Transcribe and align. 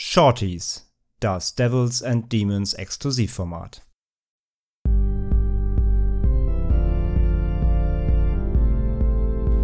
Shorties, 0.00 0.82
das 1.18 1.56
Devils 1.56 2.02
and 2.02 2.28
Demons 2.28 2.72
Exklusivformat. 2.72 3.80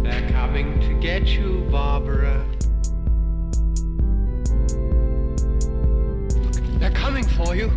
They're 0.03 0.29
coming 0.33 0.77
to 0.81 0.93
get 0.99 1.25
you, 1.27 1.65
Barbara. 1.71 2.45
They're 6.79 6.91
coming 6.91 7.23
for 7.23 7.55
you. 7.55 7.71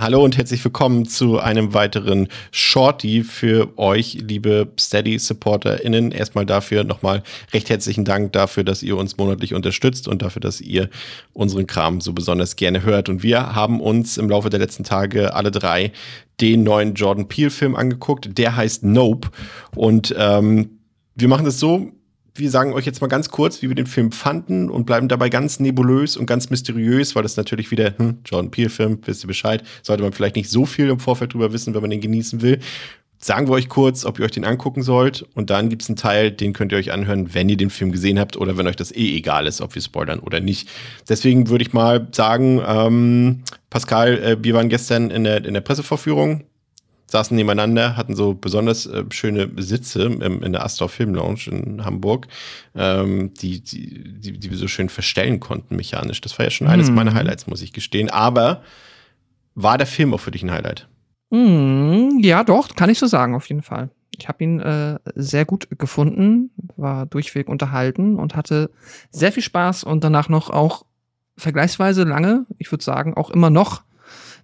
Hallo 0.00 0.22
und 0.22 0.38
herzlich 0.38 0.64
willkommen 0.64 1.06
zu 1.06 1.40
einem 1.40 1.74
weiteren 1.74 2.28
Shorty 2.52 3.24
für 3.24 3.76
euch, 3.76 4.16
liebe 4.20 4.68
Steady-SupporterInnen. 4.78 6.12
Erstmal 6.12 6.46
dafür 6.46 6.84
nochmal 6.84 7.24
recht 7.52 7.68
herzlichen 7.68 8.04
Dank 8.04 8.32
dafür, 8.32 8.62
dass 8.62 8.84
ihr 8.84 8.96
uns 8.96 9.16
monatlich 9.16 9.54
unterstützt 9.54 10.06
und 10.06 10.22
dafür, 10.22 10.38
dass 10.38 10.60
ihr 10.60 10.88
unseren 11.32 11.66
Kram 11.66 12.00
so 12.00 12.12
besonders 12.12 12.54
gerne 12.54 12.84
hört. 12.84 13.08
Und 13.08 13.24
wir 13.24 13.56
haben 13.56 13.80
uns 13.80 14.18
im 14.18 14.30
Laufe 14.30 14.50
der 14.50 14.60
letzten 14.60 14.84
Tage 14.84 15.34
alle 15.34 15.50
drei 15.50 15.90
den 16.40 16.62
neuen 16.62 16.94
Jordan 16.94 17.26
Peele-Film 17.26 17.74
angeguckt. 17.74 18.38
Der 18.38 18.54
heißt 18.54 18.84
Nope. 18.84 19.30
Und 19.74 20.14
ähm, 20.16 20.78
wir 21.16 21.26
machen 21.26 21.44
das 21.44 21.58
so, 21.58 21.90
wir 22.38 22.50
sagen 22.50 22.72
euch 22.72 22.86
jetzt 22.86 23.00
mal 23.00 23.08
ganz 23.08 23.30
kurz, 23.30 23.62
wie 23.62 23.68
wir 23.68 23.74
den 23.74 23.86
Film 23.86 24.12
fanden 24.12 24.70
und 24.70 24.86
bleiben 24.86 25.08
dabei 25.08 25.28
ganz 25.28 25.60
nebulös 25.60 26.16
und 26.16 26.26
ganz 26.26 26.50
mysteriös, 26.50 27.14
weil 27.14 27.22
das 27.22 27.36
natürlich 27.36 27.70
wieder, 27.70 27.94
hm, 27.96 28.18
Jordan 28.24 28.50
Peele-Film, 28.50 28.98
wisst 29.04 29.24
ihr 29.24 29.28
Bescheid, 29.28 29.62
sollte 29.82 30.02
man 30.02 30.12
vielleicht 30.12 30.36
nicht 30.36 30.50
so 30.50 30.66
viel 30.66 30.88
im 30.88 31.00
Vorfeld 31.00 31.34
drüber 31.34 31.52
wissen, 31.52 31.74
wenn 31.74 31.80
man 31.80 31.90
den 31.90 32.00
genießen 32.00 32.42
will. 32.42 32.60
Sagen 33.20 33.48
wir 33.48 33.54
euch 33.54 33.68
kurz, 33.68 34.04
ob 34.04 34.20
ihr 34.20 34.24
euch 34.24 34.30
den 34.30 34.44
angucken 34.44 34.82
sollt. 34.82 35.26
Und 35.34 35.50
dann 35.50 35.68
gibt 35.68 35.82
es 35.82 35.88
einen 35.88 35.96
Teil, 35.96 36.30
den 36.30 36.52
könnt 36.52 36.70
ihr 36.70 36.78
euch 36.78 36.92
anhören, 36.92 37.34
wenn 37.34 37.48
ihr 37.48 37.56
den 37.56 37.70
Film 37.70 37.90
gesehen 37.90 38.18
habt 38.18 38.36
oder 38.36 38.56
wenn 38.56 38.68
euch 38.68 38.76
das 38.76 38.94
eh 38.94 39.16
egal 39.16 39.48
ist, 39.48 39.60
ob 39.60 39.74
wir 39.74 39.82
spoilern 39.82 40.20
oder 40.20 40.38
nicht. 40.38 40.68
Deswegen 41.08 41.48
würde 41.48 41.62
ich 41.62 41.72
mal 41.72 42.06
sagen, 42.12 42.62
ähm, 42.64 43.42
Pascal, 43.70 44.18
äh, 44.18 44.36
wir 44.40 44.54
waren 44.54 44.68
gestern 44.68 45.10
in 45.10 45.24
der, 45.24 45.44
in 45.44 45.54
der 45.54 45.62
Pressevorführung 45.62 46.44
saßen 47.10 47.36
nebeneinander, 47.36 47.96
hatten 47.96 48.14
so 48.14 48.34
besonders 48.34 48.86
äh, 48.86 49.04
schöne 49.10 49.50
Sitze 49.56 50.04
im, 50.04 50.42
in 50.42 50.52
der 50.52 50.64
Astor 50.64 50.88
Film 50.88 51.14
Lounge 51.14 51.46
in 51.46 51.84
Hamburg, 51.84 52.28
ähm, 52.74 53.32
die, 53.34 53.60
die, 53.60 54.20
die, 54.20 54.38
die 54.38 54.50
wir 54.50 54.58
so 54.58 54.68
schön 54.68 54.88
verstellen 54.88 55.40
konnten 55.40 55.76
mechanisch. 55.76 56.20
Das 56.20 56.38
war 56.38 56.44
ja 56.44 56.50
schon 56.50 56.66
mm. 56.66 56.70
eines 56.70 56.90
meiner 56.90 57.14
Highlights, 57.14 57.46
muss 57.46 57.62
ich 57.62 57.72
gestehen. 57.72 58.10
Aber 58.10 58.62
war 59.54 59.78
der 59.78 59.86
Film 59.86 60.12
auch 60.14 60.20
für 60.20 60.30
dich 60.30 60.42
ein 60.42 60.50
Highlight? 60.50 60.86
Mm, 61.30 62.18
ja, 62.20 62.44
doch, 62.44 62.74
kann 62.76 62.90
ich 62.90 62.98
so 62.98 63.06
sagen, 63.06 63.34
auf 63.34 63.48
jeden 63.48 63.62
Fall. 63.62 63.90
Ich 64.16 64.28
habe 64.28 64.44
ihn 64.44 64.60
äh, 64.60 64.98
sehr 65.14 65.44
gut 65.44 65.68
gefunden, 65.78 66.50
war 66.76 67.06
durchweg 67.06 67.48
unterhalten 67.48 68.16
und 68.16 68.34
hatte 68.36 68.70
sehr 69.10 69.32
viel 69.32 69.42
Spaß 69.42 69.84
und 69.84 70.04
danach 70.04 70.28
noch 70.28 70.50
auch 70.50 70.84
vergleichsweise 71.36 72.02
lange, 72.02 72.46
ich 72.58 72.70
würde 72.70 72.84
sagen, 72.84 73.14
auch 73.14 73.30
immer 73.30 73.48
noch 73.48 73.82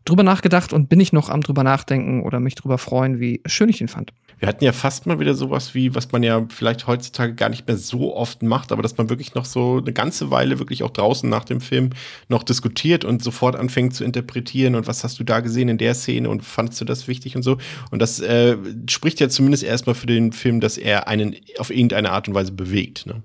drüber 0.04 0.22
nachgedacht 0.22 0.72
und 0.72 0.88
bin 0.88 1.00
ich 1.00 1.12
noch 1.12 1.30
am 1.30 1.40
drüber 1.40 1.64
nachdenken 1.64 2.22
oder 2.22 2.40
mich 2.40 2.54
drüber 2.54 2.78
freuen, 2.78 3.20
wie 3.20 3.40
schön 3.46 3.68
ich 3.68 3.80
ihn 3.80 3.88
fand. 3.88 4.12
Wir 4.38 4.48
hatten 4.48 4.64
ja 4.64 4.72
fast 4.72 5.06
mal 5.06 5.18
wieder 5.18 5.34
sowas 5.34 5.74
wie, 5.74 5.94
was 5.94 6.12
man 6.12 6.22
ja 6.22 6.44
vielleicht 6.48 6.86
heutzutage 6.86 7.34
gar 7.34 7.48
nicht 7.48 7.66
mehr 7.66 7.78
so 7.78 8.14
oft 8.14 8.42
macht, 8.42 8.72
aber 8.72 8.82
dass 8.82 8.96
man 8.98 9.08
wirklich 9.08 9.34
noch 9.34 9.44
so 9.44 9.78
eine 9.78 9.92
ganze 9.92 10.30
Weile 10.30 10.58
wirklich 10.58 10.82
auch 10.82 10.90
draußen 10.90 11.28
nach 11.30 11.44
dem 11.44 11.60
Film 11.60 11.90
noch 12.28 12.42
diskutiert 12.42 13.04
und 13.04 13.22
sofort 13.22 13.56
anfängt 13.56 13.94
zu 13.94 14.04
interpretieren 14.04 14.74
und 14.74 14.86
was 14.86 15.04
hast 15.04 15.18
du 15.18 15.24
da 15.24 15.40
gesehen 15.40 15.68
in 15.68 15.78
der 15.78 15.94
Szene 15.94 16.28
und 16.28 16.42
fandest 16.44 16.80
du 16.80 16.84
das 16.84 17.08
wichtig 17.08 17.36
und 17.36 17.42
so. 17.42 17.58
Und 17.90 18.02
das 18.02 18.20
äh, 18.20 18.56
spricht 18.90 19.20
ja 19.20 19.28
zumindest 19.28 19.62
erstmal 19.62 19.94
für 19.94 20.06
den 20.06 20.32
Film, 20.32 20.60
dass 20.60 20.76
er 20.76 21.08
einen 21.08 21.36
auf 21.58 21.70
irgendeine 21.70 22.10
Art 22.10 22.28
und 22.28 22.34
Weise 22.34 22.52
bewegt. 22.52 23.06
Ne? 23.06 23.22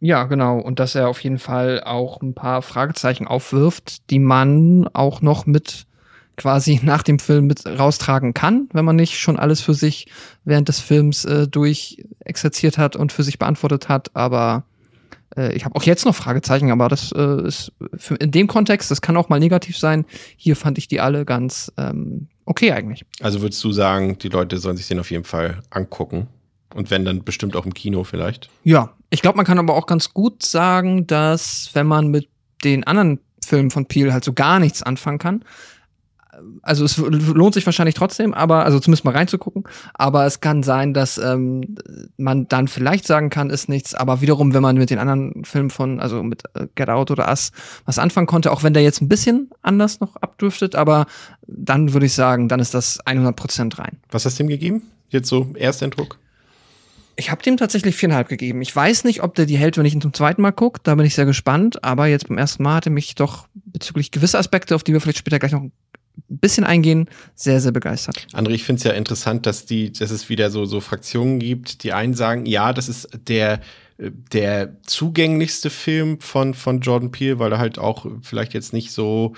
Ja, 0.00 0.24
genau. 0.24 0.58
Und 0.58 0.80
dass 0.80 0.94
er 0.94 1.08
auf 1.08 1.20
jeden 1.20 1.38
Fall 1.38 1.82
auch 1.82 2.20
ein 2.22 2.34
paar 2.34 2.62
Fragezeichen 2.62 3.26
aufwirft, 3.26 4.10
die 4.10 4.18
man 4.18 4.88
auch 4.92 5.20
noch 5.20 5.46
mit 5.46 5.86
quasi 6.36 6.80
nach 6.84 7.02
dem 7.02 7.18
Film 7.18 7.46
mit 7.46 7.66
raustragen 7.66 8.34
kann, 8.34 8.68
wenn 8.72 8.84
man 8.84 8.96
nicht 8.96 9.18
schon 9.18 9.38
alles 9.38 9.60
für 9.60 9.74
sich 9.74 10.06
während 10.44 10.68
des 10.68 10.80
Films 10.80 11.24
äh, 11.24 11.48
durchexerziert 11.48 12.78
hat 12.78 12.96
und 12.96 13.12
für 13.12 13.22
sich 13.22 13.38
beantwortet 13.38 13.88
hat. 13.88 14.14
Aber 14.14 14.64
äh, 15.36 15.54
ich 15.54 15.64
habe 15.64 15.76
auch 15.76 15.82
jetzt 15.82 16.04
noch 16.04 16.14
Fragezeichen, 16.14 16.70
aber 16.70 16.88
das 16.88 17.12
äh, 17.12 17.46
ist 17.46 17.72
für, 17.96 18.14
in 18.16 18.30
dem 18.30 18.46
Kontext, 18.46 18.90
das 18.90 19.00
kann 19.00 19.16
auch 19.16 19.28
mal 19.28 19.40
negativ 19.40 19.78
sein. 19.78 20.04
Hier 20.36 20.56
fand 20.56 20.78
ich 20.78 20.88
die 20.88 21.00
alle 21.00 21.24
ganz 21.24 21.72
ähm, 21.76 22.28
okay 22.44 22.72
eigentlich. 22.72 23.04
Also 23.20 23.40
würdest 23.40 23.62
du 23.64 23.72
sagen, 23.72 24.18
die 24.18 24.28
Leute 24.28 24.58
sollen 24.58 24.76
sich 24.76 24.88
den 24.88 25.00
auf 25.00 25.10
jeden 25.10 25.24
Fall 25.24 25.62
angucken? 25.70 26.28
Und 26.74 26.90
wenn 26.90 27.04
dann 27.04 27.22
bestimmt 27.22 27.54
auch 27.54 27.66
im 27.66 27.72
Kino 27.74 28.02
vielleicht? 28.02 28.50
Ja, 28.64 28.92
ich 29.10 29.22
glaube, 29.22 29.36
man 29.36 29.46
kann 29.46 29.60
aber 29.60 29.74
auch 29.74 29.86
ganz 29.86 30.12
gut 30.12 30.42
sagen, 30.42 31.06
dass 31.06 31.70
wenn 31.72 31.86
man 31.86 32.08
mit 32.08 32.28
den 32.64 32.84
anderen 32.84 33.20
Filmen 33.44 33.70
von 33.70 33.86
Peel 33.86 34.12
halt 34.12 34.24
so 34.24 34.32
gar 34.32 34.58
nichts 34.58 34.82
anfangen 34.82 35.18
kann, 35.18 35.44
also 36.62 36.84
es 36.84 36.96
lohnt 36.96 37.54
sich 37.54 37.66
wahrscheinlich 37.66 37.94
trotzdem, 37.94 38.34
aber, 38.34 38.64
also 38.64 38.80
zumindest 38.80 39.04
mal 39.04 39.12
reinzugucken, 39.12 39.64
aber 39.94 40.26
es 40.26 40.40
kann 40.40 40.62
sein, 40.62 40.94
dass 40.94 41.18
ähm, 41.18 41.76
man 42.16 42.48
dann 42.48 42.68
vielleicht 42.68 43.06
sagen 43.06 43.30
kann, 43.30 43.50
ist 43.50 43.68
nichts, 43.68 43.94
aber 43.94 44.20
wiederum, 44.20 44.54
wenn 44.54 44.62
man 44.62 44.76
mit 44.76 44.90
den 44.90 44.98
anderen 44.98 45.44
Filmen 45.44 45.70
von, 45.70 46.00
also 46.00 46.22
mit 46.22 46.44
äh, 46.54 46.66
Get 46.74 46.88
Out 46.88 47.10
oder 47.10 47.28
Us 47.28 47.52
was 47.84 47.98
anfangen 47.98 48.26
konnte, 48.26 48.52
auch 48.52 48.62
wenn 48.62 48.74
der 48.74 48.82
jetzt 48.82 49.00
ein 49.00 49.08
bisschen 49.08 49.50
anders 49.62 50.00
noch 50.00 50.16
abdriftet, 50.16 50.74
aber 50.74 51.06
dann 51.46 51.92
würde 51.92 52.06
ich 52.06 52.14
sagen, 52.14 52.48
dann 52.48 52.60
ist 52.60 52.74
das 52.74 53.04
100% 53.04 53.78
rein. 53.78 53.98
Was 54.10 54.24
hast 54.24 54.38
du 54.38 54.44
ihm 54.44 54.48
gegeben? 54.48 54.82
Jetzt 55.10 55.28
so 55.28 55.48
Ersteindruck? 55.54 56.18
Ich 57.16 57.30
habe 57.30 57.42
dem 57.42 57.56
tatsächlich 57.56 57.94
viereinhalb 57.94 58.28
gegeben. 58.28 58.60
Ich 58.60 58.74
weiß 58.74 59.04
nicht, 59.04 59.22
ob 59.22 59.34
der 59.36 59.46
die 59.46 59.56
hält, 59.56 59.78
wenn 59.78 59.86
ich 59.86 59.94
ihn 59.94 60.00
zum 60.00 60.12
zweiten 60.12 60.42
Mal 60.42 60.50
gucke. 60.50 60.80
Da 60.82 60.94
bin 60.96 61.06
ich 61.06 61.14
sehr 61.14 61.26
gespannt. 61.26 61.84
Aber 61.84 62.06
jetzt 62.06 62.28
beim 62.28 62.38
ersten 62.38 62.64
Mal 62.64 62.74
hatte 62.74 62.90
mich 62.90 63.14
doch 63.14 63.46
bezüglich 63.54 64.10
gewisser 64.10 64.40
Aspekte, 64.40 64.74
auf 64.74 64.82
die 64.82 64.92
wir 64.92 65.00
vielleicht 65.00 65.18
später 65.18 65.38
gleich 65.38 65.52
noch 65.52 65.62
bisschen 66.28 66.64
eingehen, 66.64 67.08
sehr, 67.34 67.60
sehr 67.60 67.72
begeistert. 67.72 68.26
André, 68.32 68.52
ich 68.52 68.64
finde 68.64 68.78
es 68.78 68.84
ja 68.84 68.92
interessant, 68.92 69.46
dass 69.46 69.66
die, 69.66 69.92
dass 69.92 70.10
es 70.10 70.28
wieder 70.28 70.50
so, 70.50 70.64
so 70.64 70.80
Fraktionen 70.80 71.38
gibt, 71.38 71.82
die 71.82 71.92
einen 71.92 72.14
sagen, 72.14 72.46
ja, 72.46 72.72
das 72.72 72.88
ist 72.88 73.08
der, 73.28 73.60
der 73.98 74.76
zugänglichste 74.82 75.70
Film 75.70 76.20
von, 76.20 76.54
von 76.54 76.80
Jordan 76.80 77.10
Peele, 77.10 77.38
weil 77.38 77.52
er 77.52 77.58
halt 77.58 77.78
auch 77.78 78.06
vielleicht 78.22 78.54
jetzt 78.54 78.72
nicht 78.72 78.90
so 78.90 79.34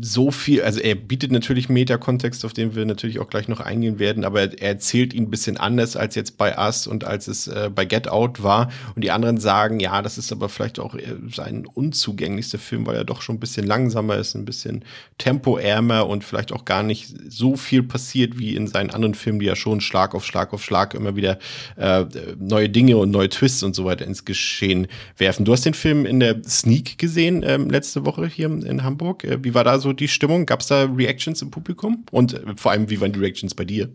so 0.00 0.30
viel, 0.30 0.62
also 0.62 0.80
er 0.80 0.94
bietet 0.94 1.32
natürlich 1.32 1.68
Meta-Kontext, 1.68 2.44
auf 2.44 2.52
den 2.52 2.74
wir 2.74 2.84
natürlich 2.84 3.18
auch 3.18 3.28
gleich 3.28 3.48
noch 3.48 3.60
eingehen 3.60 3.98
werden, 3.98 4.24
aber 4.24 4.40
er, 4.40 4.62
erzählt 4.62 5.12
ihn 5.12 5.24
ein 5.24 5.30
bisschen 5.30 5.56
anders 5.56 5.96
als 5.96 6.14
jetzt 6.14 6.38
bei 6.38 6.56
Us 6.58 6.86
und 6.86 7.04
als 7.04 7.28
es 7.28 7.48
äh, 7.48 7.70
bei 7.74 7.84
Get 7.84 8.08
Out 8.08 8.42
war. 8.42 8.70
Und 8.94 9.02
die 9.02 9.10
anderen 9.10 9.38
sagen, 9.38 9.80
ja, 9.80 10.02
das 10.02 10.18
ist 10.18 10.30
aber 10.32 10.48
vielleicht 10.48 10.78
auch 10.78 10.94
äh, 10.94 11.16
sein 11.34 11.66
unzugänglichster 11.66 12.58
Film, 12.58 12.86
weil 12.86 12.96
er 12.96 13.04
doch 13.04 13.22
schon 13.22 13.36
ein 13.36 13.40
bisschen 13.40 13.66
langsamer 13.66 14.16
ist, 14.16 14.34
ein 14.34 14.44
bisschen 14.44 14.84
tempoärmer 15.18 16.06
und 16.06 16.24
vielleicht 16.24 16.52
auch 16.52 16.64
gar 16.64 16.82
nicht 16.82 17.14
so 17.28 17.56
viel 17.56 17.82
passiert 17.82 18.38
wie 18.38 18.54
in 18.54 18.66
seinen 18.66 18.90
anderen 18.90 19.14
Filmen, 19.14 19.40
die 19.40 19.46
ja 19.46 19.56
schon 19.56 19.80
Schlag 19.80 20.14
auf 20.14 20.24
Schlag 20.24 20.52
auf 20.52 20.62
Schlag 20.62 20.94
immer 20.94 21.16
wieder 21.16 21.38
äh, 21.76 22.04
neue 22.38 22.68
Dinge 22.68 22.96
und 22.98 23.10
neue 23.10 23.28
Twists 23.28 23.62
und 23.62 23.74
so 23.74 23.84
weiter 23.84 24.06
ins 24.06 24.24
Geschehen 24.24 24.86
werfen. 25.16 25.44
Du 25.44 25.52
hast 25.52 25.64
den 25.64 25.74
Film 25.74 26.06
in 26.06 26.20
der 26.20 26.42
Sneak 26.44 26.98
gesehen 26.98 27.42
ähm, 27.44 27.68
letzte 27.70 28.04
Woche 28.04 28.26
hier 28.26 28.46
in 28.46 28.84
Hamburg. 28.84 29.24
Äh, 29.24 29.42
wie 29.42 29.54
war 29.54 29.64
da 29.64 29.78
so 29.78 29.87
so 29.88 29.92
die 29.92 30.08
Stimmung? 30.08 30.46
Gab 30.46 30.60
es 30.60 30.66
da 30.66 30.84
Reactions 30.84 31.42
im 31.42 31.50
Publikum? 31.50 32.04
Und 32.10 32.34
äh, 32.34 32.56
vor 32.56 32.72
allem, 32.72 32.90
wie 32.90 33.00
waren 33.00 33.12
die 33.12 33.18
Reactions 33.18 33.54
bei 33.54 33.64
dir? 33.64 33.90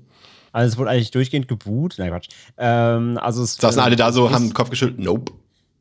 Also 0.51 0.73
es 0.73 0.77
wurde 0.77 0.91
eigentlich 0.91 1.11
durchgehend 1.11 1.47
geboot. 1.47 1.95
Nein, 1.97 2.09
Quatsch. 2.09 2.29
Ähm, 2.57 3.17
also 3.21 3.43
es 3.43 3.55
saßen 3.55 3.81
alle 3.81 3.95
da 3.95 4.11
so, 4.11 4.31
haben 4.31 4.49
den 4.49 4.53
Kopf 4.53 4.69
geschüttelt. 4.69 4.99
Nope. 4.99 5.33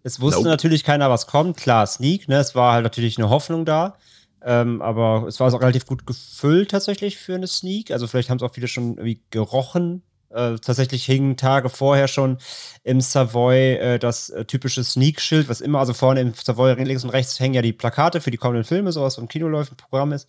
Es 0.02 0.20
wusste 0.20 0.40
nope. 0.40 0.48
natürlich 0.48 0.82
keiner, 0.84 1.10
was 1.10 1.26
kommt. 1.26 1.56
Klar, 1.56 1.86
Sneak, 1.86 2.28
ne? 2.28 2.36
Es 2.36 2.54
war 2.54 2.72
halt 2.72 2.82
natürlich 2.82 3.18
eine 3.18 3.30
Hoffnung 3.30 3.64
da. 3.64 3.96
Ähm, 4.44 4.82
aber 4.82 5.26
es 5.28 5.38
war 5.38 5.52
auch 5.52 5.60
relativ 5.60 5.86
gut 5.86 6.06
gefüllt 6.06 6.70
tatsächlich 6.70 7.16
für 7.18 7.34
eine 7.34 7.46
Sneak. 7.46 7.90
Also 7.90 8.06
vielleicht 8.06 8.30
haben 8.30 8.38
es 8.38 8.42
auch 8.42 8.54
viele 8.54 8.66
schon 8.66 8.96
irgendwie 8.96 9.20
gerochen, 9.30 10.02
äh, 10.34 10.56
tatsächlich 10.58 11.04
hing 11.04 11.36
Tage 11.36 11.68
vorher 11.68 12.08
schon 12.08 12.38
im 12.82 13.00
Savoy 13.00 13.74
äh, 13.74 13.98
das 13.98 14.30
äh, 14.30 14.44
typische 14.44 14.84
Sneak-Schild, 14.84 15.48
was 15.48 15.60
immer, 15.60 15.78
also 15.78 15.94
vorne 15.94 16.20
im 16.20 16.34
Savoy 16.34 16.74
links 16.74 17.04
und 17.04 17.10
rechts 17.10 17.38
hängen 17.40 17.54
ja 17.54 17.62
die 17.62 17.72
Plakate 17.72 18.20
für 18.20 18.30
die 18.30 18.36
kommenden 18.36 18.64
Filme, 18.64 18.92
sowas 18.92 19.18
im 19.18 19.28
Kino 19.28 19.48
läuft, 19.48 19.72
ein 19.72 19.76
Programm 19.76 20.12
ist. 20.12 20.28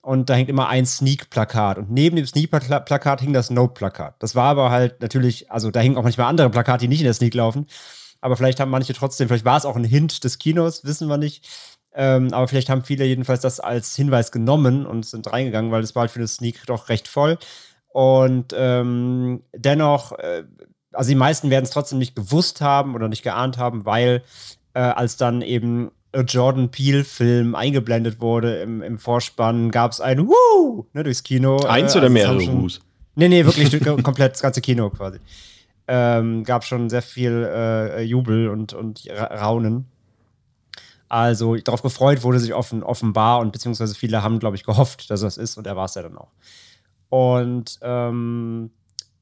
Und 0.00 0.28
da 0.28 0.34
hängt 0.34 0.50
immer 0.50 0.68
ein 0.68 0.84
Sneak-Plakat. 0.84 1.78
Und 1.78 1.90
neben 1.90 2.16
dem 2.16 2.26
Sneak-Plakat 2.26 3.22
hing 3.22 3.32
das 3.32 3.48
Note-Plakat. 3.48 4.16
Das 4.18 4.34
war 4.34 4.50
aber 4.50 4.70
halt 4.70 5.00
natürlich, 5.00 5.50
also 5.50 5.70
da 5.70 5.80
hingen 5.80 5.96
auch 5.96 6.02
manchmal 6.02 6.28
andere 6.28 6.50
Plakate, 6.50 6.80
die 6.80 6.88
nicht 6.88 7.00
in 7.00 7.06
der 7.06 7.14
Sneak 7.14 7.32
laufen. 7.32 7.66
Aber 8.20 8.36
vielleicht 8.36 8.60
haben 8.60 8.70
manche 8.70 8.92
trotzdem, 8.92 9.28
vielleicht 9.28 9.46
war 9.46 9.56
es 9.56 9.64
auch 9.64 9.76
ein 9.76 9.84
Hint 9.84 10.24
des 10.24 10.38
Kinos, 10.38 10.84
wissen 10.84 11.08
wir 11.08 11.16
nicht. 11.16 11.48
Ähm, 11.94 12.32
aber 12.32 12.48
vielleicht 12.48 12.68
haben 12.68 12.82
viele 12.84 13.04
jedenfalls 13.04 13.40
das 13.40 13.60
als 13.60 13.94
Hinweis 13.94 14.32
genommen 14.32 14.84
und 14.84 15.06
sind 15.06 15.32
reingegangen, 15.32 15.70
weil 15.70 15.82
es 15.82 15.94
war 15.94 16.02
halt 16.02 16.10
für 16.10 16.20
das 16.20 16.34
Sneak 16.34 16.66
doch 16.66 16.88
recht 16.88 17.06
voll. 17.06 17.38
Und 17.94 18.52
ähm, 18.58 19.44
dennoch, 19.54 20.10
äh, 20.18 20.42
also 20.92 21.08
die 21.08 21.14
meisten 21.14 21.50
werden 21.50 21.62
es 21.62 21.70
trotzdem 21.70 22.00
nicht 22.00 22.16
gewusst 22.16 22.60
haben 22.60 22.96
oder 22.96 23.06
nicht 23.06 23.22
geahnt 23.22 23.56
haben, 23.56 23.86
weil 23.86 24.24
äh, 24.74 24.80
als 24.80 25.16
dann 25.16 25.42
eben 25.42 25.92
Jordan 26.26 26.72
Peele-Film 26.72 27.54
eingeblendet 27.54 28.20
wurde 28.20 28.56
im, 28.62 28.82
im 28.82 28.98
Vorspann, 28.98 29.70
gab 29.70 29.92
es 29.92 30.00
ein 30.00 30.26
Woo 30.26 30.86
ne, 30.92 31.04
durchs 31.04 31.22
Kino. 31.22 31.58
Eins 31.58 31.94
äh, 31.94 31.98
oder 31.98 32.06
also 32.06 32.14
mehrere 32.14 32.52
Wuhs? 32.52 32.80
Nee, 33.14 33.28
nee, 33.28 33.44
wirklich 33.44 33.70
komplett 34.02 34.32
das 34.32 34.42
ganze 34.42 34.60
Kino 34.60 34.90
quasi. 34.90 35.20
ähm, 35.86 36.42
gab 36.42 36.64
schon 36.64 36.90
sehr 36.90 37.02
viel 37.02 37.48
äh, 37.48 38.02
Jubel 38.02 38.48
und, 38.48 38.72
und 38.72 39.06
Raunen. 39.08 39.86
Also 41.08 41.54
darauf 41.54 41.82
gefreut 41.82 42.24
wurde 42.24 42.40
sich 42.40 42.54
offen, 42.54 42.82
offenbar 42.82 43.38
und 43.38 43.52
beziehungsweise 43.52 43.94
viele 43.94 44.24
haben, 44.24 44.40
glaube 44.40 44.56
ich, 44.56 44.64
gehofft, 44.64 45.10
dass 45.10 45.20
das 45.20 45.36
ist 45.36 45.56
und 45.56 45.68
er 45.68 45.76
war 45.76 45.84
es 45.84 45.94
ja 45.94 46.02
dann 46.02 46.18
auch. 46.18 46.32
Und 47.14 47.78
ähm, 47.80 48.72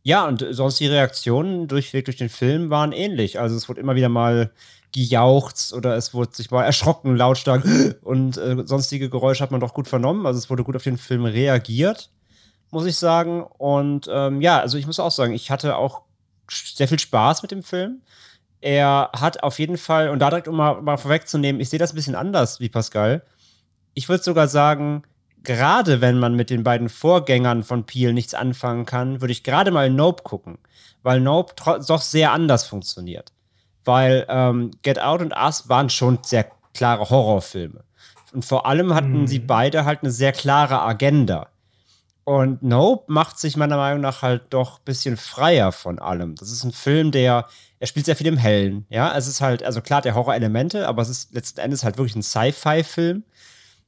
ja, 0.02 0.26
und 0.26 0.46
sonst 0.52 0.80
die 0.80 0.86
Reaktionen 0.86 1.68
durchweg 1.68 2.06
durch 2.06 2.16
den 2.16 2.30
Film 2.30 2.70
waren 2.70 2.90
ähnlich. 2.90 3.38
Also 3.38 3.54
es 3.54 3.68
wurde 3.68 3.82
immer 3.82 3.94
wieder 3.96 4.08
mal 4.08 4.50
gejauchzt 4.92 5.74
oder 5.74 5.94
es 5.94 6.14
wurde 6.14 6.34
sich 6.34 6.50
mal 6.50 6.64
erschrocken, 6.64 7.16
lautstark 7.16 7.62
und 8.02 8.38
äh, 8.38 8.62
sonstige 8.64 9.10
Geräusche 9.10 9.42
hat 9.42 9.50
man 9.50 9.60
doch 9.60 9.74
gut 9.74 9.88
vernommen. 9.88 10.24
Also 10.24 10.38
es 10.38 10.48
wurde 10.48 10.64
gut 10.64 10.74
auf 10.74 10.84
den 10.84 10.96
Film 10.96 11.26
reagiert, 11.26 12.08
muss 12.70 12.86
ich 12.86 12.96
sagen. 12.96 13.42
Und 13.42 14.08
ähm, 14.10 14.40
ja, 14.40 14.58
also 14.58 14.78
ich 14.78 14.86
muss 14.86 14.98
auch 14.98 15.10
sagen, 15.10 15.34
ich 15.34 15.50
hatte 15.50 15.76
auch 15.76 16.00
sehr 16.48 16.88
viel 16.88 16.98
Spaß 16.98 17.42
mit 17.42 17.50
dem 17.50 17.62
Film. 17.62 18.00
Er 18.62 19.10
hat 19.14 19.42
auf 19.42 19.58
jeden 19.58 19.76
Fall, 19.76 20.08
und 20.08 20.18
da 20.18 20.30
direkt 20.30 20.48
um 20.48 20.56
mal, 20.56 20.80
mal 20.80 20.96
vorwegzunehmen, 20.96 21.60
ich 21.60 21.68
sehe 21.68 21.78
das 21.78 21.92
ein 21.92 21.96
bisschen 21.96 22.14
anders 22.14 22.58
wie 22.58 22.70
Pascal. 22.70 23.22
Ich 23.92 24.08
würde 24.08 24.24
sogar 24.24 24.48
sagen, 24.48 25.02
gerade 25.44 26.00
wenn 26.00 26.18
man 26.18 26.34
mit 26.34 26.50
den 26.50 26.64
beiden 26.64 26.88
Vorgängern 26.88 27.62
von 27.62 27.84
Peel 27.84 28.12
nichts 28.12 28.34
anfangen 28.34 28.86
kann, 28.86 29.20
würde 29.20 29.32
ich 29.32 29.42
gerade 29.42 29.70
mal 29.70 29.90
Nope 29.90 30.22
gucken, 30.22 30.58
weil 31.02 31.20
Nope 31.20 31.54
doch 31.86 32.02
sehr 32.02 32.32
anders 32.32 32.64
funktioniert. 32.64 33.32
Weil 33.84 34.26
ähm, 34.28 34.70
Get 34.82 35.00
Out 35.00 35.22
und 35.22 35.34
Us 35.34 35.68
waren 35.68 35.90
schon 35.90 36.18
sehr 36.22 36.46
klare 36.74 37.10
Horrorfilme. 37.10 37.84
Und 38.32 38.44
vor 38.44 38.66
allem 38.66 38.94
hatten 38.94 39.22
mhm. 39.22 39.26
sie 39.26 39.40
beide 39.40 39.84
halt 39.84 40.02
eine 40.02 40.10
sehr 40.10 40.32
klare 40.32 40.80
Agenda. 40.80 41.48
Und 42.24 42.62
Nope 42.62 43.12
macht 43.12 43.38
sich 43.38 43.56
meiner 43.56 43.76
Meinung 43.76 44.00
nach 44.00 44.22
halt 44.22 44.44
doch 44.50 44.78
ein 44.78 44.84
bisschen 44.84 45.16
freier 45.16 45.72
von 45.72 45.98
allem. 45.98 46.36
Das 46.36 46.52
ist 46.52 46.62
ein 46.62 46.72
Film, 46.72 47.10
der, 47.10 47.48
er 47.80 47.86
spielt 47.88 48.06
sehr 48.06 48.14
viel 48.14 48.28
im 48.28 48.36
Hellen. 48.36 48.86
Ja, 48.88 49.16
es 49.16 49.26
ist 49.26 49.40
halt, 49.40 49.64
also 49.64 49.80
klar, 49.80 50.02
der 50.02 50.14
Horror-Elemente, 50.14 50.86
aber 50.86 51.02
es 51.02 51.08
ist 51.08 51.34
letzten 51.34 51.60
Endes 51.60 51.82
halt 51.82 51.98
wirklich 51.98 52.14
ein 52.14 52.22
Sci-Fi-Film 52.22 53.24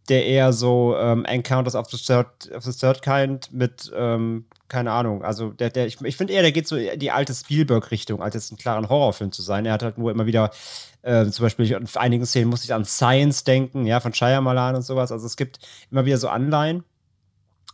der 0.09 0.27
eher 0.27 0.53
so 0.53 0.97
ähm, 0.99 1.25
Encounters 1.25 1.75
of 1.75 1.89
the, 1.91 1.97
Third, 1.97 2.51
of 2.55 2.65
the 2.65 2.73
Third 2.73 3.03
Kind 3.03 3.53
mit, 3.53 3.91
ähm, 3.97 4.45
keine 4.69 4.93
Ahnung, 4.93 5.23
also 5.23 5.51
der, 5.51 5.71
der, 5.71 5.87
ich, 5.87 6.01
ich 6.01 6.17
finde 6.17 6.33
eher, 6.35 6.43
der 6.43 6.53
geht 6.53 6.69
so 6.69 6.77
in 6.77 6.99
die 6.99 7.11
alte 7.11 7.33
Spielberg-Richtung, 7.33 8.23
als 8.23 8.35
jetzt 8.35 8.53
ein 8.53 8.59
klaren 8.59 8.89
Horrorfilm 8.89 9.33
zu 9.33 9.43
sein. 9.43 9.65
Er 9.65 9.73
hat 9.73 9.83
halt 9.83 9.99
nur 9.99 10.11
immer 10.11 10.27
wieder, 10.27 10.51
äh, 11.03 11.27
zum 11.27 11.45
Beispiel 11.45 11.71
in 11.73 11.89
einigen 11.95 12.27
Szenen 12.27 12.51
muss 12.51 12.65
ich 12.65 12.75
an 12.75 12.85
Science 12.85 13.45
denken, 13.45 13.87
ja, 13.87 14.01
von 14.01 14.13
Shyamalan 14.13 14.77
und 14.77 14.83
sowas. 14.83 15.11
Also 15.11 15.27
es 15.27 15.37
gibt 15.37 15.59
immer 15.91 16.05
wieder 16.05 16.19
so 16.19 16.29
Anleihen. 16.29 16.85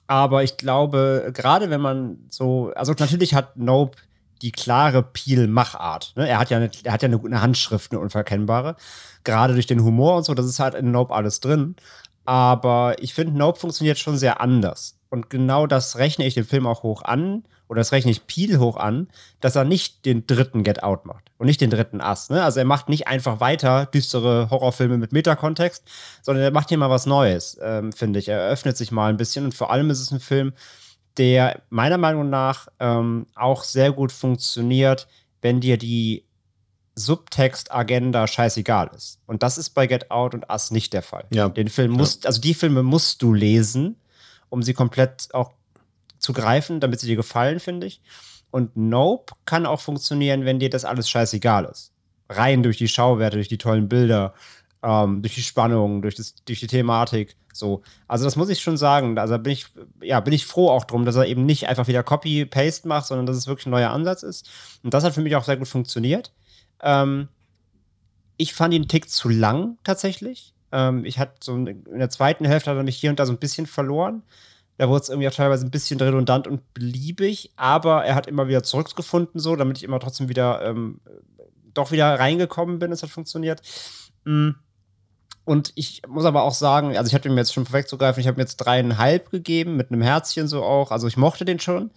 Aber 0.06 0.42
ich 0.42 0.56
glaube, 0.56 1.30
gerade 1.32 1.70
wenn 1.70 1.80
man 1.80 2.18
so, 2.30 2.72
also 2.74 2.92
natürlich 2.98 3.34
hat 3.34 3.56
Nope 3.56 3.96
die 4.42 4.52
klare 4.52 5.02
Peel-Machart. 5.02 6.14
Ne? 6.16 6.28
Er 6.28 6.38
hat 6.38 6.50
ja, 6.50 6.56
eine, 6.56 6.70
er 6.82 6.92
hat 6.92 7.02
ja 7.02 7.08
eine, 7.08 7.20
eine 7.24 7.40
Handschrift, 7.40 7.92
eine 7.92 8.00
unverkennbare. 8.00 8.76
Gerade 9.22 9.54
durch 9.54 9.66
den 9.66 9.84
Humor 9.84 10.16
und 10.16 10.24
so, 10.24 10.34
das 10.34 10.46
ist 10.46 10.58
halt 10.58 10.74
in 10.74 10.90
Nope 10.90 11.14
alles 11.14 11.40
drin. 11.40 11.76
Aber 12.30 12.94
ich 13.00 13.12
finde, 13.12 13.36
Nope 13.36 13.58
funktioniert 13.58 13.98
schon 13.98 14.16
sehr 14.16 14.40
anders. 14.40 15.00
Und 15.08 15.30
genau 15.30 15.66
das 15.66 15.96
rechne 15.96 16.24
ich 16.24 16.34
dem 16.34 16.44
Film 16.44 16.64
auch 16.64 16.84
hoch 16.84 17.02
an, 17.02 17.42
oder 17.66 17.80
das 17.80 17.90
rechne 17.90 18.12
ich 18.12 18.28
Peel 18.28 18.60
hoch 18.60 18.76
an, 18.76 19.08
dass 19.40 19.56
er 19.56 19.64
nicht 19.64 20.04
den 20.04 20.28
dritten 20.28 20.62
Get 20.62 20.84
Out 20.84 21.06
macht 21.06 21.32
und 21.38 21.48
nicht 21.48 21.60
den 21.60 21.70
dritten 21.70 22.00
Ass. 22.00 22.30
Ne? 22.30 22.44
Also 22.44 22.60
er 22.60 22.66
macht 22.66 22.88
nicht 22.88 23.08
einfach 23.08 23.40
weiter 23.40 23.86
düstere 23.86 24.48
Horrorfilme 24.48 24.96
mit 24.96 25.10
Metakontext, 25.10 25.82
sondern 26.22 26.44
er 26.44 26.52
macht 26.52 26.68
hier 26.68 26.78
mal 26.78 26.88
was 26.88 27.04
Neues, 27.04 27.58
ähm, 27.60 27.92
finde 27.92 28.20
ich. 28.20 28.28
Er 28.28 28.48
öffnet 28.48 28.76
sich 28.76 28.92
mal 28.92 29.10
ein 29.10 29.16
bisschen 29.16 29.44
und 29.44 29.54
vor 29.56 29.72
allem 29.72 29.90
ist 29.90 30.00
es 30.00 30.12
ein 30.12 30.20
Film, 30.20 30.52
der 31.16 31.62
meiner 31.68 31.98
Meinung 31.98 32.30
nach 32.30 32.68
ähm, 32.78 33.26
auch 33.34 33.64
sehr 33.64 33.90
gut 33.90 34.12
funktioniert, 34.12 35.08
wenn 35.42 35.58
dir 35.60 35.78
die 35.78 36.29
Subtext-Agenda 37.04 38.26
scheißegal 38.26 38.90
ist. 38.94 39.18
Und 39.26 39.42
das 39.42 39.58
ist 39.58 39.70
bei 39.70 39.86
Get 39.86 40.10
Out 40.10 40.34
und 40.34 40.48
Us 40.50 40.70
nicht 40.70 40.92
der 40.92 41.02
Fall. 41.02 41.24
Ja. 41.32 41.48
Den 41.48 41.68
Film 41.68 41.92
musst, 41.92 42.24
ja. 42.24 42.28
also 42.28 42.40
die 42.40 42.54
Filme 42.54 42.82
musst 42.82 43.22
du 43.22 43.32
lesen, 43.32 43.96
um 44.48 44.62
sie 44.62 44.74
komplett 44.74 45.28
auch 45.32 45.52
zu 46.18 46.32
greifen, 46.32 46.80
damit 46.80 47.00
sie 47.00 47.06
dir 47.06 47.16
gefallen, 47.16 47.60
finde 47.60 47.86
ich. 47.86 48.00
Und 48.50 48.76
Nope 48.76 49.34
kann 49.46 49.66
auch 49.66 49.80
funktionieren, 49.80 50.44
wenn 50.44 50.58
dir 50.58 50.70
das 50.70 50.84
alles 50.84 51.08
scheißegal 51.08 51.64
ist. 51.64 51.92
Rein 52.28 52.62
durch 52.62 52.78
die 52.78 52.88
Schauwerte, 52.88 53.36
durch 53.36 53.48
die 53.48 53.58
tollen 53.58 53.88
Bilder, 53.88 54.34
ähm, 54.82 55.22
durch 55.22 55.34
die 55.34 55.42
Spannung, 55.42 56.02
durch, 56.02 56.14
das, 56.14 56.34
durch 56.44 56.60
die 56.60 56.66
Thematik. 56.66 57.36
So. 57.52 57.82
Also, 58.08 58.24
das 58.24 58.36
muss 58.36 58.48
ich 58.48 58.60
schon 58.60 58.76
sagen. 58.76 59.18
Also 59.18 59.38
bin 59.38 59.52
ich, 59.52 59.66
ja, 60.00 60.20
bin 60.20 60.32
ich 60.32 60.46
froh 60.46 60.70
auch 60.70 60.84
drum, 60.84 61.04
dass 61.04 61.16
er 61.16 61.26
eben 61.26 61.46
nicht 61.46 61.68
einfach 61.68 61.88
wieder 61.88 62.02
Copy-Paste 62.02 62.88
macht, 62.88 63.06
sondern 63.06 63.26
dass 63.26 63.36
es 63.36 63.46
wirklich 63.46 63.66
ein 63.66 63.70
neuer 63.70 63.90
Ansatz 63.90 64.22
ist. 64.22 64.50
Und 64.82 64.94
das 64.94 65.04
hat 65.04 65.14
für 65.14 65.22
mich 65.22 65.36
auch 65.36 65.44
sehr 65.44 65.56
gut 65.56 65.68
funktioniert. 65.68 66.32
Ähm, 66.82 67.28
ich 68.36 68.54
fand 68.54 68.72
ihn 68.74 68.82
einen 68.82 68.88
Tick 68.88 69.10
zu 69.10 69.28
lang 69.28 69.78
tatsächlich. 69.84 70.54
Ähm, 70.72 71.04
ich 71.04 71.18
hatte 71.18 71.34
so 71.42 71.54
in 71.54 71.84
der 71.98 72.10
zweiten 72.10 72.44
Hälfte 72.44 72.70
hat 72.70 72.76
er 72.76 72.82
mich 72.82 72.96
hier 72.96 73.10
und 73.10 73.18
da 73.18 73.26
so 73.26 73.32
ein 73.32 73.38
bisschen 73.38 73.66
verloren. 73.66 74.22
Da 74.78 74.88
wurde 74.88 75.02
es 75.02 75.08
irgendwie 75.10 75.28
auch 75.28 75.34
teilweise 75.34 75.66
ein 75.66 75.70
bisschen 75.70 76.00
redundant 76.00 76.46
und 76.46 76.72
beliebig, 76.72 77.52
aber 77.56 78.04
er 78.06 78.14
hat 78.14 78.26
immer 78.26 78.48
wieder 78.48 78.62
zurückgefunden, 78.62 79.38
so, 79.38 79.54
damit 79.54 79.76
ich 79.76 79.84
immer 79.84 80.00
trotzdem 80.00 80.30
wieder 80.30 80.62
ähm, 80.62 81.00
doch 81.74 81.92
wieder 81.92 82.18
reingekommen 82.18 82.78
bin. 82.78 82.90
Es 82.90 83.02
hat 83.02 83.10
funktioniert. 83.10 83.60
Mm. 84.24 84.50
Und 85.44 85.72
ich 85.74 86.02
muss 86.08 86.24
aber 86.24 86.44
auch 86.44 86.54
sagen, 86.54 86.96
also 86.96 87.08
ich 87.08 87.14
habe 87.14 87.28
ihm 87.28 87.36
jetzt 87.36 87.52
schon 87.52 87.66
vorwegzugreifen, 87.66 88.20
ich 88.20 88.26
habe 88.26 88.38
ihm 88.38 88.44
jetzt 88.44 88.56
dreieinhalb 88.56 89.30
gegeben, 89.30 89.76
mit 89.76 89.90
einem 89.90 90.00
Herzchen 90.00 90.48
so 90.48 90.62
auch. 90.62 90.92
Also 90.92 91.08
ich 91.08 91.16
mochte 91.16 91.44
den 91.44 91.58
schon. 91.58 91.90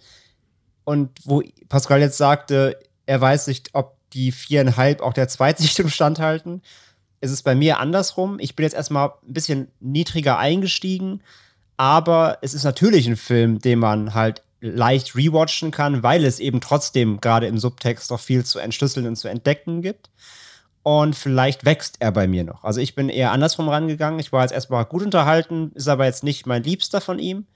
Und 0.84 1.10
wo 1.24 1.42
Pascal 1.68 2.00
jetzt 2.00 2.18
sagte, 2.18 2.78
er 3.06 3.20
weiß 3.20 3.46
nicht, 3.46 3.70
ob 3.72 3.96
die 4.14 4.32
viereinhalb 4.32 5.00
auch 5.02 5.12
der 5.12 5.28
Zweitsichtung 5.28 5.88
standhalten. 5.90 6.62
Es 7.20 7.30
ist 7.30 7.42
bei 7.42 7.54
mir 7.54 7.80
andersrum. 7.80 8.38
Ich 8.38 8.54
bin 8.56 8.64
jetzt 8.64 8.74
erstmal 8.74 9.08
ein 9.26 9.32
bisschen 9.32 9.68
niedriger 9.80 10.38
eingestiegen, 10.38 11.22
aber 11.76 12.38
es 12.42 12.54
ist 12.54 12.64
natürlich 12.64 13.06
ein 13.06 13.16
Film, 13.16 13.58
den 13.58 13.78
man 13.78 14.14
halt 14.14 14.42
leicht 14.60 15.14
rewatchen 15.14 15.70
kann, 15.70 16.02
weil 16.02 16.24
es 16.24 16.40
eben 16.40 16.60
trotzdem 16.60 17.20
gerade 17.20 17.46
im 17.46 17.58
Subtext 17.58 18.10
noch 18.10 18.20
viel 18.20 18.44
zu 18.44 18.58
entschlüsseln 18.58 19.06
und 19.06 19.16
zu 19.16 19.28
entdecken 19.28 19.82
gibt. 19.82 20.10
Und 20.82 21.16
vielleicht 21.16 21.64
wächst 21.64 21.96
er 22.00 22.12
bei 22.12 22.26
mir 22.28 22.44
noch. 22.44 22.62
Also 22.62 22.80
ich 22.80 22.94
bin 22.94 23.08
eher 23.08 23.32
andersrum 23.32 23.68
rangegangen. 23.70 24.20
Ich 24.20 24.32
war 24.32 24.42
jetzt 24.42 24.52
erstmal 24.52 24.84
gut 24.84 25.02
unterhalten, 25.02 25.72
ist 25.74 25.88
aber 25.88 26.04
jetzt 26.04 26.24
nicht 26.24 26.46
mein 26.46 26.62
Liebster 26.62 27.00
von 27.00 27.18
ihm 27.18 27.46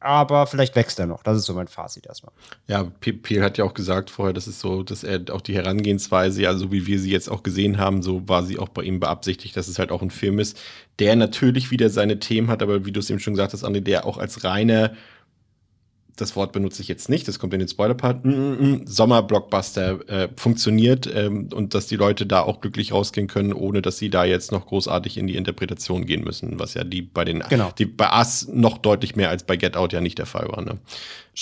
aber 0.00 0.46
vielleicht 0.46 0.74
wächst 0.76 0.98
er 0.98 1.06
noch. 1.06 1.22
Das 1.22 1.36
ist 1.36 1.44
so 1.44 1.52
mein 1.52 1.68
Fazit 1.68 2.06
erstmal. 2.06 2.32
Ja, 2.66 2.84
Peel 3.00 3.42
hat 3.42 3.58
ja 3.58 3.64
auch 3.64 3.74
gesagt 3.74 4.08
vorher, 4.08 4.32
das 4.32 4.48
ist 4.48 4.60
so, 4.60 4.82
dass 4.82 5.04
er 5.04 5.20
auch 5.30 5.42
die 5.42 5.54
Herangehensweise, 5.54 6.48
also 6.48 6.72
wie 6.72 6.86
wir 6.86 6.98
sie 6.98 7.10
jetzt 7.10 7.30
auch 7.30 7.42
gesehen 7.42 7.78
haben, 7.78 8.02
so 8.02 8.26
war 8.26 8.42
sie 8.42 8.58
auch 8.58 8.70
bei 8.70 8.82
ihm 8.82 8.98
beabsichtigt, 8.98 9.56
dass 9.56 9.68
es 9.68 9.78
halt 9.78 9.92
auch 9.92 10.00
ein 10.00 10.10
Film 10.10 10.38
ist, 10.38 10.58
der 10.98 11.16
natürlich 11.16 11.70
wieder 11.70 11.90
seine 11.90 12.18
Themen 12.18 12.48
hat, 12.48 12.62
aber 12.62 12.86
wie 12.86 12.92
du 12.92 13.00
es 13.00 13.10
eben 13.10 13.20
schon 13.20 13.34
gesagt 13.34 13.52
hast, 13.52 13.64
André, 13.64 13.80
der 13.80 14.06
auch 14.06 14.16
als 14.16 14.42
reiner 14.42 14.92
das 16.20 16.36
Wort 16.36 16.52
benutze 16.52 16.82
ich 16.82 16.88
jetzt 16.88 17.08
nicht, 17.08 17.26
das 17.28 17.38
kommt 17.38 17.52
in 17.54 17.60
den 17.60 17.68
Spoiler-Part, 17.68 18.24
mm, 18.24 18.30
mm, 18.30 18.72
mm, 18.72 18.86
Sommer-Blockbuster 18.86 20.08
äh, 20.08 20.28
funktioniert 20.36 21.08
ähm, 21.12 21.48
und 21.52 21.74
dass 21.74 21.86
die 21.86 21.96
Leute 21.96 22.26
da 22.26 22.42
auch 22.42 22.60
glücklich 22.60 22.92
rausgehen 22.92 23.26
können, 23.26 23.52
ohne 23.52 23.82
dass 23.82 23.98
sie 23.98 24.10
da 24.10 24.24
jetzt 24.24 24.52
noch 24.52 24.66
großartig 24.66 25.16
in 25.16 25.26
die 25.26 25.36
Interpretation 25.36 26.06
gehen 26.06 26.22
müssen, 26.22 26.58
was 26.58 26.74
ja 26.74 26.84
die 26.84 27.02
bei 27.02 27.24
den, 27.24 27.42
genau. 27.48 27.70
die 27.76 27.86
bei 27.86 28.10
Us 28.18 28.48
noch 28.52 28.78
deutlich 28.78 29.16
mehr 29.16 29.30
als 29.30 29.44
bei 29.44 29.56
Get 29.56 29.76
Out 29.76 29.92
ja 29.92 30.00
nicht 30.00 30.18
der 30.18 30.26
Fall 30.26 30.48
war. 30.48 30.62
Ne? 30.62 30.78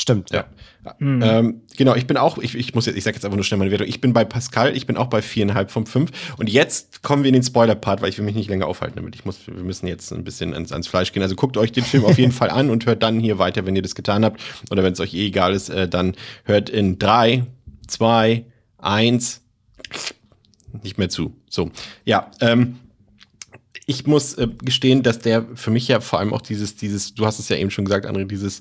Stimmt, 0.00 0.30
ja. 0.30 0.44
ja. 0.84 0.94
Mhm. 1.00 1.22
Ähm, 1.24 1.62
genau, 1.76 1.96
ich 1.96 2.06
bin 2.06 2.16
auch, 2.16 2.38
ich, 2.38 2.54
ich 2.54 2.72
muss 2.72 2.86
jetzt, 2.86 2.94
ich 2.94 3.02
sage 3.02 3.16
jetzt 3.16 3.24
einfach 3.24 3.34
nur 3.34 3.42
schnell 3.42 3.58
meine 3.58 3.72
Wertung. 3.72 3.88
Ich 3.88 4.00
bin 4.00 4.12
bei 4.12 4.24
Pascal, 4.24 4.76
ich 4.76 4.86
bin 4.86 4.96
auch 4.96 5.08
bei 5.08 5.22
viereinhalb 5.22 5.72
von 5.72 5.86
fünf. 5.86 6.12
Und 6.36 6.48
jetzt 6.48 7.02
kommen 7.02 7.24
wir 7.24 7.28
in 7.30 7.34
den 7.34 7.42
Spoiler-Part, 7.42 8.00
weil 8.00 8.08
ich 8.08 8.16
will 8.16 8.24
mich 8.24 8.36
nicht 8.36 8.48
länger 8.48 8.68
aufhalten 8.68 8.94
damit. 8.94 9.16
Ich 9.16 9.24
muss, 9.24 9.48
wir 9.48 9.54
müssen 9.64 9.88
jetzt 9.88 10.12
ein 10.12 10.22
bisschen 10.22 10.54
ans, 10.54 10.70
ans 10.70 10.86
Fleisch 10.86 11.10
gehen. 11.10 11.24
Also 11.24 11.34
guckt 11.34 11.56
euch 11.56 11.72
den 11.72 11.82
Film 11.82 12.04
auf 12.04 12.16
jeden 12.16 12.30
Fall 12.40 12.48
an 12.50 12.70
und 12.70 12.86
hört 12.86 13.02
dann 13.02 13.18
hier 13.18 13.40
weiter, 13.40 13.66
wenn 13.66 13.74
ihr 13.74 13.82
das 13.82 13.96
getan 13.96 14.24
habt. 14.24 14.40
Oder 14.70 14.84
wenn 14.84 14.92
es 14.92 15.00
euch 15.00 15.14
eh 15.14 15.26
egal 15.26 15.52
ist, 15.52 15.68
äh, 15.68 15.88
dann 15.88 16.14
hört 16.44 16.70
in 16.70 17.00
drei, 17.00 17.46
zwei, 17.88 18.44
eins 18.78 19.40
nicht 20.84 20.96
mehr 20.96 21.08
zu. 21.08 21.34
So, 21.50 21.72
ja, 22.04 22.30
ähm, 22.40 22.78
ich 23.86 24.06
muss 24.06 24.34
äh, 24.34 24.46
gestehen, 24.62 25.02
dass 25.02 25.18
der 25.18 25.44
für 25.56 25.72
mich 25.72 25.88
ja 25.88 25.98
vor 25.98 26.20
allem 26.20 26.32
auch 26.32 26.42
dieses, 26.42 26.76
dieses, 26.76 27.14
du 27.14 27.26
hast 27.26 27.40
es 27.40 27.48
ja 27.48 27.56
eben 27.56 27.72
schon 27.72 27.84
gesagt, 27.84 28.06
André, 28.06 28.26
dieses 28.26 28.60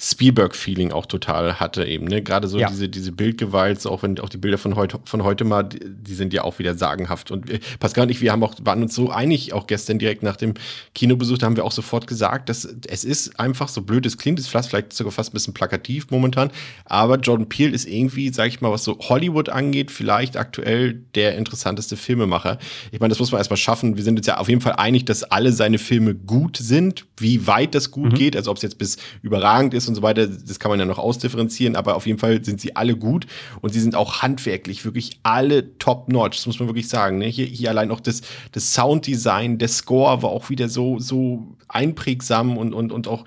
Spielberg-Feeling 0.00 0.92
auch 0.92 1.06
total 1.06 1.58
hatte 1.58 1.84
eben. 1.84 2.06
Ne? 2.06 2.22
Gerade 2.22 2.46
so 2.46 2.58
ja. 2.58 2.68
diese, 2.68 2.88
diese 2.88 3.10
Bildgewalt, 3.10 3.84
auch 3.84 4.04
wenn 4.04 4.18
auch 4.20 4.28
die 4.28 4.36
Bilder 4.36 4.56
von 4.56 4.76
heute, 4.76 5.00
von 5.04 5.24
heute 5.24 5.44
mal, 5.44 5.64
die, 5.64 5.80
die 5.82 6.14
sind 6.14 6.32
ja 6.32 6.44
auch 6.44 6.60
wieder 6.60 6.76
sagenhaft. 6.76 7.32
Und 7.32 7.50
äh, 7.50 7.58
Pascal 7.80 8.04
und 8.04 8.10
ich, 8.10 8.20
wir 8.20 8.30
haben 8.30 8.44
auch, 8.44 8.54
waren 8.62 8.80
uns 8.82 8.94
so 8.94 9.10
einig, 9.10 9.52
auch 9.52 9.66
gestern 9.66 9.98
direkt 9.98 10.22
nach 10.22 10.36
dem 10.36 10.54
Kinobesuch, 10.94 11.38
da 11.38 11.46
haben 11.46 11.56
wir 11.56 11.64
auch 11.64 11.72
sofort 11.72 12.06
gesagt, 12.06 12.48
dass 12.48 12.64
es 12.64 13.04
ist 13.04 13.40
einfach 13.40 13.68
so 13.68 13.82
blöd, 13.82 14.06
es 14.06 14.16
klingt, 14.16 14.38
es 14.38 14.46
vielleicht 14.46 14.92
sogar 14.92 15.10
fast 15.10 15.30
ein 15.30 15.34
bisschen 15.34 15.54
plakativ 15.54 16.10
momentan, 16.10 16.50
aber 16.84 17.18
Jordan 17.18 17.48
Peele 17.48 17.72
ist 17.72 17.86
irgendwie, 17.86 18.32
sag 18.32 18.46
ich 18.46 18.60
mal, 18.60 18.70
was 18.70 18.84
so 18.84 18.98
Hollywood 19.00 19.48
angeht, 19.48 19.90
vielleicht 19.90 20.36
aktuell 20.36 20.94
der 21.16 21.36
interessanteste 21.36 21.96
Filmemacher. 21.96 22.58
Ich 22.92 23.00
meine, 23.00 23.10
das 23.10 23.18
muss 23.18 23.32
man 23.32 23.40
erstmal 23.40 23.56
schaffen. 23.56 23.96
Wir 23.96 24.04
sind 24.04 24.16
uns 24.16 24.26
ja 24.26 24.38
auf 24.38 24.48
jeden 24.48 24.60
Fall 24.60 24.74
einig, 24.74 25.06
dass 25.06 25.24
alle 25.24 25.52
seine 25.52 25.78
Filme 25.78 26.14
gut 26.14 26.56
sind, 26.56 27.06
wie 27.16 27.48
weit 27.48 27.74
das 27.74 27.90
gut 27.90 28.12
mhm. 28.12 28.16
geht, 28.16 28.36
also 28.36 28.52
ob 28.52 28.58
es 28.58 28.62
jetzt 28.62 28.78
bis 28.78 28.96
überragend 29.22 29.74
ist 29.74 29.87
und 29.88 29.94
so 29.94 30.02
weiter, 30.02 30.26
das 30.26 30.58
kann 30.58 30.70
man 30.70 30.78
ja 30.78 30.86
noch 30.86 30.98
ausdifferenzieren, 30.98 31.76
aber 31.76 31.96
auf 31.96 32.06
jeden 32.06 32.18
Fall 32.18 32.44
sind 32.44 32.60
sie 32.60 32.76
alle 32.76 32.96
gut 32.96 33.26
und 33.60 33.72
sie 33.72 33.80
sind 33.80 33.94
auch 33.94 34.22
handwerklich 34.22 34.84
wirklich 34.84 35.20
alle 35.22 35.78
top-notch, 35.78 36.36
das 36.38 36.46
muss 36.46 36.58
man 36.58 36.68
wirklich 36.68 36.88
sagen. 36.88 37.18
Ne? 37.18 37.26
Hier, 37.26 37.46
hier 37.46 37.70
allein 37.70 37.90
auch 37.90 38.00
das, 38.00 38.22
das 38.52 38.72
Sounddesign, 38.74 39.58
der 39.58 39.68
Score 39.68 40.22
war 40.22 40.30
auch 40.30 40.50
wieder 40.50 40.68
so, 40.68 40.98
so 40.98 41.56
einprägsam 41.68 42.56
und, 42.56 42.72
und, 42.72 42.92
und 42.92 43.08
auch, 43.08 43.24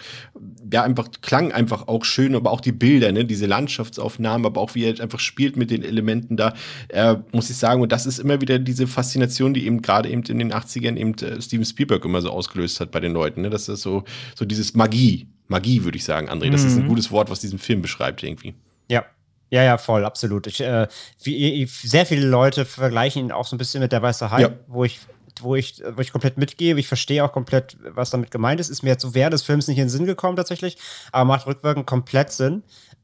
ja, 0.72 0.84
einfach 0.84 1.10
klang 1.22 1.51
einfach 1.51 1.88
auch 1.88 2.06
schön, 2.06 2.36
aber 2.36 2.51
auch 2.51 2.62
die 2.62 2.72
Bilder, 2.72 3.12
ne? 3.12 3.25
diese 3.25 3.46
Landschaftsaufnahmen, 3.46 4.46
aber 4.46 4.60
auch 4.62 4.75
wie 4.75 4.84
er 4.86 5.00
einfach 5.00 5.20
spielt 5.20 5.58
mit 5.58 5.72
den 5.72 5.84
Elementen 5.84 6.38
da, 6.38 6.53
äh, 6.89 7.15
muss 7.32 7.50
ich 7.50 7.58
sagen. 7.58 7.82
Und 7.82 7.91
das 7.91 8.06
ist 8.06 8.20
immer 8.20 8.41
wieder 8.41 8.60
diese 8.60 8.88
Faszination, 8.88 9.53
die 9.53 9.65
eben 9.65 9.82
gerade 9.82 10.10
eben 10.10 10.24
in 10.24 10.39
den 10.39 10.53
80ern 10.53 10.98
eben 10.98 11.13
äh, 11.15 11.41
Steven 11.41 11.65
Spielberg 11.65 12.03
immer 12.06 12.22
so 12.22 12.30
ausgelöst 12.32 12.80
hat 12.80 12.91
bei 12.91 13.00
den 13.00 13.13
Leuten. 13.13 13.41
Ne? 13.41 13.50
Das 13.50 13.70
ist 13.70 13.82
so, 13.82 14.03
so 14.36 14.46
dieses 14.46 14.74
Magie. 14.74 15.27
Magie, 15.51 15.84
würde 15.84 15.98
ich 15.98 16.03
sagen, 16.03 16.29
André. 16.29 16.50
Das 16.50 16.62
mhm. 16.62 16.67
ist 16.67 16.75
ein 16.77 16.84
mhm. 16.84 16.88
gutes 16.89 17.12
Wort, 17.12 17.29
was 17.29 17.39
diesen 17.39 17.60
Film 17.60 17.84
beschreibt, 17.84 18.24
irgendwie. 18.24 18.55
Ja, 18.89 19.05
ja, 19.51 19.63
ja, 19.63 19.77
voll, 19.77 20.05
absolut. 20.05 20.48
Ich, 20.48 20.62
äh, 20.62 20.88
wie, 21.22 21.65
sehr 21.65 22.05
viele 22.05 22.25
Leute 22.25 22.65
vergleichen 22.65 23.25
ihn 23.25 23.31
auch 23.31 23.46
so 23.46 23.55
ein 23.55 23.60
bisschen 23.60 23.81
mit 23.81 23.91
der 23.91 24.01
Weiße 24.01 24.31
Hai, 24.31 24.41
ja. 24.41 24.50
wo 24.67 24.84
ich 24.84 25.00
wo 25.41 25.55
ich, 25.55 25.81
wo 25.96 26.01
ich 26.01 26.12
komplett 26.12 26.38
mitgehe. 26.38 26.77
Ich 26.77 26.88
verstehe 26.88 27.24
auch 27.24 27.31
komplett, 27.31 27.77
was 27.81 28.10
damit 28.10 28.31
gemeint 28.31 28.60
ist. 28.60 28.70
Ist 28.70 28.84
mir 28.84 28.91
jetzt 28.91 29.01
so 29.01 29.15
während 29.15 29.34
des 29.34 29.43
Films 29.43 29.67
nicht 29.67 29.77
in 29.77 29.86
den 29.86 29.89
Sinn 29.89 30.05
gekommen 30.05 30.36
tatsächlich, 30.36 30.77
aber 31.12 31.25
macht 31.25 31.48
rückwirkend 31.48 31.86
komplett 31.86 32.31
Sinn. 32.31 32.63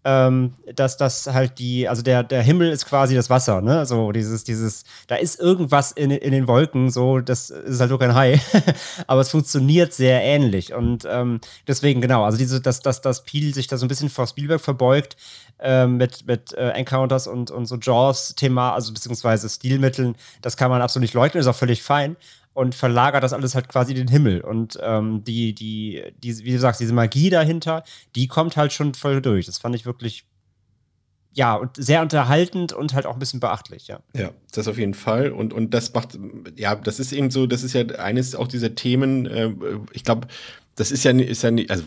Ähm, 0.09 0.53
dass 0.73 0.95
das 0.95 1.27
halt 1.27 1.59
die, 1.59 1.89
also 1.89 2.01
der, 2.01 2.23
der 2.23 2.41
Himmel 2.41 2.71
ist 2.71 2.85
quasi 2.85 3.13
das 3.13 3.29
Wasser, 3.29 3.59
ne? 3.59 3.85
So 3.85 4.13
dieses, 4.13 4.45
dieses, 4.45 4.85
da 5.07 5.17
ist 5.17 5.37
irgendwas 5.37 5.91
in, 5.91 6.11
in 6.11 6.31
den 6.31 6.47
Wolken, 6.47 6.89
so, 6.89 7.19
das 7.19 7.49
ist 7.49 7.81
halt 7.81 7.89
nur 7.89 7.99
kein 7.99 8.15
Hai. 8.15 8.39
aber 9.07 9.19
es 9.19 9.27
funktioniert 9.27 9.91
sehr 9.91 10.21
ähnlich. 10.21 10.73
Und 10.73 11.05
ähm, 11.11 11.41
deswegen, 11.67 11.99
genau, 11.99 12.23
also 12.23 12.37
diese, 12.37 12.61
dass, 12.61 12.79
dass, 12.79 13.01
dass 13.01 13.25
Peel 13.25 13.53
sich 13.53 13.67
da 13.67 13.77
so 13.77 13.85
ein 13.85 13.89
bisschen 13.89 14.09
vor 14.09 14.27
Spielberg 14.27 14.61
verbeugt, 14.61 15.17
ähm, 15.59 15.97
mit, 15.97 16.25
mit 16.25 16.53
äh, 16.53 16.69
Encounters 16.69 17.27
und, 17.27 17.51
und 17.51 17.65
so 17.65 17.75
Jaws-Thema, 17.75 18.75
also 18.75 18.93
beziehungsweise 18.93 19.49
Stilmitteln, 19.49 20.15
das 20.41 20.55
kann 20.55 20.71
man 20.71 20.81
absolut 20.81 21.01
nicht 21.01 21.15
leugnen, 21.15 21.41
ist 21.41 21.47
auch 21.47 21.55
völlig 21.55 21.83
fein 21.83 22.15
und 22.57 22.73
verlagert 22.73 23.21
das 23.21 23.33
alles 23.33 23.53
halt 23.53 23.69
quasi 23.69 23.91
in 23.91 23.99
den 23.99 24.07
Himmel. 24.07 24.41
Und 24.41 24.79
ähm, 24.81 25.23
die, 25.23 25.53
die, 25.53 26.01
die, 26.23 26.43
wie 26.43 26.53
du 26.53 26.57
sagst, 26.57 26.81
diese 26.81 26.91
Magie 26.91 27.29
dahinter, 27.29 27.83
die 28.15 28.27
kommt 28.27 28.57
halt 28.57 28.73
schon 28.73 28.95
voll 28.95 29.21
durch. 29.21 29.45
Das 29.45 29.59
fand 29.59 29.75
ich 29.75 29.85
wirklich, 29.85 30.25
ja, 31.33 31.53
und 31.53 31.75
sehr 31.77 32.01
unterhaltend 32.01 32.73
und 32.73 32.95
halt 32.95 33.05
auch 33.05 33.13
ein 33.13 33.19
bisschen 33.19 33.39
beachtlich, 33.39 33.87
ja. 33.87 33.99
Ja, 34.15 34.31
das 34.53 34.67
auf 34.67 34.79
jeden 34.79 34.95
Fall. 34.95 35.31
Und, 35.33 35.53
und 35.53 35.75
das 35.75 35.93
macht, 35.93 36.17
ja, 36.55 36.73
das 36.73 36.99
ist 36.99 37.11
eben 37.11 37.29
so, 37.29 37.45
das 37.45 37.61
ist 37.61 37.73
ja 37.73 37.85
eines 37.99 38.33
auch 38.33 38.47
dieser 38.47 38.73
Themen, 38.73 39.27
äh, 39.27 39.53
ich 39.93 40.03
glaube, 40.03 40.27
das 40.73 40.89
ist 40.89 41.03
ja, 41.03 41.11
ist 41.11 41.43
ja 41.43 41.51
nicht, 41.51 41.69
also 41.69 41.83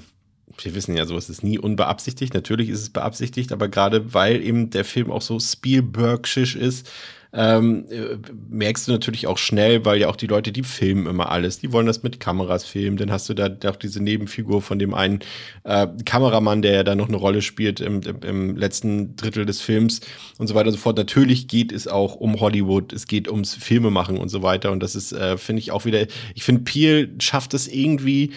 wir 0.56 0.74
wissen 0.76 0.96
ja, 0.96 1.04
sowas 1.04 1.28
ist 1.28 1.42
nie 1.42 1.58
unbeabsichtigt. 1.58 2.32
Natürlich 2.32 2.68
ist 2.68 2.80
es 2.82 2.90
beabsichtigt, 2.90 3.50
aber 3.50 3.66
gerade 3.66 4.14
weil 4.14 4.40
eben 4.40 4.70
der 4.70 4.84
Film 4.84 5.10
auch 5.10 5.22
so 5.22 5.40
Spielbergschisch 5.40 6.54
ist, 6.54 6.88
ähm, 7.32 7.86
äh, 7.90 8.16
merkst 8.48 8.88
du 8.88 8.92
natürlich 8.92 9.26
auch 9.26 9.38
schnell, 9.38 9.84
weil 9.84 10.00
ja 10.00 10.08
auch 10.08 10.16
die 10.16 10.26
Leute, 10.26 10.50
die 10.50 10.64
filmen 10.64 11.06
immer 11.06 11.30
alles, 11.30 11.58
die 11.60 11.72
wollen 11.72 11.86
das 11.86 12.02
mit 12.02 12.18
Kameras 12.18 12.64
filmen. 12.64 12.96
Dann 12.96 13.12
hast 13.12 13.28
du 13.28 13.34
da 13.34 13.48
auch 13.68 13.76
diese 13.76 14.02
Nebenfigur 14.02 14.62
von 14.62 14.78
dem 14.78 14.94
einen 14.94 15.20
äh, 15.64 15.86
Kameramann, 16.04 16.62
der 16.62 16.72
ja 16.72 16.82
da 16.82 16.94
noch 16.94 17.08
eine 17.08 17.16
Rolle 17.16 17.42
spielt 17.42 17.80
im, 17.80 18.00
im, 18.22 18.56
letzten 18.56 19.14
Drittel 19.16 19.46
des 19.46 19.60
Films 19.60 20.00
und 20.38 20.48
so 20.48 20.54
weiter 20.54 20.68
und 20.68 20.74
so 20.74 20.80
fort. 20.80 20.96
Natürlich 20.96 21.46
geht 21.46 21.70
es 21.72 21.86
auch 21.86 22.16
um 22.16 22.40
Hollywood, 22.40 22.92
es 22.92 23.06
geht 23.06 23.28
ums 23.28 23.54
Filmemachen 23.54 24.18
und 24.18 24.28
so 24.28 24.42
weiter. 24.42 24.72
Und 24.72 24.80
das 24.82 24.96
ist, 24.96 25.12
äh, 25.12 25.38
finde 25.38 25.60
ich, 25.60 25.70
auch 25.70 25.84
wieder, 25.84 26.06
ich 26.34 26.42
finde, 26.42 26.62
Peel 26.62 27.14
schafft 27.20 27.54
es 27.54 27.68
irgendwie, 27.68 28.32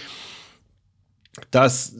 dass 1.50 1.96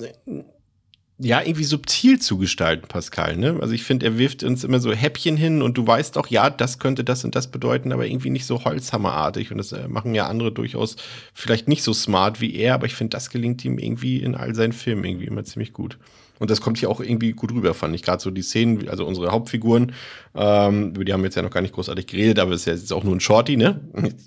ja, 1.20 1.42
irgendwie 1.42 1.64
subtil 1.64 2.20
zu 2.20 2.38
gestalten, 2.38 2.88
Pascal. 2.88 3.38
Ne? 3.38 3.58
Also 3.62 3.74
ich 3.74 3.84
finde, 3.84 4.08
er 4.08 4.18
wirft 4.18 4.44
uns 4.44 4.64
immer 4.64 4.80
so 4.80 4.92
Häppchen 4.92 5.38
hin 5.38 5.62
und 5.62 5.78
du 5.78 5.86
weißt 5.86 6.16
doch, 6.16 6.28
ja, 6.28 6.50
das 6.50 6.80
könnte 6.80 7.04
das 7.04 7.24
und 7.24 7.36
das 7.36 7.52
bedeuten, 7.52 7.92
aber 7.92 8.08
irgendwie 8.08 8.32
nicht 8.32 8.46
so 8.46 8.66
holzhammerartig. 8.66 9.52
Und 9.52 9.58
das 9.60 9.72
äh, 9.72 9.88
machen 9.88 10.16
ja 10.16 10.28
andere 10.28 10.52
durchaus 10.52 10.96
vielleicht 11.34 11.68
nicht 11.68 11.84
so 11.84 11.94
smart 11.94 12.42
wie 12.42 12.56
er, 12.56 12.74
aber 12.74 12.88
ich 12.88 12.96
finde, 12.96 13.16
das 13.16 13.30
gelingt 13.30 13.64
ihm 13.64 13.78
irgendwie 13.78 14.22
in 14.22 14.36
all 14.36 14.56
seinen 14.56 14.74
Filmen 14.74 15.06
irgendwie 15.06 15.26
immer 15.26 15.44
ziemlich 15.44 15.72
gut. 15.72 16.00
Und 16.40 16.50
das 16.50 16.62
kommt 16.62 16.78
hier 16.78 16.90
auch 16.90 17.00
irgendwie 17.00 17.32
gut 17.32 17.52
rüber, 17.54 17.74
fand 17.74 17.96
ich. 17.96 18.04
Gerade 18.04 18.22
so 18.22 18.32
die 18.32 18.42
Szenen, 18.42 18.90
also 18.90 19.06
unsere 19.06 19.32
Hauptfiguren, 19.32 19.94
ähm, 20.36 20.90
über 20.90 21.06
die 21.06 21.14
haben 21.14 21.22
wir 21.22 21.28
jetzt 21.28 21.36
ja 21.36 21.44
noch 21.44 21.52
gar 21.52 21.62
nicht 21.62 21.76
großartig 21.76 22.08
geredet, 22.08 22.40
aber 22.40 22.54
es 22.54 22.62
ist 22.62 22.66
ja 22.66 22.74
jetzt 22.74 22.92
auch 22.92 23.04
nur 23.04 23.16
ein 23.16 23.20
Shorty, 23.20 23.56
ne? 23.56 23.82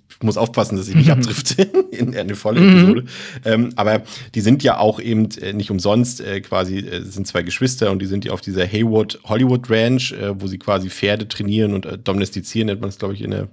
Ich 0.09 0.23
muss 0.23 0.37
aufpassen, 0.37 0.77
dass 0.77 0.89
ich 0.89 0.95
nicht 0.95 1.11
abdrifte 1.11 1.63
in 1.91 2.17
eine 2.17 2.37
volle 2.37 2.61
mhm. 2.61 2.79
Episode. 2.79 3.05
Ähm, 3.45 3.73
aber 3.75 4.03
die 4.35 4.41
sind 4.41 4.63
ja 4.63 4.79
auch 4.79 5.01
eben 5.01 5.29
äh, 5.41 5.53
nicht 5.53 5.71
umsonst 5.71 6.21
äh, 6.21 6.41
quasi, 6.41 6.79
äh, 6.79 7.03
sind 7.03 7.27
zwei 7.27 7.43
Geschwister 7.43 7.91
und 7.91 8.01
die 8.01 8.07
sind 8.07 8.25
ja 8.25 8.33
auf 8.33 8.41
dieser 8.41 8.65
Haywood 8.67 9.19
Hollywood 9.25 9.69
Ranch, 9.69 10.13
äh, 10.13 10.41
wo 10.41 10.47
sie 10.47 10.59
quasi 10.59 10.91
Pferde 10.91 11.27
trainieren 11.27 11.75
und 11.75 11.87
äh, 11.87 11.99
domestizieren, 11.99 12.67
nennt 12.67 12.81
man 12.81 12.91
es, 12.91 12.99
glaube 12.99 13.15
ich, 13.15 13.23
in 13.23 13.33
der 13.33 13.43
äh, 13.43 13.47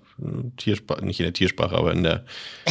Tiersprache, 0.57 1.03
nicht 1.03 1.19
in 1.19 1.25
der 1.25 1.33
Tiersprache, 1.33 1.75
aber 1.75 1.91
in 1.91 2.03
der, 2.03 2.23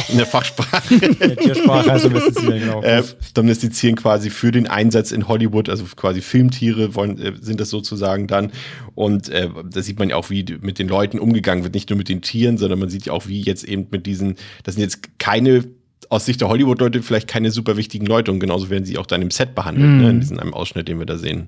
in 0.09 0.17
der 0.17 0.27
Fachsprache. 0.27 0.93
in 1.05 1.19
der 1.19 1.35
Tiersprache 1.35 1.91
heißt 1.91 2.05
domestizieren, 2.05 2.59
genau. 2.59 2.81
Äh, 2.83 3.03
domestizieren 3.33 3.95
quasi 3.97 4.29
für 4.29 4.51
den 4.51 4.67
Einsatz 4.67 5.11
in 5.11 5.27
Hollywood, 5.27 5.69
also 5.73 5.95
quasi 5.95 6.21
Filmtiere 6.21 6.95
wollen, 6.95 7.19
äh, 7.19 7.33
sind 7.39 7.59
das 7.59 7.69
sozusagen 7.69 8.27
dann. 8.27 8.51
Und 8.95 9.29
äh, 9.29 9.49
da 9.69 9.81
sieht 9.81 9.99
man 9.99 10.09
ja 10.09 10.15
auch, 10.15 10.29
wie 10.29 10.45
mit 10.61 10.79
den 10.79 10.87
Leuten 10.87 11.19
umgegangen 11.19 11.63
wird, 11.63 11.73
nicht 11.73 11.89
nur 11.89 11.97
mit 11.97 12.09
den 12.09 12.21
Tieren, 12.21 12.57
sondern 12.57 12.79
man 12.79 12.89
sieht 12.89 13.05
ja 13.05 13.13
auch, 13.13 13.27
wie 13.27 13.41
jetzt 13.41 13.63
eben 13.63 13.87
mit 13.91 14.05
diesen, 14.05 14.35
das 14.63 14.75
sind 14.75 14.83
jetzt 14.83 15.19
keine 15.19 15.65
aus 16.09 16.25
Sicht 16.25 16.41
der 16.41 16.49
Hollywood-Leute 16.49 17.01
vielleicht 17.01 17.27
keine 17.27 17.49
super 17.49 17.75
wichtigen 17.75 18.05
Leute 18.05 18.31
und 18.31 18.39
genauso 18.39 18.69
werden 18.69 18.85
sie 18.85 18.97
auch 18.97 19.07
dann 19.07 19.21
im 19.21 19.31
Set 19.31 19.55
behandelt, 19.55 19.89
mm. 19.89 19.97
ne, 19.97 20.09
in 20.11 20.19
diesem 20.19 20.37
einem 20.37 20.53
Ausschnitt, 20.53 20.87
den 20.87 20.99
wir 20.99 21.07
da 21.07 21.17
sehen. 21.17 21.47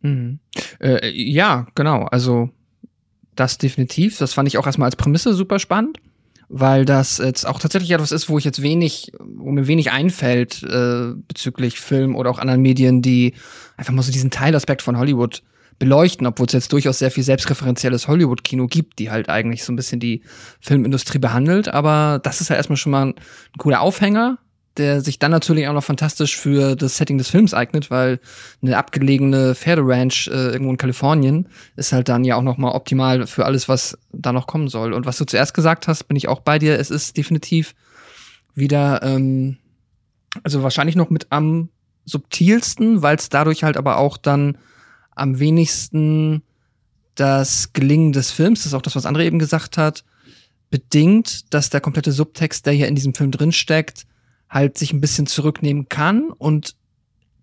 Mhm. 0.00 0.38
Äh, 0.80 1.10
ja, 1.10 1.66
genau. 1.74 2.04
Also 2.04 2.50
das 3.36 3.58
definitiv. 3.58 4.18
Das 4.18 4.32
fand 4.32 4.48
ich 4.48 4.58
auch 4.58 4.66
erstmal 4.66 4.86
als 4.86 4.96
Prämisse 4.96 5.34
super 5.34 5.58
spannend 5.58 5.98
weil 6.48 6.84
das 6.84 7.18
jetzt 7.18 7.46
auch 7.46 7.58
tatsächlich 7.58 7.90
etwas 7.90 8.12
ist, 8.12 8.28
wo 8.28 8.38
ich 8.38 8.44
jetzt 8.44 8.62
wenig, 8.62 9.12
wo 9.18 9.50
mir 9.50 9.66
wenig 9.66 9.90
einfällt 9.90 10.62
äh, 10.62 11.12
bezüglich 11.28 11.80
Film 11.80 12.14
oder 12.14 12.30
auch 12.30 12.38
anderen 12.38 12.62
Medien, 12.62 13.02
die 13.02 13.34
einfach 13.76 13.92
mal 13.92 14.02
so 14.02 14.12
diesen 14.12 14.30
Teilaspekt 14.30 14.82
von 14.82 14.98
Hollywood 14.98 15.42
beleuchten, 15.78 16.26
obwohl 16.26 16.46
es 16.46 16.52
jetzt 16.52 16.72
durchaus 16.72 16.98
sehr 16.98 17.10
viel 17.10 17.24
selbstreferenzielles 17.24 18.08
Hollywood-Kino 18.08 18.66
gibt, 18.66 18.98
die 18.98 19.10
halt 19.10 19.28
eigentlich 19.28 19.64
so 19.64 19.72
ein 19.72 19.76
bisschen 19.76 20.00
die 20.00 20.22
Filmindustrie 20.60 21.18
behandelt. 21.18 21.68
Aber 21.68 22.20
das 22.22 22.40
ist 22.40 22.48
ja 22.48 22.56
erstmal 22.56 22.76
schon 22.76 22.92
mal 22.92 23.06
ein, 23.06 23.14
ein 23.14 23.58
cooler 23.58 23.80
Aufhänger, 23.80 24.38
der 24.78 25.00
sich 25.00 25.18
dann 25.18 25.30
natürlich 25.30 25.68
auch 25.68 25.72
noch 25.72 25.84
fantastisch 25.84 26.36
für 26.36 26.76
das 26.76 26.96
Setting 26.96 27.18
des 27.18 27.30
Films 27.30 27.54
eignet, 27.54 27.90
weil 27.90 28.20
eine 28.62 28.76
abgelegene 28.76 29.54
Pferderanch 29.54 30.28
äh, 30.28 30.50
irgendwo 30.50 30.70
in 30.70 30.76
Kalifornien 30.76 31.48
ist 31.76 31.92
halt 31.92 32.08
dann 32.08 32.24
ja 32.24 32.36
auch 32.36 32.42
noch 32.42 32.58
mal 32.58 32.72
optimal 32.72 33.26
für 33.26 33.44
alles, 33.44 33.68
was 33.68 33.98
da 34.12 34.32
noch 34.32 34.46
kommen 34.46 34.68
soll. 34.68 34.92
Und 34.92 35.06
was 35.06 35.18
du 35.18 35.24
zuerst 35.24 35.54
gesagt 35.54 35.88
hast, 35.88 36.04
bin 36.04 36.16
ich 36.16 36.28
auch 36.28 36.40
bei 36.40 36.58
dir. 36.58 36.78
Es 36.78 36.90
ist 36.90 37.16
definitiv 37.16 37.74
wieder, 38.54 39.02
ähm, 39.02 39.58
also 40.42 40.62
wahrscheinlich 40.62 40.96
noch 40.96 41.10
mit 41.10 41.26
am 41.30 41.70
subtilsten, 42.04 43.02
weil 43.02 43.16
es 43.16 43.28
dadurch 43.28 43.64
halt 43.64 43.76
aber 43.76 43.98
auch 43.98 44.16
dann 44.16 44.58
am 45.14 45.38
wenigsten 45.38 46.42
das 47.14 47.72
Gelingen 47.72 48.12
des 48.12 48.30
Films, 48.30 48.60
das 48.60 48.66
ist 48.66 48.74
auch 48.74 48.82
das, 48.82 48.94
was 48.94 49.06
André 49.06 49.24
eben 49.24 49.38
gesagt 49.38 49.78
hat, 49.78 50.04
bedingt, 50.70 51.52
dass 51.54 51.70
der 51.70 51.80
komplette 51.80 52.12
Subtext, 52.12 52.66
der 52.66 52.74
hier 52.74 52.88
in 52.88 52.94
diesem 52.94 53.14
Film 53.14 53.30
drinsteckt, 53.30 54.06
halt 54.48 54.78
sich 54.78 54.92
ein 54.92 55.00
bisschen 55.00 55.26
zurücknehmen 55.26 55.88
kann 55.88 56.30
und 56.30 56.76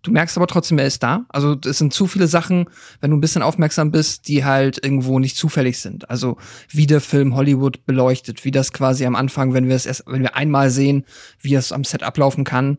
du 0.04 0.12
merkst 0.12 0.38
aber 0.38 0.48
trotzdem, 0.48 0.78
er 0.78 0.86
ist 0.86 1.02
da. 1.02 1.26
Also 1.30 1.58
es 1.66 1.78
sind 1.78 1.94
zu 1.94 2.08
viele 2.08 2.28
Sachen, 2.28 2.66
wenn 3.02 3.12
du 3.12 3.18
ein 3.18 3.22
bisschen 3.22 3.42
aufmerksam 3.42 3.92
bist, 3.92 4.28
die 4.28 4.46
halt 4.46 4.84
irgendwo 4.84 5.18
nicht 5.20 5.38
zufällig 5.38 5.80
sind. 5.80 6.10
Also 6.10 6.38
wie 6.70 6.86
der 6.86 7.02
Film 7.02 7.36
Hollywood 7.36 7.86
beleuchtet, 7.86 8.46
wie 8.46 8.52
das 8.52 8.74
quasi 8.74 9.06
am 9.06 9.16
Anfang, 9.16 9.54
wenn 9.54 9.68
wir 9.68 9.76
es 9.76 9.86
erst, 9.86 10.04
wenn 10.06 10.22
wir 10.22 10.36
einmal 10.36 10.70
sehen, 10.70 11.06
wie 11.40 11.56
es 11.56 11.72
am 11.72 11.84
Set 11.84 12.04
ablaufen 12.04 12.44
kann, 12.44 12.78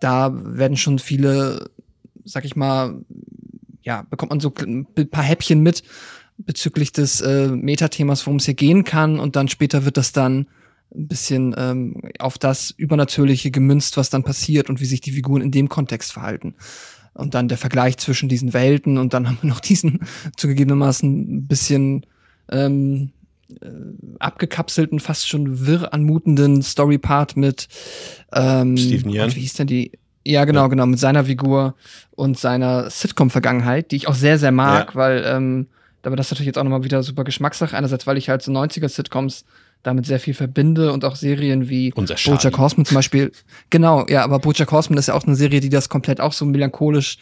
da 0.00 0.32
werden 0.32 0.76
schon 0.76 0.98
viele, 0.98 1.70
sag 2.24 2.44
ich 2.44 2.56
mal, 2.56 3.00
ja, 3.82 4.02
bekommt 4.02 4.30
man 4.30 4.40
so 4.40 4.52
ein 4.60 4.86
paar 5.10 5.24
Häppchen 5.24 5.60
mit 5.60 5.82
bezüglich 6.38 6.92
des 6.92 7.20
äh, 7.20 7.48
Metathemas, 7.48 8.26
worum 8.26 8.38
es 8.38 8.46
hier 8.46 8.54
gehen 8.54 8.84
kann 8.84 9.18
und 9.18 9.36
dann 9.36 9.48
später 9.48 9.84
wird 9.84 9.96
das 9.96 10.12
dann 10.12 10.46
ein 10.94 11.08
bisschen 11.08 11.54
ähm, 11.56 12.02
auf 12.18 12.38
das 12.38 12.70
Übernatürliche 12.70 13.50
gemünzt, 13.50 13.96
was 13.96 14.10
dann 14.10 14.24
passiert 14.24 14.68
und 14.68 14.80
wie 14.80 14.84
sich 14.84 15.00
die 15.00 15.12
Figuren 15.12 15.42
in 15.42 15.50
dem 15.50 15.68
Kontext 15.68 16.12
verhalten. 16.12 16.54
Und 17.14 17.34
dann 17.34 17.48
der 17.48 17.58
Vergleich 17.58 17.98
zwischen 17.98 18.28
diesen 18.28 18.52
Welten 18.52 18.98
und 18.98 19.14
dann 19.14 19.26
haben 19.28 19.38
wir 19.40 19.48
noch 19.48 19.60
diesen 19.60 20.00
zugegebenermaßen 20.36 21.36
ein 21.38 21.46
bisschen 21.46 22.06
ähm, 22.50 23.10
äh, 23.60 23.68
abgekapselten, 24.18 25.00
fast 25.00 25.28
schon 25.28 25.66
wirr 25.66 25.92
anmutenden 25.92 26.62
Story-Part 26.62 27.36
mit 27.36 27.68
ähm, 28.32 28.76
Steven 28.76 29.10
Yeun. 29.10 29.34
Wie 29.34 29.40
hieß 29.40 29.54
denn 29.54 29.66
die? 29.66 29.92
Ja, 30.24 30.44
genau, 30.44 30.62
ja. 30.62 30.68
genau, 30.68 30.86
mit 30.86 31.00
seiner 31.00 31.24
Figur 31.24 31.74
und 32.12 32.38
seiner 32.38 32.88
Sitcom-Vergangenheit, 32.90 33.90
die 33.90 33.96
ich 33.96 34.08
auch 34.08 34.14
sehr, 34.14 34.38
sehr 34.38 34.52
mag, 34.52 34.90
ja. 34.90 34.94
weil 34.94 35.24
ähm, 35.26 35.66
aber 36.04 36.16
das 36.16 36.26
ist 36.26 36.32
natürlich 36.32 36.48
jetzt 36.48 36.58
auch 36.58 36.64
nochmal 36.64 36.84
wieder 36.84 37.02
super 37.02 37.24
Geschmackssache. 37.24 37.76
Einerseits, 37.76 38.06
weil 38.06 38.16
ich 38.16 38.28
halt 38.28 38.42
so 38.42 38.50
90er-Sitcoms 38.50 39.44
damit 39.82 40.06
sehr 40.06 40.20
viel 40.20 40.34
verbinde 40.34 40.92
und 40.92 41.04
auch 41.04 41.16
Serien 41.16 41.68
wie 41.68 41.92
Unser 41.94 42.14
Bojack. 42.14 42.56
Horseman 42.58 42.84
zum 42.84 42.94
Beispiel. 42.94 43.32
Genau, 43.70 44.06
ja, 44.08 44.22
aber 44.22 44.38
Bojack 44.38 44.70
Horseman 44.70 44.98
ist 44.98 45.08
ja 45.08 45.14
auch 45.14 45.24
eine 45.24 45.36
Serie, 45.36 45.60
die 45.60 45.70
das 45.70 45.88
komplett 45.88 46.20
auch 46.20 46.32
so 46.32 46.44
melancholisch 46.44 47.18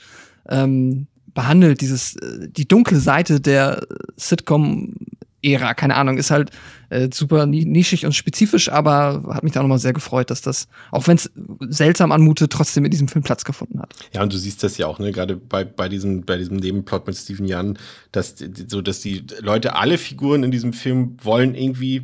ähm, 0.48 1.06
behandelt. 1.32 1.80
Dieses, 1.80 2.16
äh, 2.16 2.48
die 2.48 2.68
dunkle 2.68 2.98
Seite 2.98 3.40
der 3.40 3.86
Sitcom-Ära, 4.16 5.74
keine 5.74 5.96
Ahnung, 5.96 6.18
ist 6.18 6.30
halt 6.30 6.50
äh, 6.90 7.08
super 7.14 7.46
ni- 7.46 7.64
nischig 7.64 8.04
und 8.04 8.14
spezifisch, 8.14 8.68
aber 8.68 9.22
hat 9.32 9.42
mich 9.42 9.52
da 9.52 9.62
nochmal 9.62 9.78
sehr 9.78 9.92
gefreut, 9.92 10.28
dass 10.28 10.42
das, 10.42 10.68
auch 10.90 11.06
wenn 11.06 11.16
es 11.16 11.30
seltsam 11.68 12.12
anmutet, 12.12 12.52
trotzdem 12.52 12.84
in 12.84 12.90
diesem 12.90 13.08
Film 13.08 13.22
Platz 13.22 13.44
gefunden 13.44 13.80
hat. 13.80 13.94
Ja, 14.12 14.22
und 14.22 14.32
du 14.32 14.36
siehst 14.36 14.62
das 14.62 14.76
ja 14.76 14.86
auch, 14.86 14.98
ne, 14.98 15.12
gerade 15.12 15.36
bei, 15.36 15.64
bei 15.64 15.88
diesem, 15.88 16.26
bei 16.26 16.36
diesem 16.36 16.56
Nebenplot 16.56 17.06
mit 17.06 17.16
Steven 17.16 17.46
Yeun, 17.46 17.78
dass, 18.12 18.34
so, 18.66 18.82
dass 18.82 19.00
die 19.00 19.24
Leute, 19.40 19.76
alle 19.76 19.96
Figuren 19.96 20.42
in 20.42 20.50
diesem 20.50 20.72
Film 20.72 21.16
wollen 21.22 21.54
irgendwie, 21.54 22.02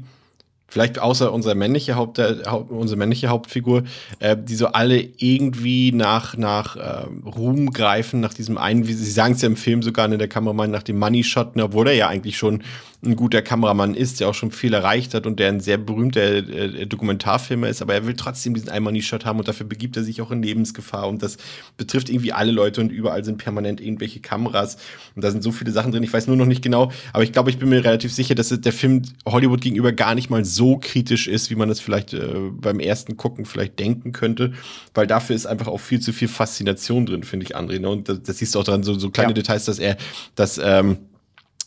vielleicht 0.69 0.99
außer 0.99 1.33
unser 1.33 1.55
männliche 1.55 1.95
Haupt, 1.95 2.19
der, 2.19 2.43
Haupt 2.47 2.71
unsere 2.71 2.99
männliche 2.99 3.29
Hauptfigur, 3.29 3.85
äh, 4.19 4.37
die 4.39 4.57
so 4.57 4.69
alle 4.69 5.01
irgendwie 5.19 5.93
nach, 5.93 6.37
nach 6.37 6.77
äh, 6.77 7.07
Ruhm 7.25 7.71
greifen, 7.71 8.21
nach 8.21 8.35
diesem 8.35 8.59
einen, 8.59 8.87
wie 8.87 8.93
sie 8.93 9.11
sagen 9.11 9.35
es 9.35 9.43
ja 9.43 9.49
im 9.49 9.57
Film 9.57 9.83
sogar, 9.83 10.09
ne, 10.09 10.19
der 10.19 10.29
Kameramann 10.29 10.71
nach 10.71 10.83
dem 10.83 10.99
Money 10.99 11.25
Shot, 11.25 11.57
ne, 11.57 11.65
obwohl 11.65 11.89
er 11.89 11.95
ja 11.95 12.09
eigentlich 12.09 12.37
schon 12.37 12.63
ein 13.05 13.17
guter 13.17 13.43
Kameramann 13.43 13.95
ist, 13.95 14.21
der 14.21 14.29
auch 14.29 14.35
schon 14.35 14.51
viel 14.51 14.73
erreicht 14.75 15.15
hat 15.15 15.27
und 15.27 15.39
der 15.39 15.49
ein 15.49 15.61
sehr 15.61 15.79
berühmter 15.79 16.23
äh, 16.23 16.87
Dokumentarfilmer 16.87 17.69
ist, 17.69 17.83
aber 17.83 17.95
er 17.95 18.07
will 18.07 18.15
trotzdem 18.15 18.55
diesen 18.55 18.69
einen 18.69 18.85
Money 18.85 19.03
Shot 19.03 19.25
haben 19.25 19.39
und 19.39 19.49
dafür 19.49 19.67
begibt 19.67 19.97
er 19.97 20.05
sich 20.05 20.23
auch 20.23 20.31
in 20.31 20.43
Lebensgefahr 20.43 21.09
und 21.09 21.23
das 21.23 21.37
betrifft 21.77 22.09
irgendwie 22.09 22.33
alle 22.33 22.53
Leute 22.53 22.81
und 22.81 22.91
überall 22.91 23.25
sind 23.25 23.39
permanent 23.39 23.81
irgendwelche 23.81 24.21
Kameras 24.21 24.77
und 25.15 25.23
da 25.23 25.31
sind 25.31 25.43
so 25.43 25.53
viele 25.53 25.71
Sachen 25.73 25.93
drin. 25.93 26.03
Ich 26.03 26.13
weiß 26.13 26.27
nur 26.27 26.37
noch 26.37 26.47
nicht 26.47 26.63
genau, 26.63 26.91
aber 27.13 27.23
ich 27.23 27.33
glaube, 27.33 27.51
ich 27.51 27.59
bin 27.59 27.69
mir 27.69 27.85
relativ 27.85 28.13
sicher, 28.13 28.35
dass 28.35 28.49
der 28.49 28.73
Film 28.73 29.03
Hollywood 29.27 29.61
gegenüber 29.61 29.93
gar 29.93 30.15
nicht 30.15 30.31
mal 30.31 30.45
so 30.45 30.79
kritisch 30.79 31.29
ist, 31.29 31.51
wie 31.51 31.55
man 31.55 31.71
es 31.71 31.81
vielleicht 31.81 32.15
äh, 32.15 32.51
beim 32.53 32.81
ersten 32.81 33.17
Gucken 33.17 33.45
vielleicht 33.45 33.79
denken 33.79 34.13
könnte, 34.13 34.53
weil 34.95 35.07
dafür 35.07 35.37
ist 35.37 35.47
einfach 35.47 35.69
auch 35.69 35.81
viel 35.81 36.01
zu 36.01 36.13
viel 36.13 36.29
Faszination 36.29 37.07
drin, 37.07 37.23
finde 37.23 37.45
ich, 37.47 37.57
André. 37.57 37.79
Ne? 37.79 37.89
Und 37.89 38.09
das, 38.09 38.23
das 38.23 38.39
siehst 38.39 38.55
du 38.55 38.61
auch 38.61 38.65
dran, 38.65 38.83
so, 38.83 38.99
so 38.99 39.11
kleine 39.11 39.31
Ja. 39.31 39.35
Details, 39.35 39.65
dass 39.67 39.79
er, 39.79 39.97
dass, 40.35 40.59
ähm, 40.63 40.99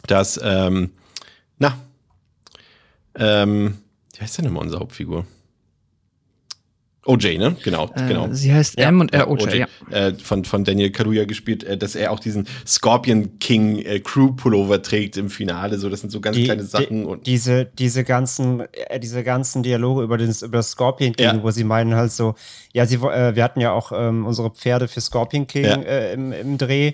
dass, 0.07 0.39
ähm, 0.43 0.91
na, 1.59 1.77
ähm, 3.15 3.77
wie 4.15 4.21
heißt 4.21 4.37
denn 4.37 4.45
immer 4.45 4.61
unsere 4.61 4.81
Hauptfigur? 4.81 5.25
OJ, 7.05 7.37
ne? 7.37 7.55
Genau, 7.63 7.89
Äh, 7.95 8.07
genau. 8.07 8.27
Sie 8.31 8.53
heißt 8.53 8.77
M 8.77 8.99
und 8.99 9.13
R 9.13 9.29
OJ, 9.31 9.55
ja. 9.57 9.67
äh, 9.89 10.13
von, 10.13 10.43
von 10.45 10.63
Daniel 10.63 10.91
Kaluuya 10.91 11.23
gespielt, 11.25 11.63
äh, 11.63 11.75
dass 11.77 11.95
er 11.95 12.11
auch 12.11 12.19
diesen 12.19 12.45
Scorpion 12.67 13.39
King 13.39 13.79
äh, 13.79 13.99
Crew 14.01 14.33
Pullover 14.33 14.81
trägt 14.81 15.17
im 15.17 15.29
Finale. 15.29 15.79
So, 15.79 15.89
das 15.89 16.01
sind 16.01 16.11
so 16.11 16.19
ganz 16.19 16.35
kleine 16.37 16.63
Sachen. 16.63 16.99
die, 17.01 17.05
und 17.05 17.25
diese, 17.25 17.65
diese 17.65 18.03
ganzen, 18.03 18.59
äh, 18.73 18.99
diese 18.99 19.23
ganzen 19.23 19.63
Dialoge 19.63 20.03
über, 20.03 20.17
den, 20.17 20.29
über 20.29 20.57
das 20.57 20.71
Scorpion 20.71 21.13
King, 21.15 21.25
Ja. 21.37 21.41
wo 21.43 21.49
sie 21.51 21.63
meinen 21.63 21.95
halt 21.95 22.11
so, 22.11 22.35
ja, 22.73 22.85
sie, 22.85 22.95
äh, 22.97 23.33
wir 23.35 23.43
hatten 23.43 23.61
ja 23.61 23.71
auch 23.71 23.91
ähm, 23.95 24.25
unsere 24.27 24.51
Pferde 24.51 24.87
für 24.87 25.01
Scorpion 25.01 25.47
King 25.47 25.63
Ja. 25.65 25.75
äh, 25.81 26.13
im, 26.13 26.31
im 26.33 26.57
Dreh, 26.59 26.93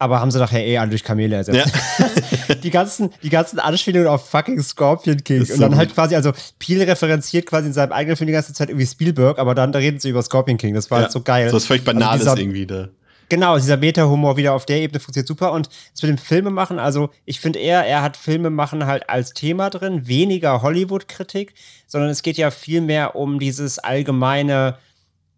aber 0.00 0.18
haben 0.18 0.30
sie 0.30 0.38
nachher 0.38 0.66
eh 0.66 0.78
alle 0.78 0.88
durch 0.90 1.04
Kamele 1.04 1.36
ersetzt. 1.36 1.72
die 2.62 2.70
ganzen, 2.70 3.10
die 3.22 3.28
ganzen 3.28 3.58
Anspielungen 3.58 4.08
auf 4.08 4.30
fucking 4.30 4.60
Scorpion 4.62 5.22
King. 5.22 5.42
Und 5.42 5.60
dann 5.60 5.76
halt 5.76 5.90
gut. 5.90 5.94
quasi, 5.94 6.16
also 6.16 6.32
Peel 6.58 6.82
referenziert 6.82 7.44
quasi 7.44 7.66
in 7.68 7.74
seinem 7.74 7.92
eigenen 7.92 8.16
Film 8.16 8.26
die 8.26 8.32
ganze 8.32 8.54
Zeit 8.54 8.70
irgendwie 8.70 8.86
Spielberg, 8.86 9.38
aber 9.38 9.54
dann 9.54 9.72
da 9.72 9.78
reden 9.78 10.00
sie 10.00 10.08
über 10.08 10.22
Scorpion 10.22 10.56
King. 10.56 10.74
Das 10.74 10.90
war 10.90 10.98
ja, 10.98 11.02
halt 11.04 11.12
so 11.12 11.20
geil. 11.20 11.50
So 11.50 11.56
was 11.56 11.66
völlig 11.66 11.86
Also 11.86 11.98
Banales 11.98 12.22
dieser- 12.22 12.38
irgendwie 12.38 12.66
da. 12.66 12.88
Genau, 13.28 13.56
dieser 13.58 13.76
Meta-Humor 13.76 14.36
wieder 14.36 14.54
auf 14.54 14.66
der 14.66 14.80
Ebene 14.80 14.98
funktioniert 14.98 15.28
super. 15.28 15.52
Und 15.52 15.68
mit 16.02 16.08
dem 16.08 16.18
Filmemachen, 16.18 16.80
also 16.80 17.10
ich 17.26 17.38
finde 17.38 17.60
eher, 17.60 17.86
er 17.86 18.02
hat 18.02 18.16
Filmemachen 18.16 18.86
halt 18.86 19.08
als 19.08 19.34
Thema 19.34 19.70
drin, 19.70 20.08
weniger 20.08 20.62
Hollywood-Kritik, 20.62 21.54
sondern 21.86 22.10
es 22.10 22.22
geht 22.22 22.38
ja 22.38 22.50
viel 22.50 22.80
mehr 22.80 23.14
um 23.14 23.38
dieses 23.38 23.78
allgemeine 23.78 24.78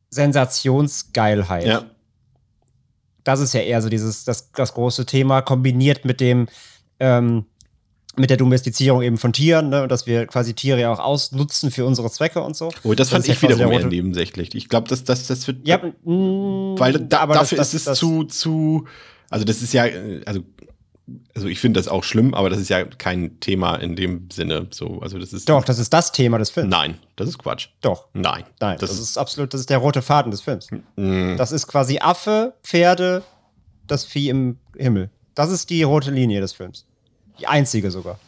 Sensationsgeilheit. 0.09 1.67
Ja. 1.67 1.85
Das 3.25 3.41
ist 3.41 3.53
ja 3.55 3.61
eher 3.61 3.81
so 3.83 3.89
dieses, 3.89 4.25
das, 4.25 4.51
das 4.53 4.75
große 4.75 5.07
Thema, 5.07 5.43
kombiniert 5.43 6.05
mit 6.05 6.21
dem, 6.21 6.49
ähm, 7.01 7.45
mit 8.17 8.29
der 8.31 8.37
Domestizierung 8.37 9.01
eben 9.03 9.17
von 9.17 9.33
Tieren, 9.33 9.71
ne, 9.71 9.83
und 9.85 9.89
dass 9.91 10.07
wir 10.07 10.27
quasi 10.27 10.53
Tiere 10.55 10.81
ja 10.81 10.93
auch 10.93 10.99
ausnutzen 10.99 11.71
für 11.71 11.87
unsere 11.87 12.11
Zwecke 12.11 12.43
und 12.43 12.55
so. 12.57 12.71
Oh, 12.85 12.95
das, 12.95 13.09
fand 13.09 13.21
ist 13.21 13.29
ja 13.29 13.35
ich 13.35 13.41
quasi 13.41 13.55
wiederum 13.55 13.73
der 13.73 13.81
eher 13.83 13.87
nebensächlich. 13.89 14.55
Ich 14.55 14.69
glaube, 14.69 14.89
das, 14.89 15.05
das, 15.05 15.27
das 15.29 15.47
wird. 15.47 15.67
Ja, 15.67 15.79
mm, 15.79 16.79
weil 16.79 16.93
da, 16.95 17.21
aber 17.21 17.35
das- 17.35 17.45
dafür 17.45 17.59
das- 17.59 17.69
ist 17.69 17.75
es 17.81 17.85
das- 17.85 17.99
zu, 17.99 18.25
zu. 18.25 18.87
Also, 19.31 19.47
das 19.47 19.63
ist 19.63 19.73
ja. 19.73 19.87
äh, 19.87 20.21
Also, 20.27 20.41
also 21.35 21.49
ich 21.49 21.59
finde 21.59 21.79
das 21.81 21.89
auch 21.89 22.05
schlimm, 22.05 22.33
aber 22.35 22.49
das 22.49 22.59
ist 22.59 22.69
ja 22.69 22.85
kein 22.85 23.41
Thema 23.41 23.77
in 23.77 23.97
dem 23.97 24.29
Sinne. 24.31 24.69
So, 24.71 25.01
also 25.01 25.19
das 25.19 25.33
ist. 25.33 25.49
Doch, 25.49 25.65
das 25.65 25.79
ist 25.79 25.93
das 25.93 26.13
Thema 26.13 26.39
des 26.39 26.51
Films. 26.51 26.71
Nein, 26.71 26.99
das 27.17 27.29
ist 27.29 27.39
Quatsch. 27.39 27.69
Doch. 27.81 28.07
Nein. 28.15 28.45
Nein, 28.61 28.79
das, 28.79 28.91
das, 28.91 28.99
ist 28.99 29.19
absolut, 29.19 29.53
das 29.53 29.61
ist 29.63 29.71
der 29.71 29.79
rote 29.79 30.01
Faden 30.03 30.31
des 30.31 30.41
Films. 30.41 30.69
mh, 30.97 31.37
Das 31.37 31.53
ist 31.53 31.67
quasi 31.67 31.99
Affe, 31.99 32.55
Pferde, 32.63 33.23
das 33.87 34.05
Vieh 34.05 34.29
im 34.29 34.59
Himmel. 34.77 35.11
Das 35.35 35.51
ist 35.51 35.71
die 35.71 35.83
rote 35.83 36.11
Linie 36.11 36.41
des 36.41 36.53
Films. 36.53 36.87
Die 37.41 37.47
einzige 37.47 37.91
sogar. 37.91 38.19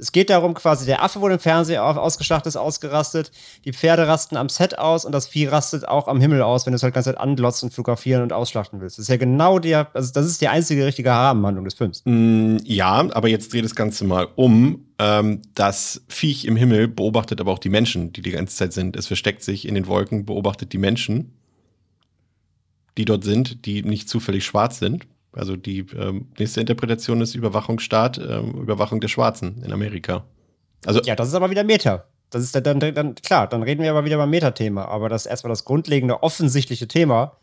Es 0.00 0.12
geht 0.12 0.30
darum, 0.30 0.54
quasi, 0.54 0.86
der 0.86 1.02
Affe 1.02 1.20
wurde 1.20 1.34
im 1.34 1.40
Fernseher 1.40 1.84
ausgeschlachtet, 1.84 2.48
ist 2.48 2.56
ausgerastet, 2.56 3.30
die 3.66 3.72
Pferde 3.72 4.08
rasten 4.08 4.36
am 4.36 4.48
Set 4.48 4.78
aus 4.78 5.04
und 5.04 5.12
das 5.12 5.28
Vieh 5.28 5.46
rastet 5.46 5.86
auch 5.86 6.08
am 6.08 6.20
Himmel 6.20 6.40
aus, 6.42 6.64
wenn 6.64 6.72
du 6.72 6.76
es 6.76 6.82
halt 6.82 6.92
die 6.92 6.94
ganze 6.94 7.10
Zeit 7.10 7.20
anglotzt 7.20 7.62
und 7.62 7.74
fotografieren 7.74 8.22
und 8.22 8.32
ausschlachten 8.32 8.80
willst. 8.80 8.96
Das 8.98 9.04
ist 9.04 9.08
ja 9.08 9.18
genau 9.18 9.58
der, 9.58 9.88
also 9.94 10.10
das 10.12 10.26
ist 10.26 10.40
die 10.40 10.48
einzige 10.48 10.86
richtige 10.86 11.10
Rahmenhandlung 11.10 11.64
des 11.66 11.74
Films. 11.74 12.02
Mm, 12.06 12.56
Ja, 12.64 13.06
aber 13.12 13.28
jetzt 13.28 13.52
dreh 13.52 13.60
das 13.60 13.74
Ganze 13.74 14.04
mal 14.04 14.28
um. 14.36 14.86
Ähm, 14.98 15.42
das 15.54 16.02
Viech 16.08 16.46
im 16.46 16.56
Himmel 16.56 16.88
beobachtet 16.88 17.40
aber 17.40 17.52
auch 17.52 17.58
die 17.58 17.68
Menschen, 17.68 18.12
die 18.12 18.22
die 18.22 18.30
ganze 18.30 18.56
Zeit 18.56 18.72
sind. 18.72 18.96
Es 18.96 19.06
versteckt 19.06 19.42
sich 19.42 19.68
in 19.68 19.74
den 19.74 19.86
Wolken, 19.86 20.24
beobachtet 20.24 20.72
die 20.72 20.78
Menschen, 20.78 21.34
die 22.96 23.04
dort 23.04 23.24
sind, 23.24 23.66
die 23.66 23.82
nicht 23.82 24.08
zufällig 24.08 24.44
schwarz 24.44 24.78
sind. 24.78 25.06
Also 25.32 25.56
die 25.56 25.80
ähm, 25.96 26.26
nächste 26.38 26.60
Interpretation 26.60 27.20
ist 27.20 27.34
Überwachungsstaat, 27.34 28.18
ähm, 28.18 28.52
Überwachung 28.62 29.00
der 29.00 29.08
Schwarzen 29.08 29.62
in 29.64 29.72
Amerika. 29.72 30.24
Also 30.84 31.00
Ja, 31.02 31.14
das 31.14 31.28
ist 31.28 31.34
aber 31.34 31.50
wieder 31.50 31.64
Meta. 31.64 32.04
Das 32.30 32.42
ist 32.42 32.54
dann, 32.54 32.78
dann, 32.80 32.94
dann 32.94 33.14
klar, 33.16 33.48
dann 33.48 33.62
reden 33.62 33.82
wir 33.82 33.90
aber 33.90 34.04
wieder 34.04 34.16
beim 34.16 34.30
Metathema. 34.30 34.84
Aber 34.86 35.08
das 35.08 35.26
erstmal 35.26 35.50
das 35.50 35.64
grundlegende, 35.64 36.22
offensichtliche 36.22 36.86
Thema 36.88 37.36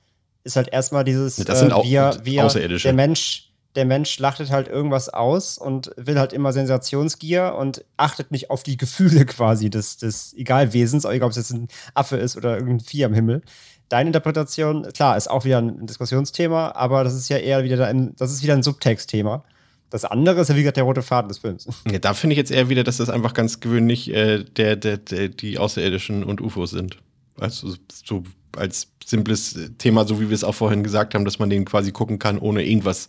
ist 0.43 0.55
halt 0.55 0.69
erstmal 0.69 1.03
dieses, 1.03 1.35
das 1.37 1.59
sind 1.59 1.71
äh, 1.71 1.73
au- 1.73 1.83
wir, 1.83 2.17
wir, 2.23 2.45
Außerirdische. 2.45 2.87
der 2.87 2.93
Mensch, 2.93 3.51
der 3.75 3.83
Mensch 3.85 4.09
schlachtet 4.11 4.49
halt 4.49 4.69
irgendwas 4.69 5.09
aus 5.09 5.57
und 5.57 5.91
will 5.97 6.17
halt 6.17 6.31
immer 6.31 6.53
Sensationsgier 6.53 7.55
und 7.57 7.83
achtet 7.97 8.31
nicht 8.31 8.49
auf 8.49 8.63
die 8.63 8.77
Gefühle 8.77 9.25
quasi 9.25 9.69
des, 9.69 9.97
des 9.97 10.33
Egalwesens, 10.35 11.03
egal 11.05 11.25
ob 11.27 11.31
es 11.31 11.37
jetzt 11.37 11.51
ein 11.51 11.67
Affe 11.93 12.15
ist 12.17 12.37
oder 12.37 12.55
irgendein 12.57 12.79
Vieh 12.85 13.03
am 13.05 13.13
Himmel. 13.13 13.41
Deine 13.89 14.09
Interpretation, 14.09 14.83
klar, 14.93 15.15
ist 15.15 15.29
auch 15.29 15.45
wieder 15.45 15.59
ein 15.59 15.85
Diskussionsthema, 15.85 16.71
aber 16.75 17.03
das 17.03 17.13
ist 17.13 17.29
ja 17.29 17.37
eher 17.37 17.63
wieder 17.63 17.87
ein, 17.87 18.15
das 18.17 18.31
ist 18.31 18.43
wieder 18.43 18.53
ein 18.53 18.63
Subtextthema. 18.63 19.43
Das 19.89 20.03
andere 20.03 20.41
ist 20.41 20.49
ja 20.49 20.55
wie 20.55 20.61
gesagt 20.61 20.77
der 20.77 20.83
rote 20.83 21.01
Faden 21.01 21.29
des 21.29 21.37
Films. 21.37 21.67
ja, 21.91 21.99
da 21.99 22.13
finde 22.13 22.33
ich 22.33 22.37
jetzt 22.37 22.51
eher 22.51 22.67
wieder, 22.67 22.83
dass 22.83 22.97
das 22.97 23.09
einfach 23.09 23.33
ganz 23.33 23.61
gewöhnlich 23.61 24.13
äh, 24.13 24.43
der, 24.43 24.75
der, 24.75 24.97
der, 24.97 25.29
die 25.29 25.57
Außerirdischen 25.57 26.23
und 26.23 26.41
UFOs 26.41 26.71
sind. 26.71 26.97
Also 27.39 27.75
so 28.03 28.23
als 28.57 28.89
simples 29.05 29.57
Thema, 29.77 30.05
so 30.05 30.19
wie 30.19 30.29
wir 30.29 30.35
es 30.35 30.43
auch 30.43 30.55
vorhin 30.55 30.83
gesagt 30.83 31.15
haben, 31.15 31.23
dass 31.23 31.39
man 31.39 31.49
den 31.49 31.63
quasi 31.63 31.91
gucken 31.91 32.19
kann, 32.19 32.39
ohne 32.39 32.63
irgendwas 32.63 33.07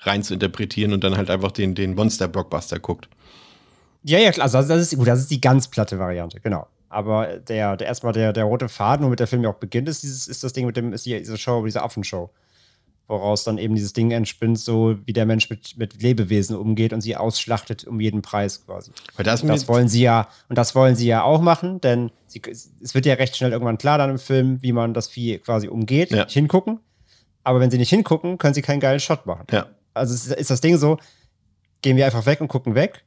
rein 0.00 0.22
zu 0.22 0.34
interpretieren 0.34 0.92
und 0.92 1.02
dann 1.02 1.16
halt 1.16 1.30
einfach 1.30 1.50
den, 1.50 1.74
den 1.74 1.94
Monster-Blockbuster 1.94 2.78
guckt. 2.78 3.08
Ja, 4.02 4.18
ja, 4.18 4.30
klar. 4.30 4.44
Also 4.44 4.58
das 4.58 4.80
ist 4.80 4.96
gut, 4.96 5.08
das 5.08 5.20
ist 5.20 5.30
die 5.30 5.40
ganz 5.40 5.68
platte 5.68 5.98
Variante, 5.98 6.40
genau. 6.40 6.68
Aber 6.90 7.38
der, 7.38 7.76
der 7.76 7.86
erstmal 7.86 8.12
der, 8.12 8.32
der 8.32 8.44
rote 8.44 8.68
Faden, 8.68 9.06
womit 9.06 9.20
der 9.20 9.26
Film 9.28 9.42
ja 9.44 9.50
auch 9.50 9.54
beginnt, 9.54 9.88
ist 9.88 10.02
dieses, 10.02 10.26
ist 10.28 10.42
das 10.44 10.52
Ding 10.52 10.66
mit 10.66 10.76
dem, 10.76 10.92
ist 10.92 11.06
die, 11.06 11.16
diese 11.18 11.38
Show, 11.38 11.64
diese 11.64 11.82
Affenshow. 11.82 12.30
Woraus 13.06 13.42
dann 13.42 13.58
eben 13.58 13.74
dieses 13.74 13.92
Ding 13.92 14.10
entspinnt, 14.12 14.58
so 14.58 14.96
wie 15.04 15.12
der 15.12 15.26
Mensch 15.26 15.50
mit, 15.50 15.76
mit 15.76 16.00
Lebewesen 16.00 16.54
umgeht 16.56 16.92
und 16.92 17.00
sie 17.00 17.16
ausschlachtet 17.16 17.84
um 17.84 17.98
jeden 18.00 18.22
Preis 18.22 18.64
quasi. 18.64 18.92
Weil 19.16 19.24
da 19.24 19.34
ist 19.34 19.42
mir 19.42 19.52
Das 19.52 19.66
wollen 19.66 19.88
sie 19.88 20.02
ja, 20.02 20.28
und 20.48 20.56
das 20.58 20.74
wollen 20.76 20.94
sie 20.94 21.06
ja 21.08 21.22
auch 21.22 21.40
machen, 21.40 21.80
denn 21.80 22.12
sie, 22.28 22.40
es 22.48 22.94
wird 22.94 23.06
ja 23.06 23.14
recht 23.14 23.36
schnell 23.36 23.50
irgendwann 23.50 23.78
klar 23.78 23.98
dann 23.98 24.10
im 24.10 24.18
Film, 24.18 24.58
wie 24.62 24.72
man 24.72 24.94
das 24.94 25.08
Vieh 25.08 25.38
quasi 25.38 25.66
umgeht, 25.68 26.10
Ja. 26.12 26.24
nicht 26.24 26.34
hingucken. 26.34 26.78
Aber 27.42 27.58
wenn 27.58 27.70
sie 27.70 27.78
nicht 27.78 27.90
hingucken, 27.90 28.38
können 28.38 28.54
sie 28.54 28.62
keinen 28.62 28.80
geilen 28.80 29.00
Shot 29.00 29.26
machen. 29.26 29.46
ja. 29.50 29.66
Also 29.92 30.14
ist, 30.14 30.30
ist 30.32 30.50
das 30.50 30.60
Ding 30.60 30.76
so, 30.76 30.98
gehen 31.82 31.96
wir 31.96 32.04
einfach 32.06 32.26
weg 32.26 32.40
und 32.40 32.46
gucken 32.48 32.76
weg? 32.76 33.02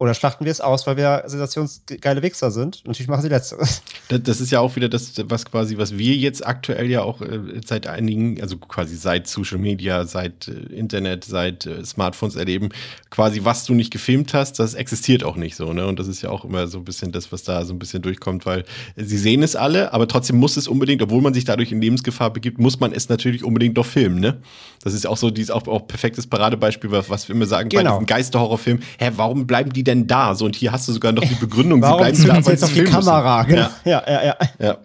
Oder 0.00 0.14
schlachten 0.14 0.44
wir 0.44 0.52
es 0.52 0.60
aus, 0.60 0.86
weil 0.86 0.96
wir 0.96 1.24
sensationsgeile 1.26 2.22
Wichser 2.22 2.50
sind? 2.52 2.82
Natürlich 2.86 3.08
machen 3.08 3.22
sie 3.22 3.28
letzteres. 3.28 3.82
Das, 4.08 4.22
das 4.22 4.40
ist 4.40 4.52
ja 4.52 4.60
auch 4.60 4.76
wieder 4.76 4.88
das, 4.88 5.12
was 5.24 5.44
quasi, 5.44 5.76
was 5.76 5.98
wir 5.98 6.14
jetzt 6.14 6.46
aktuell 6.46 6.88
ja 6.88 7.02
auch 7.02 7.20
äh, 7.20 7.40
seit 7.66 7.86
einigen, 7.88 8.40
also 8.40 8.56
quasi 8.58 8.94
seit 8.96 9.26
Social 9.26 9.58
Media, 9.58 10.04
seit 10.04 10.46
äh, 10.48 10.52
Internet, 10.72 11.24
seit 11.24 11.66
äh, 11.66 11.84
Smartphones 11.84 12.36
erleben, 12.36 12.68
quasi 13.10 13.40
was 13.44 13.64
du 13.64 13.74
nicht 13.74 13.90
gefilmt 13.90 14.34
hast, 14.34 14.60
das 14.60 14.74
existiert 14.74 15.24
auch 15.24 15.34
nicht 15.36 15.56
so, 15.56 15.72
ne? 15.72 15.86
Und 15.86 15.98
das 15.98 16.06
ist 16.06 16.22
ja 16.22 16.30
auch 16.30 16.44
immer 16.44 16.68
so 16.68 16.78
ein 16.78 16.84
bisschen 16.84 17.10
das, 17.10 17.32
was 17.32 17.42
da 17.42 17.64
so 17.64 17.74
ein 17.74 17.78
bisschen 17.80 18.00
durchkommt, 18.00 18.46
weil 18.46 18.64
sie 18.96 19.18
sehen 19.18 19.42
es 19.42 19.56
alle, 19.56 19.92
aber 19.92 20.06
trotzdem 20.06 20.36
muss 20.36 20.56
es 20.56 20.68
unbedingt, 20.68 21.02
obwohl 21.02 21.22
man 21.22 21.34
sich 21.34 21.44
dadurch 21.44 21.72
in 21.72 21.80
Lebensgefahr 21.82 22.32
begibt, 22.32 22.58
muss 22.58 22.78
man 22.78 22.92
es 22.92 23.08
natürlich 23.08 23.42
unbedingt 23.42 23.76
doch 23.76 23.86
filmen, 23.86 24.20
ne? 24.20 24.38
Das 24.84 24.94
ist 24.94 25.06
auch 25.08 25.16
so 25.16 25.30
dieses 25.30 25.50
auch, 25.50 25.66
auch 25.66 25.88
perfektes 25.88 26.28
Paradebeispiel, 26.28 26.92
was, 26.92 27.10
was 27.10 27.28
wir 27.28 27.34
immer 27.34 27.46
sagen 27.46 27.68
bei 27.68 27.78
Genau. 27.78 27.94
diesen 27.94 28.06
Geisterhorrorfilmen. 28.06 28.82
Hä, 28.98 29.10
warum 29.16 29.46
bleiben 29.46 29.72
die 29.72 29.82
denn 29.88 30.06
da? 30.06 30.34
So, 30.34 30.44
und 30.44 30.54
hier 30.56 30.70
hast 30.72 30.86
du 30.88 30.92
sogar 30.92 31.12
noch 31.12 31.24
die 31.24 31.34
Begründung, 31.34 31.82
Warum 31.82 31.98
bleiben 31.98 32.16
zoomt 32.16 32.28
da, 32.28 32.34
sie 32.36 32.46
weil 32.46 32.52
jetzt 32.52 32.60
sie 32.60 32.66
auf 32.66 32.72
die. 32.72 32.84
Kamera? 32.84 33.42
Genau. 33.42 33.62
Ja. 33.62 33.70
Ja, 33.84 34.02
ja, 34.06 34.24
ja. 34.24 34.36
Ja. 34.58 34.76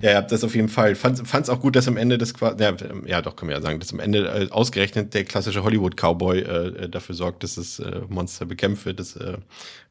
Ja, 0.00 0.12
ja, 0.12 0.22
das 0.22 0.44
auf 0.44 0.54
jeden 0.54 0.68
Fall. 0.68 0.94
Fand 0.94 1.18
es 1.20 1.50
auch 1.50 1.60
gut, 1.60 1.74
dass 1.74 1.88
am 1.88 1.96
Ende 1.96 2.18
das 2.18 2.32
quasi, 2.32 2.62
ja, 2.62 2.72
ja, 3.04 3.20
doch, 3.20 3.34
können 3.34 3.48
wir 3.48 3.56
ja 3.56 3.62
sagen, 3.62 3.80
dass 3.80 3.92
am 3.92 3.98
Ende 3.98 4.28
äh, 4.28 4.50
ausgerechnet 4.50 5.12
der 5.12 5.24
klassische 5.24 5.64
Hollywood-Cowboy 5.64 6.38
äh, 6.38 6.88
dafür 6.88 7.16
sorgt, 7.16 7.42
dass 7.42 7.56
das 7.56 7.80
äh, 7.80 8.02
Monster 8.08 8.46
bekämpft 8.46 8.86
wird. 8.86 9.00
Das 9.00 9.16
äh, 9.16 9.38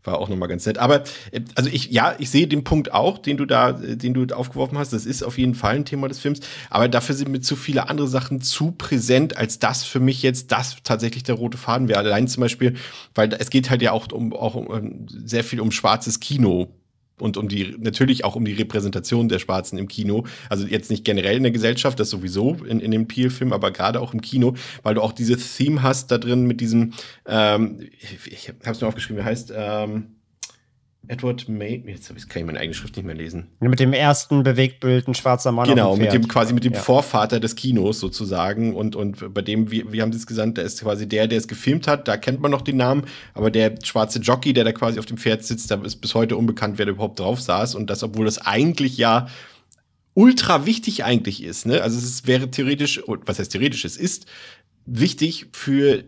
war 0.06 0.20
auch 0.20 0.30
nochmal 0.30 0.48
ganz 0.48 0.66
nett. 0.66 0.78
Aber, 0.78 1.04
äh, 1.32 1.42
also 1.56 1.70
ich, 1.70 1.92
ja, 1.92 2.16
ich 2.20 2.30
sehe 2.30 2.48
den 2.48 2.64
Punkt 2.64 2.94
auch, 2.94 3.18
den 3.18 3.36
du 3.36 3.46
da, 3.46 3.72
äh, 3.72 3.98
den 3.98 4.14
du 4.14 4.34
aufgeworfen 4.34 4.78
hast. 4.78 4.94
Das 4.94 5.06
ist 5.06 5.24
auf 5.24 5.38
jeden 5.38 5.56
Fall 5.56 5.76
ein 5.76 5.86
Thema 5.86 6.08
des 6.08 6.20
Films. 6.20 6.40
Aber 6.70 6.88
dafür 6.88 7.14
sind 7.14 7.30
mir 7.30 7.42
zu 7.42 7.58
viele 7.58 7.90
andere 7.90 8.08
Sachen 8.08 8.40
zu 8.40 8.72
präsent, 8.72 9.36
als 9.36 9.60
das 9.60 9.84
für 9.84 10.00
mich 10.00 10.24
jetzt 10.24 10.54
das 10.54 10.78
tatsächlich 10.84 11.24
der 11.24 11.36
rote 11.36 11.58
Faden 11.58 11.90
wäre. 11.90 12.00
Allein 12.00 12.30
zum 12.30 12.42
Beispiel, 12.42 12.76
weil 13.14 13.34
es 13.34 13.50
geht 13.50 13.70
halt 13.70 13.82
ja 13.82 13.92
auch 13.92 14.10
um, 14.14 14.32
auch 14.32 14.56
um, 14.56 14.74
ähm, 14.74 15.08
sehr 15.10 15.44
viel 15.44 15.60
um 15.60 15.72
schwarzes 15.72 16.22
Kino 16.22 16.70
und 17.20 17.38
um 17.38 17.48
die 17.48 17.76
natürlich 17.80 18.24
auch 18.26 18.36
um 18.36 18.46
die 18.46 18.54
Repräsentation 18.54 19.30
der 19.30 19.40
Schwarzen 19.40 19.78
im 19.78 19.88
Kino. 19.88 20.26
Also 20.50 20.68
jetzt 20.68 20.90
nicht 20.90 21.04
generell 21.04 21.38
in 21.38 21.44
der 21.44 21.52
Gesellschaft, 21.52 22.00
das 22.00 22.10
sowieso 22.10 22.56
in, 22.68 22.80
in 22.80 22.92
dem 22.92 23.08
Peel-Film, 23.08 23.54
aber 23.54 23.72
gerade 23.72 24.00
auch 24.02 24.14
im 24.14 24.22
Kino, 24.22 24.56
weil 24.84 24.96
du 24.96 25.02
auch 25.02 25.14
dieses 25.14 25.56
Theme 25.56 25.84
hast 25.84 26.12
da 26.12 26.18
drin 26.18 26.46
mit 26.46 26.62
diesem, 26.62 26.94
ähm, 27.26 27.80
ich, 28.00 28.32
ich 28.32 28.54
hab's 28.66 28.82
mir 28.82 28.88
aufgeschrieben, 28.88 29.22
wie 29.22 29.26
heißt, 29.26 29.54
ähm, 29.56 30.17
Edward 31.10 31.48
May, 31.48 31.84
jetzt 31.88 32.08
kann 32.30 32.42
ich 32.42 32.46
meine 32.46 32.60
eigene 32.60 32.74
Schrift 32.74 32.96
nicht 32.98 33.06
mehr 33.06 33.16
lesen. 33.16 33.48
Mit 33.60 33.80
dem 33.80 33.94
ersten 33.94 34.44
Bewegtbild 34.44 35.08
ein 35.08 35.16
schwarzer 35.16 35.52
Mann 35.52 35.68
Genau, 35.70 35.92
auf 35.92 35.96
dem 35.98 36.04
mit 36.04 36.14
dem 36.14 36.28
quasi 36.28 36.54
mit 36.54 36.64
dem 36.64 36.74
Ja. 36.74 36.80
Vorvater 36.80 37.40
des 37.40 37.56
Kinos 37.56 38.00
sozusagen 38.00 38.76
und 38.76 38.96
und 38.96 39.34
bei 39.34 39.42
dem 39.42 39.72
wie, 39.72 39.92
wie 39.92 40.02
haben 40.02 40.12
sie 40.12 40.20
es 40.20 40.28
gesagt, 40.28 40.58
der 40.58 40.66
ist 40.66 40.82
quasi 40.82 41.08
der, 41.08 41.28
der 41.28 41.38
es 41.38 41.48
gefilmt 41.48 41.88
hat, 41.88 42.08
da 42.08 42.18
kennt 42.18 42.42
man 42.42 42.52
noch 42.52 42.62
den 42.62 42.78
Namen, 42.78 43.04
aber 43.34 43.52
der 43.52 43.76
schwarze 43.84 44.20
Jockey, 44.20 44.54
der 44.54 44.64
da 44.64 44.72
quasi 44.72 45.00
auf 45.00 45.06
dem 45.06 45.18
Pferd 45.18 45.44
sitzt, 45.44 45.72
da 45.72 45.76
ist 45.82 45.98
bis 45.98 46.14
heute 46.14 46.36
unbekannt, 46.36 46.78
wer 46.78 46.86
da 46.86 46.92
überhaupt 46.92 47.20
drauf 47.20 47.40
saß 47.40 47.76
und 47.76 47.90
das 47.90 48.04
obwohl 48.04 48.26
das 48.26 48.40
eigentlich 48.40 48.98
ja 48.98 49.28
ultra 50.14 50.66
wichtig 50.66 51.04
eigentlich 51.04 51.44
ist, 51.44 51.66
ne? 51.66 51.82
Also 51.84 51.98
es 51.98 52.28
wäre 52.28 52.52
theoretisch 52.52 53.02
was 53.08 53.40
heißt 53.40 53.52
theoretisch, 53.52 53.86
es 53.86 53.98
ist 53.98 54.26
wichtig 54.86 55.48
für 55.52 56.04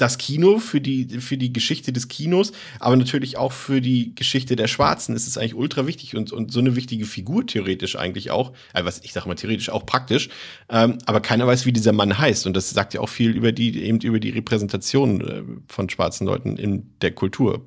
das 0.00 0.18
Kino, 0.18 0.58
für 0.58 0.80
die, 0.80 1.20
für 1.20 1.36
die 1.36 1.52
Geschichte 1.52 1.92
des 1.92 2.08
Kinos, 2.08 2.52
aber 2.78 2.96
natürlich 2.96 3.36
auch 3.36 3.52
für 3.52 3.80
die 3.80 4.14
Geschichte 4.14 4.56
der 4.56 4.66
Schwarzen 4.66 5.14
ist 5.14 5.26
es 5.26 5.36
eigentlich 5.36 5.54
ultra 5.54 5.86
wichtig 5.86 6.16
und, 6.16 6.32
und 6.32 6.52
so 6.52 6.60
eine 6.60 6.76
wichtige 6.76 7.04
Figur 7.04 7.46
theoretisch 7.46 7.96
eigentlich 7.96 8.30
auch, 8.30 8.52
äh, 8.74 8.84
was 8.84 9.00
ich 9.04 9.12
sage 9.12 9.28
mal 9.28 9.34
theoretisch 9.34 9.70
auch 9.70 9.86
praktisch, 9.86 10.28
ähm, 10.68 10.98
aber 11.06 11.20
keiner 11.20 11.46
weiß, 11.46 11.66
wie 11.66 11.72
dieser 11.72 11.92
Mann 11.92 12.18
heißt 12.18 12.46
und 12.46 12.56
das 12.56 12.70
sagt 12.70 12.94
ja 12.94 13.00
auch 13.00 13.08
viel 13.08 13.30
über 13.30 13.52
die, 13.52 13.82
eben 13.82 14.00
über 14.00 14.20
die 14.20 14.30
Repräsentation 14.30 15.20
äh, 15.20 15.42
von 15.68 15.88
schwarzen 15.88 16.26
Leuten 16.26 16.56
in 16.56 16.90
der 17.00 17.12
Kultur, 17.12 17.66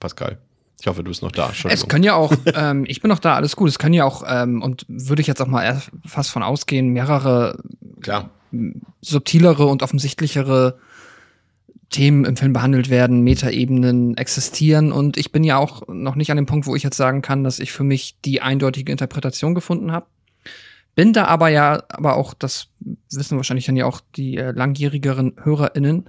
Pascal. 0.00 0.38
Ich 0.82 0.88
hoffe, 0.88 1.04
du 1.04 1.10
bist 1.10 1.22
noch 1.22 1.30
da. 1.30 1.52
Es 1.68 1.86
können 1.86 2.02
ja 2.02 2.14
auch, 2.14 2.32
ähm, 2.54 2.84
ich 2.88 3.00
bin 3.00 3.08
noch 3.08 3.20
da, 3.20 3.36
alles 3.36 3.54
gut. 3.54 3.68
Es 3.68 3.78
können 3.78 3.94
ja 3.94 4.04
auch, 4.04 4.24
ähm, 4.26 4.60
und 4.62 4.84
würde 4.88 5.22
ich 5.22 5.28
jetzt 5.28 5.40
auch 5.40 5.46
mal 5.46 5.80
fast 6.04 6.30
von 6.30 6.42
ausgehen, 6.42 6.88
mehrere 6.88 7.62
Klar. 8.00 8.30
subtilere 9.00 9.66
und 9.66 9.84
offensichtlichere 9.84 10.80
Themen 11.92 12.24
im 12.24 12.36
Film 12.36 12.52
behandelt 12.52 12.90
werden, 12.90 13.22
Metaebenen 13.22 14.16
existieren. 14.16 14.90
Und 14.90 15.16
ich 15.16 15.30
bin 15.30 15.44
ja 15.44 15.58
auch 15.58 15.86
noch 15.86 16.16
nicht 16.16 16.30
an 16.30 16.36
dem 16.36 16.46
Punkt, 16.46 16.66
wo 16.66 16.74
ich 16.74 16.82
jetzt 16.82 16.96
sagen 16.96 17.22
kann, 17.22 17.44
dass 17.44 17.60
ich 17.60 17.70
für 17.70 17.84
mich 17.84 18.16
die 18.24 18.42
eindeutige 18.42 18.90
Interpretation 18.90 19.54
gefunden 19.54 19.92
habe. 19.92 20.06
Bin 20.94 21.12
da 21.12 21.26
aber 21.26 21.48
ja, 21.48 21.84
aber 21.88 22.16
auch, 22.16 22.34
das 22.34 22.68
wissen 23.10 23.36
wahrscheinlich 23.36 23.66
dann 23.66 23.76
ja 23.76 23.86
auch 23.86 24.00
die 24.16 24.36
äh, 24.36 24.50
langjährigeren 24.50 25.36
HörerInnen, 25.42 26.08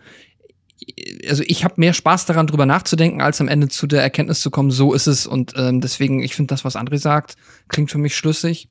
also 1.28 1.44
ich 1.46 1.64
habe 1.64 1.76
mehr 1.78 1.94
Spaß 1.94 2.26
daran, 2.26 2.48
drüber 2.48 2.66
nachzudenken, 2.66 3.22
als 3.22 3.42
am 3.42 3.48
Ende 3.48 3.70
zu 3.70 3.88
der 3.88 4.02
Erkenntnis 4.02 4.42
zu 4.42 4.52
kommen, 4.52 4.72
so 4.72 4.94
ist 4.94 5.08
es. 5.08 5.26
Und 5.28 5.54
ähm, 5.56 5.82
deswegen, 5.82 6.22
ich 6.22 6.36
finde 6.36 6.54
das, 6.54 6.66
was 6.66 6.76
André 6.76 6.98
sagt, 6.98 7.36
klingt 7.68 7.92
für 7.92 7.98
mich 7.98 8.16
schlüssig. 8.16 8.70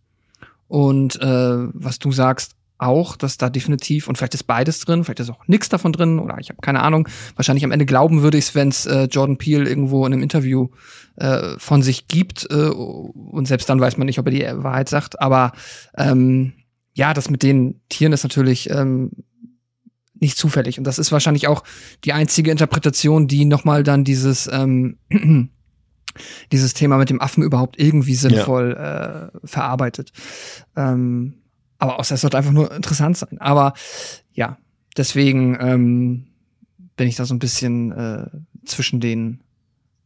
Und 0.68 1.20
äh, 1.20 1.26
was 1.26 1.98
du 1.98 2.12
sagst, 2.12 2.54
auch, 2.82 3.16
dass 3.16 3.38
da 3.38 3.48
definitiv, 3.48 4.08
und 4.08 4.18
vielleicht 4.18 4.34
ist 4.34 4.44
beides 4.44 4.80
drin, 4.80 5.04
vielleicht 5.04 5.20
ist 5.20 5.30
auch 5.30 5.46
nichts 5.46 5.68
davon 5.68 5.92
drin, 5.92 6.18
oder 6.18 6.36
ich 6.38 6.50
habe 6.50 6.60
keine 6.60 6.82
Ahnung. 6.82 7.08
Wahrscheinlich 7.36 7.64
am 7.64 7.72
Ende 7.72 7.86
glauben 7.86 8.22
würde 8.22 8.38
ich 8.38 8.46
es, 8.46 8.54
wenn 8.54 8.68
es 8.68 8.86
äh, 8.86 9.04
Jordan 9.04 9.38
Peele 9.38 9.68
irgendwo 9.68 10.04
in 10.06 10.12
einem 10.12 10.22
Interview 10.22 10.68
äh, 11.16 11.58
von 11.58 11.82
sich 11.82 12.08
gibt. 12.08 12.46
Äh, 12.50 12.68
und 12.68 13.46
selbst 13.46 13.68
dann 13.68 13.80
weiß 13.80 13.96
man 13.96 14.06
nicht, 14.06 14.18
ob 14.18 14.26
er 14.26 14.32
die 14.32 14.62
Wahrheit 14.64 14.88
sagt. 14.88 15.20
Aber 15.20 15.52
ähm, 15.96 16.52
ja, 16.94 17.14
das 17.14 17.30
mit 17.30 17.42
den 17.42 17.80
Tieren 17.88 18.12
ist 18.12 18.22
natürlich 18.22 18.68
ähm, 18.70 19.10
nicht 20.14 20.38
zufällig. 20.38 20.78
Und 20.78 20.84
das 20.84 20.98
ist 20.98 21.12
wahrscheinlich 21.12 21.48
auch 21.48 21.64
die 22.04 22.12
einzige 22.12 22.50
Interpretation, 22.50 23.26
die 23.28 23.44
nochmal 23.44 23.82
dann 23.82 24.04
dieses, 24.04 24.48
ähm, 24.52 24.98
dieses 26.52 26.74
Thema 26.74 26.98
mit 26.98 27.10
dem 27.10 27.20
Affen 27.20 27.42
überhaupt 27.42 27.78
irgendwie 27.78 28.14
sinnvoll 28.14 28.72
äh, 28.74 29.46
verarbeitet. 29.46 30.12
Ähm, 30.76 31.41
aber 31.82 31.98
außer 31.98 32.14
es 32.14 32.20
sollte 32.20 32.38
einfach 32.38 32.52
nur 32.52 32.72
interessant 32.72 33.16
sein. 33.16 33.40
Aber 33.40 33.74
ja, 34.34 34.56
deswegen 34.96 35.58
ähm, 35.60 36.28
bin 36.94 37.08
ich 37.08 37.16
da 37.16 37.24
so 37.24 37.34
ein 37.34 37.40
bisschen 37.40 37.90
äh, 37.90 38.26
zwischen 38.64 39.00
den, 39.00 39.40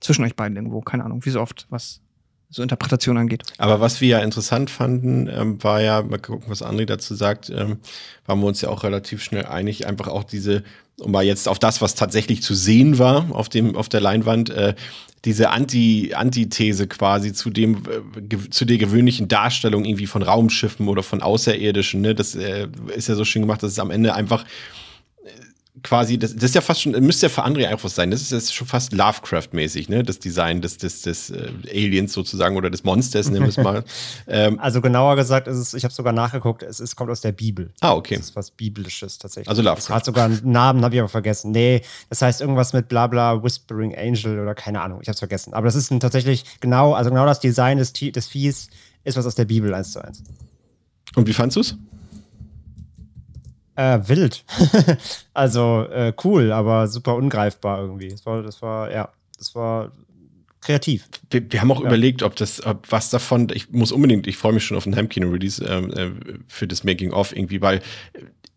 zwischen 0.01 0.25
euch 0.25 0.35
beiden 0.35 0.57
irgendwo. 0.57 0.81
Keine 0.81 1.05
Ahnung, 1.05 1.27
wie 1.27 1.31
so 1.31 1.39
oft, 1.39 1.67
was 1.69 2.01
so 2.50 2.62
Interpretation 2.62 3.18
angeht. 3.18 3.42
Aber 3.59 3.80
was 3.80 4.00
wir 4.00 4.09
ja 4.09 4.18
interessant 4.20 4.70
fanden, 4.70 5.28
ähm, 5.28 5.62
war 5.62 5.82
ja, 5.82 6.02
mal 6.02 6.18
gucken, 6.18 6.44
was 6.48 6.62
André 6.62 6.87
dazu 6.87 7.14
sagt, 7.14 7.50
ähm, 7.50 7.78
waren 8.26 8.40
wir 8.40 8.46
uns 8.46 8.61
ja 8.61 8.68
auch 8.68 8.85
relativ 8.85 9.22
schnell 9.22 9.46
einig, 9.46 9.87
einfach 9.87 10.09
auch 10.09 10.24
diese, 10.24 10.62
um 11.00 11.12
mal 11.12 11.24
jetzt 11.24 11.48
auf 11.48 11.59
das, 11.59 11.80
was 11.80 11.94
tatsächlich 11.94 12.42
zu 12.42 12.54
sehen 12.54 12.98
war 12.98 13.26
auf 13.30 13.48
dem, 13.48 13.76
auf 13.76 13.88
der 13.88 14.00
Leinwand, 14.00 14.50
äh, 14.50 14.74
diese 15.24 15.50
Anti, 15.50 16.12
Antithese 16.14 16.87
quasi 16.87 17.32
zu 17.32 17.50
dem, 17.50 17.82
äh, 18.30 18.50
zu 18.50 18.64
der 18.64 18.78
gewöhnlichen 18.78 19.26
Darstellung 19.26 19.85
irgendwie 19.85 20.06
von 20.06 20.22
Raumschiffen 20.22 20.87
oder 20.87 21.02
von 21.02 21.20
Außerirdischen, 21.22 22.00
ne? 22.00 22.14
Das 22.14 22.37
äh, 22.37 22.68
ist 22.94 23.09
ja 23.09 23.16
so 23.16 23.24
schön 23.24 23.42
gemacht, 23.42 23.62
dass 23.62 23.72
es 23.72 23.78
am 23.80 23.90
Ende 23.90 24.14
einfach 24.14 24.44
quasi, 25.83 26.19
das, 26.19 26.35
das 26.35 26.45
ist 26.45 26.55
ja 26.55 26.61
fast 26.61 26.83
schon, 26.83 26.93
müsste 26.93 27.27
ja 27.27 27.31
für 27.31 27.45
André 27.45 27.67
einfach 27.67 27.85
was 27.85 27.95
sein. 27.95 28.11
Das 28.11 28.21
ist 28.23 28.33
jetzt 28.33 28.55
schon 28.55 28.67
fast 28.67 28.93
Lovecraft-mäßig, 28.93 29.89
ne? 29.89 30.03
Das 30.03 30.19
Design 30.19 30.61
des, 30.61 30.79
des, 30.79 31.03
des 31.03 31.31
äh, 31.31 31.51
Aliens 31.71 32.12
sozusagen 32.12 32.57
oder 32.57 32.71
des 32.71 32.85
Monsters, 32.85 33.29
nennen 33.29 33.43
wir 33.43 33.49
es 33.49 33.57
mal. 33.57 33.85
ähm, 34.27 34.59
Also 34.59 34.81
genauer 34.81 35.17
gesagt 35.17 35.49
ist 35.49 35.57
es, 35.57 35.75
ich 35.75 35.85
habe 35.85 35.93
sogar 35.93 36.12
nachgeguckt, 36.12 36.62
es 36.62 36.81
ist, 36.81 36.97
kommt 36.97 37.11
aus 37.11 37.21
der 37.21 37.33
Bibel. 37.33 37.71
ah, 37.81 37.93
okay. 37.93 38.17
Das 38.17 38.27
ist 38.27 38.37
was 38.37 38.51
Biblisches 38.51 39.19
tatsächlich. 39.19 39.49
Also 39.49 39.62
Lovecraft. 39.62 39.83
Es 39.83 39.91
hat 39.91 40.05
sogar 40.05 40.25
einen 40.27 40.41
Namen, 40.51 40.85
habe 40.85 40.95
ich 40.95 41.01
aber 41.01 41.09
vergessen. 41.09 41.51
Nee, 41.51 41.83
das 42.09 42.23
heißt 42.23 42.41
irgendwas 42.41 42.73
mit 42.73 42.89
bla 42.89 43.07
bla 43.07 43.43
Whispering 43.43 43.95
Angel 43.95 44.41
oder 44.41 44.55
keine 44.55 44.81
Ahnung, 44.81 45.01
ich 45.03 45.09
habe 45.09 45.15
es 45.15 45.21
vergessen. 45.21 45.55
Aber 45.55 45.67
das 45.67 45.75
ist 45.75 45.91
ein, 45.91 46.01
tatsächlich 46.01 46.45
genau, 46.61 46.95
also 46.95 47.11
genau 47.11 47.27
das 47.27 47.41
Design 47.41 47.79
des, 47.79 47.93
des 47.93 48.29
Viehs 48.29 48.69
ist 49.05 49.17
was 49.17 49.27
aus 49.27 49.35
der 49.35 49.45
Bibel 49.45 49.73
eins 49.75 49.93
zu 49.93 50.03
eins. 50.03 50.23
Und 51.15 51.27
wie 51.27 51.33
fandst 51.33 51.57
du's? 51.57 51.77
Äh, 53.77 54.01
wild. 54.09 54.45
also 55.35 55.87
äh, 55.91 56.12
cool, 56.25 56.51
aber 56.53 56.89
super 56.89 57.15
ungreifbar 57.17 57.81
irgendwie. 57.81 58.09
Das 58.09 58.25
war, 58.27 58.43
das 58.43 58.61
war, 58.62 58.91
ja, 58.91 59.09
das 59.39 59.55
war 59.55 59.93
kreativ. 60.61 61.09
Wir, 61.31 61.51
wir 61.53 61.61
haben 61.61 61.71
auch 61.71 61.81
Ja. 61.81 61.87
überlegt, 61.87 62.23
ob 62.23 62.35
das, 62.37 62.65
ob 62.67 62.91
was 62.91 63.11
davon, 63.11 63.49
ich 63.55 63.71
muss 63.71 63.93
unbedingt, 63.93 64.27
ich 64.27 64.37
freue 64.37 64.53
mich 64.53 64.65
schon 64.65 64.77
auf 64.77 64.85
den 64.85 64.97
Heimkino-Release 64.97 65.65
ähm, 65.65 65.91
äh, 65.93 66.11
für 66.49 66.67
das 66.67 66.83
Making-of 66.85 67.37
irgendwie, 67.37 67.61
weil 67.61 67.81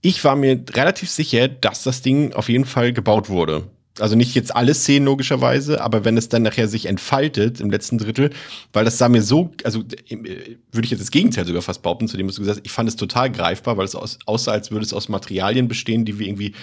ich 0.02 0.24
war 0.24 0.36
mir 0.38 0.64
relativ 0.72 1.10
sicher, 1.10 1.48
dass 1.50 1.84
das 1.84 2.02
Ding 2.02 2.34
auf 2.34 2.48
jeden 2.50 2.66
Fall 2.66 2.94
gebaut 2.94 3.30
wurde. 3.30 3.68
Also 4.02 4.16
nicht 4.16 4.36
jetzt 4.36 4.56
alle 4.56 4.74
Szenen 4.74 5.06
logischerweise, 5.06 5.82
aber 5.82 6.06
wenn 6.06 6.18
es 6.18 6.30
dann 6.30 6.44
nachher 6.44 6.68
sich 6.68 6.86
entfaltet 6.86 7.60
im 7.60 7.70
letzten 7.70 7.98
Drittel, 7.98 8.32
weil 8.74 8.86
das 8.86 8.98
sah 8.98 9.10
mir 9.10 9.22
so, 9.22 9.52
also 9.64 9.82
äh, 10.10 10.58
würde 10.72 10.86
ich 10.86 10.92
jetzt 10.92 11.02
das 11.02 11.12
Gegenteil 11.12 11.46
sogar 11.46 11.62
fast 11.62 11.82
behaupten, 11.82 12.08
zu 12.08 12.18
dem 12.18 12.28
was 12.28 12.36
du 12.36 12.42
gesagt 12.42 12.60
hast, 12.60 12.66
ich 12.66 12.72
fand 12.72 12.90
es 12.90 12.96
total 12.96 13.32
greifbar, 13.32 13.78
weil 13.78 13.86
es 13.86 13.96
aus, 13.96 14.20
aussah, 14.26 14.52
als 14.52 14.72
würde 14.72 14.86
es 14.86 14.94
aus 14.94 15.10
Materialien 15.10 15.68
bestehen, 15.68 16.06
die 16.06 16.20
wir 16.20 16.28
irgendwie 16.28 16.54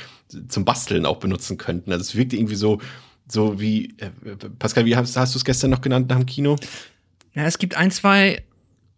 zum 0.49 0.65
Basteln 0.65 1.07
auch 1.07 1.19
benutzen 1.19 1.57
könnten. 1.57 1.93
Also 1.93 2.03
es 2.03 2.15
wirkte 2.15 2.37
irgendwie 2.37 2.57
so, 2.57 2.81
so 3.29 3.61
wie, 3.61 3.95
äh, 3.99 4.11
Pascal, 4.59 4.85
wie 4.85 4.97
hast, 4.97 5.17
hast 5.17 5.35
du 5.35 5.39
es 5.39 5.45
gestern 5.45 5.71
noch 5.71 5.81
genannt 5.81 6.09
nach 6.09 6.17
dem 6.17 6.27
Kino? 6.27 6.57
Ja, 7.35 7.45
es 7.45 7.59
gibt 7.59 7.77
ein, 7.77 7.91
zwei. 7.91 8.43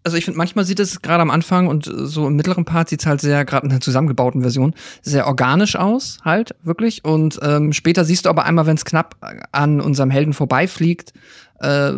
Also 0.08 0.16
ich 0.16 0.24
finde, 0.24 0.38
manchmal 0.38 0.64
sieht 0.64 0.80
es 0.80 1.02
gerade 1.02 1.20
am 1.20 1.30
Anfang 1.30 1.66
und 1.66 1.86
äh, 1.86 2.06
so 2.06 2.26
im 2.26 2.34
mittleren 2.34 2.64
Part 2.64 2.88
sieht 2.88 3.00
es 3.00 3.06
halt 3.06 3.20
sehr, 3.20 3.44
gerade 3.44 3.64
in 3.64 3.68
der 3.68 3.82
zusammengebauten 3.82 4.40
Version, 4.40 4.72
sehr 5.02 5.26
organisch 5.26 5.76
aus, 5.76 6.16
halt, 6.24 6.54
wirklich. 6.62 7.04
Und 7.04 7.38
ähm, 7.42 7.74
später 7.74 8.06
siehst 8.06 8.24
du 8.24 8.30
aber 8.30 8.46
einmal, 8.46 8.64
wenn 8.64 8.76
es 8.76 8.86
knapp 8.86 9.16
an 9.52 9.82
unserem 9.82 10.08
Helden 10.08 10.32
vorbeifliegt, 10.32 11.12
äh, 11.60 11.92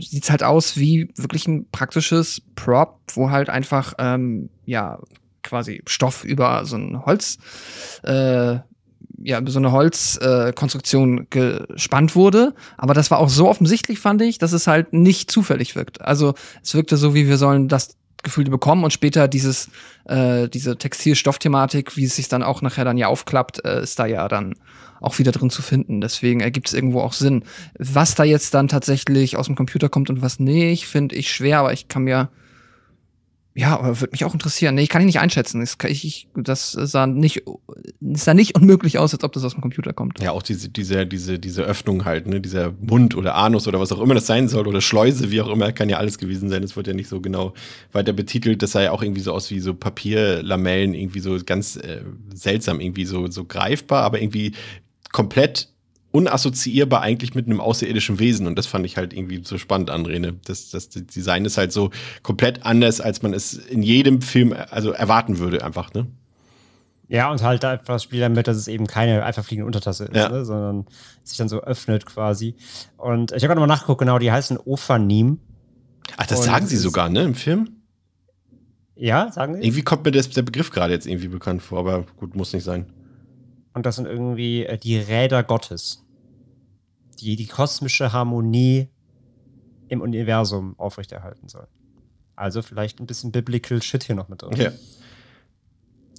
sieht 0.00 0.24
es 0.24 0.30
halt 0.30 0.42
aus 0.42 0.76
wie 0.76 1.12
wirklich 1.14 1.46
ein 1.46 1.70
praktisches 1.70 2.42
Prop, 2.56 2.98
wo 3.14 3.30
halt 3.30 3.48
einfach, 3.48 3.94
ähm, 4.00 4.50
ja, 4.64 4.98
quasi 5.44 5.82
Stoff 5.86 6.24
über 6.24 6.64
so 6.64 6.74
ein 6.74 7.06
Holz, 7.06 7.38
äh, 8.02 8.56
ja, 9.26 9.40
so 9.44 9.58
eine 9.58 9.72
Holzkonstruktion 9.72 11.26
äh, 11.34 11.60
gespannt 11.74 12.14
wurde. 12.14 12.54
Aber 12.78 12.94
das 12.94 13.10
war 13.10 13.18
auch 13.18 13.28
so 13.28 13.48
offensichtlich, 13.48 13.98
fand 13.98 14.22
ich, 14.22 14.38
dass 14.38 14.52
es 14.52 14.68
halt 14.68 14.92
nicht 14.92 15.32
zufällig 15.32 15.74
wirkt. 15.74 16.00
Also 16.00 16.34
es 16.62 16.74
wirkte 16.74 16.96
so, 16.96 17.12
wie 17.12 17.26
wir 17.26 17.36
sollen 17.36 17.66
das 17.66 17.96
Gefühle 18.22 18.50
bekommen 18.50 18.84
und 18.84 18.92
später 18.92 19.26
dieses, 19.26 19.68
äh, 20.04 20.48
diese 20.48 20.78
Textilstoffthematik, 20.78 21.96
wie 21.96 22.04
es 22.04 22.14
sich 22.14 22.28
dann 22.28 22.44
auch 22.44 22.62
nachher 22.62 22.84
dann 22.84 22.98
ja 22.98 23.08
aufklappt, 23.08 23.64
äh, 23.64 23.82
ist 23.82 23.98
da 23.98 24.06
ja 24.06 24.28
dann 24.28 24.54
auch 25.00 25.18
wieder 25.18 25.32
drin 25.32 25.50
zu 25.50 25.60
finden. 25.60 26.00
Deswegen 26.00 26.38
ergibt 26.38 26.68
es 26.68 26.74
irgendwo 26.74 27.00
auch 27.00 27.12
Sinn. 27.12 27.42
Was 27.80 28.14
da 28.14 28.22
jetzt 28.22 28.54
dann 28.54 28.68
tatsächlich 28.68 29.36
aus 29.36 29.46
dem 29.46 29.56
Computer 29.56 29.88
kommt 29.88 30.08
und 30.08 30.22
was 30.22 30.38
nicht, 30.38 30.86
finde 30.86 31.16
ich 31.16 31.32
schwer, 31.32 31.58
aber 31.58 31.72
ich 31.72 31.88
kann 31.88 32.04
mir 32.04 32.28
ja, 33.58 33.78
aber 33.78 34.00
würde 34.00 34.10
mich 34.12 34.22
auch 34.26 34.34
interessieren. 34.34 34.74
Nee, 34.74 34.82
ich 34.82 34.90
kann 34.90 35.00
ich 35.00 35.06
nicht 35.06 35.18
einschätzen. 35.18 35.60
Das, 35.60 35.78
kann 35.78 35.90
ich, 35.90 36.04
ich, 36.04 36.28
das 36.34 36.72
sah 36.72 37.06
nicht, 37.06 37.42
sah 38.12 38.34
nicht 38.34 38.54
unmöglich 38.54 38.98
aus, 38.98 39.14
als 39.14 39.24
ob 39.24 39.32
das 39.32 39.44
aus 39.44 39.54
dem 39.54 39.62
Computer 39.62 39.94
kommt. 39.94 40.20
Ja, 40.20 40.32
auch 40.32 40.42
diese, 40.42 40.68
diese, 40.68 41.06
diese, 41.06 41.38
diese 41.38 41.62
Öffnung 41.62 42.04
halt, 42.04 42.26
ne, 42.26 42.42
dieser 42.42 42.74
Mund 42.82 43.16
oder 43.16 43.34
Anus 43.34 43.66
oder 43.66 43.80
was 43.80 43.92
auch 43.92 44.00
immer 44.02 44.12
das 44.12 44.26
sein 44.26 44.48
soll 44.48 44.68
oder 44.68 44.82
Schleuse, 44.82 45.30
wie 45.30 45.40
auch 45.40 45.48
immer, 45.48 45.72
kann 45.72 45.88
ja 45.88 45.96
alles 45.96 46.18
gewesen 46.18 46.50
sein. 46.50 46.60
Das 46.60 46.76
wird 46.76 46.86
ja 46.86 46.92
nicht 46.92 47.08
so 47.08 47.22
genau 47.22 47.54
weiter 47.92 48.12
betitelt. 48.12 48.62
Das 48.62 48.72
sah 48.72 48.82
ja 48.82 48.90
auch 48.90 49.02
irgendwie 49.02 49.22
so 49.22 49.32
aus 49.32 49.50
wie 49.50 49.60
so 49.60 49.72
Papierlamellen, 49.72 50.92
irgendwie 50.92 51.20
so 51.20 51.38
ganz 51.42 51.76
äh, 51.76 52.02
seltsam, 52.34 52.78
irgendwie 52.78 53.06
so, 53.06 53.30
so 53.30 53.46
greifbar, 53.46 54.02
aber 54.02 54.20
irgendwie 54.20 54.52
komplett 55.12 55.70
unassoziierbar 56.16 57.02
eigentlich 57.02 57.34
mit 57.34 57.46
einem 57.46 57.60
außerirdischen 57.60 58.18
Wesen. 58.18 58.46
Und 58.46 58.56
das 58.56 58.66
fand 58.66 58.86
ich 58.86 58.96
halt 58.96 59.12
irgendwie 59.12 59.42
so 59.44 59.58
spannend, 59.58 59.90
André. 59.90 60.34
Das, 60.46 60.70
das 60.70 60.88
Design 60.88 61.44
ist 61.44 61.58
halt 61.58 61.72
so 61.72 61.90
komplett 62.22 62.64
anders, 62.64 63.00
als 63.02 63.22
man 63.22 63.34
es 63.34 63.52
in 63.54 63.82
jedem 63.82 64.22
Film 64.22 64.54
also 64.70 64.92
erwarten 64.92 65.38
würde, 65.38 65.62
einfach, 65.62 65.92
ne? 65.92 66.06
Ja, 67.08 67.30
und 67.30 67.42
halt 67.42 67.64
einfach 67.64 67.84
das 67.94 68.02
Spiel 68.02 68.20
damit, 68.20 68.48
dass 68.48 68.56
es 68.56 68.66
eben 68.66 68.86
keine 68.86 69.24
einfach 69.24 69.44
fliegende 69.44 69.66
Untertasse 69.66 70.06
ist, 70.06 70.16
Ja. 70.16 70.28
ne, 70.28 70.44
sondern 70.44 70.86
sich 71.22 71.36
dann 71.36 71.48
so 71.48 71.60
öffnet 71.62 72.04
quasi. 72.06 72.56
Und 72.96 73.30
ich 73.32 73.42
habe 73.44 73.48
gerade 73.48 73.60
mal 73.60 73.66
nachgeguckt, 73.68 74.00
genau, 74.00 74.18
die 74.18 74.32
heißen 74.32 74.58
Ophanim. 74.64 75.38
Ach, 76.16 76.26
das 76.26 76.40
Und 76.40 76.46
sagen 76.46 76.66
sie 76.66 76.76
sogar, 76.76 77.08
ne, 77.08 77.22
im 77.22 77.34
Film? 77.34 77.68
Ja, 78.96 79.30
sagen 79.30 79.54
sie? 79.54 79.60
Irgendwie 79.62 79.82
kommt 79.82 80.04
mir 80.04 80.10
das, 80.10 80.30
der 80.30 80.42
Begriff 80.42 80.70
gerade 80.70 80.94
jetzt 80.94 81.06
irgendwie 81.06 81.28
bekannt 81.28 81.62
vor, 81.62 81.78
aber 81.80 82.04
gut, 82.16 82.34
muss 82.34 82.52
nicht 82.52 82.64
sein. 82.64 82.86
Und 83.74 83.84
das 83.84 83.96
sind 83.96 84.06
irgendwie 84.06 84.64
äh, 84.64 84.78
die 84.78 84.96
Räder 84.96 85.42
Gottes, 85.44 86.02
die 87.20 87.36
die 87.36 87.46
kosmische 87.46 88.12
Harmonie 88.12 88.88
im 89.88 90.00
Universum 90.00 90.74
aufrechterhalten 90.78 91.48
sollen. 91.48 91.68
Also 92.34 92.60
vielleicht 92.62 93.00
ein 93.00 93.06
bisschen 93.06 93.32
Biblical 93.32 93.80
Shit 93.82 94.04
hier 94.04 94.14
noch 94.14 94.28
mit 94.28 94.42
drin. 94.42 94.56
Ja. 94.56 94.70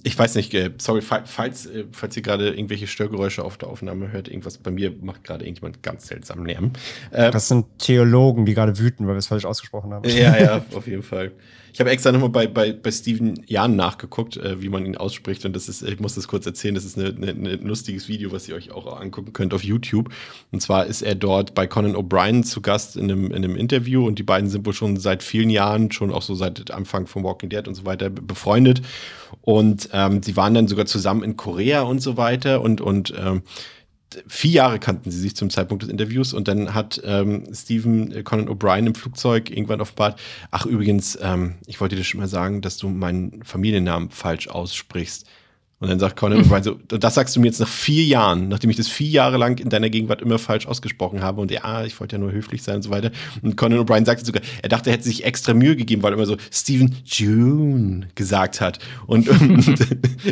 Ich 0.04 0.16
weiß 0.16 0.36
nicht, 0.36 0.54
äh, 0.54 0.70
sorry, 0.78 1.02
fa- 1.02 1.24
falls, 1.26 1.66
äh, 1.66 1.84
falls 1.90 2.16
ihr 2.16 2.22
gerade 2.22 2.50
irgendwelche 2.50 2.86
Störgeräusche 2.86 3.44
auf 3.44 3.58
der 3.58 3.68
Aufnahme 3.68 4.12
hört, 4.12 4.28
irgendwas 4.28 4.56
bei 4.58 4.70
mir 4.70 4.92
macht 5.00 5.24
gerade 5.24 5.44
irgendjemand 5.44 5.82
ganz 5.82 6.06
seltsam 6.06 6.46
Lärm. 6.46 6.72
Äh, 7.10 7.30
Das 7.32 7.48
sind 7.48 7.66
Theologen, 7.78 8.46
die 8.46 8.54
gerade 8.54 8.78
wüten, 8.78 9.06
weil 9.06 9.14
wir 9.14 9.18
es 9.18 9.26
falsch 9.26 9.44
ausgesprochen 9.44 9.92
haben. 9.92 10.08
ja, 10.08 10.38
ja, 10.40 10.64
auf 10.74 10.86
jeden 10.86 11.02
Fall. 11.02 11.32
Ich 11.72 11.80
habe 11.80 11.90
extra 11.90 12.12
nochmal 12.12 12.30
bei, 12.30 12.46
bei, 12.46 12.72
bei 12.72 12.90
Steven 12.90 13.40
Jahn 13.46 13.76
nachgeguckt, 13.76 14.36
äh, 14.36 14.60
wie 14.62 14.68
man 14.68 14.84
ihn 14.86 14.96
ausspricht. 14.96 15.44
Und 15.44 15.54
das 15.54 15.68
ist, 15.68 15.82
ich 15.82 16.00
muss 16.00 16.14
das 16.14 16.26
kurz 16.28 16.46
erzählen, 16.46 16.74
das 16.74 16.84
ist 16.84 16.98
ein 16.98 17.60
lustiges 17.62 18.08
Video, 18.08 18.32
was 18.32 18.48
ihr 18.48 18.54
euch 18.54 18.72
auch 18.72 19.00
angucken 19.00 19.32
könnt 19.32 19.54
auf 19.54 19.62
YouTube. 19.62 20.10
Und 20.50 20.60
zwar 20.60 20.86
ist 20.86 21.02
er 21.02 21.14
dort 21.14 21.54
bei 21.54 21.66
Conan 21.66 21.94
O'Brien 21.94 22.42
zu 22.42 22.60
Gast 22.60 22.96
in 22.96 23.04
einem, 23.04 23.26
in 23.26 23.44
einem 23.44 23.56
Interview 23.56 24.06
und 24.06 24.18
die 24.18 24.22
beiden 24.22 24.48
sind 24.48 24.66
wohl 24.66 24.72
schon 24.72 24.96
seit 24.96 25.22
vielen 25.22 25.50
Jahren, 25.50 25.92
schon 25.92 26.12
auch 26.12 26.22
so 26.22 26.34
seit 26.34 26.70
Anfang 26.70 27.06
von 27.06 27.22
Walking 27.24 27.50
Dead 27.50 27.68
und 27.68 27.74
so 27.74 27.84
weiter 27.84 28.10
be- 28.10 28.22
befreundet. 28.22 28.82
Und 29.42 29.90
ähm, 29.92 30.22
sie 30.22 30.36
waren 30.36 30.54
dann 30.54 30.68
sogar 30.68 30.86
zusammen 30.86 31.22
in 31.22 31.36
Korea 31.36 31.82
und 31.82 32.00
so 32.00 32.16
weiter 32.16 32.62
und, 32.62 32.80
und 32.80 33.12
ähm, 33.18 33.42
vier 34.26 34.50
Jahre 34.50 34.78
kannten 34.78 35.10
sie 35.10 35.20
sich 35.20 35.36
zum 35.36 35.50
Zeitpunkt 35.50 35.82
des 35.82 35.90
Interviews 35.90 36.32
und 36.32 36.48
dann 36.48 36.74
hat 36.74 37.00
ähm, 37.04 37.44
Stephen 37.52 38.12
äh, 38.12 38.22
Conan 38.22 38.48
O'Brien 38.48 38.86
im 38.86 38.94
Flugzeug 38.94 39.50
irgendwann 39.50 39.80
offenbart, 39.80 40.20
ach 40.50 40.66
übrigens, 40.66 41.18
ähm, 41.20 41.56
ich 41.66 41.80
wollte 41.80 41.96
dir 41.96 42.04
schon 42.04 42.20
mal 42.20 42.28
sagen, 42.28 42.60
dass 42.60 42.76
du 42.78 42.88
meinen 42.88 43.42
Familiennamen 43.44 44.10
falsch 44.10 44.48
aussprichst. 44.48 45.26
Und 45.80 45.88
dann 45.88 46.00
sagt 46.00 46.16
Conan 46.16 46.42
O'Brien 46.42 46.64
so, 46.64 46.74
das 46.88 47.14
sagst 47.14 47.36
du 47.36 47.40
mir 47.40 47.46
jetzt 47.46 47.60
nach 47.60 47.68
vier 47.68 48.04
Jahren, 48.04 48.48
nachdem 48.48 48.68
ich 48.68 48.76
das 48.76 48.88
vier 48.88 49.08
Jahre 49.08 49.36
lang 49.36 49.60
in 49.60 49.68
deiner 49.68 49.90
Gegenwart 49.90 50.20
immer 50.20 50.38
falsch 50.40 50.66
ausgesprochen 50.66 51.22
habe 51.22 51.40
und 51.40 51.52
ja, 51.52 51.84
ich 51.84 51.98
wollte 52.00 52.16
ja 52.16 52.20
nur 52.20 52.32
höflich 52.32 52.64
sein 52.64 52.76
und 52.76 52.82
so 52.82 52.90
weiter. 52.90 53.12
Und 53.42 53.56
Conan 53.56 53.78
O'Brien 53.78 54.04
sagte 54.04 54.24
sogar, 54.24 54.42
er 54.60 54.68
dachte, 54.68 54.90
er 54.90 54.94
hätte 54.94 55.04
sich 55.04 55.24
extra 55.24 55.54
Mühe 55.54 55.76
gegeben, 55.76 56.02
weil 56.02 56.12
er 56.12 56.16
immer 56.16 56.26
so 56.26 56.36
Stephen 56.50 56.96
June 57.04 58.08
gesagt 58.16 58.60
hat. 58.60 58.80
Und, 59.06 59.28
und, 59.40 59.68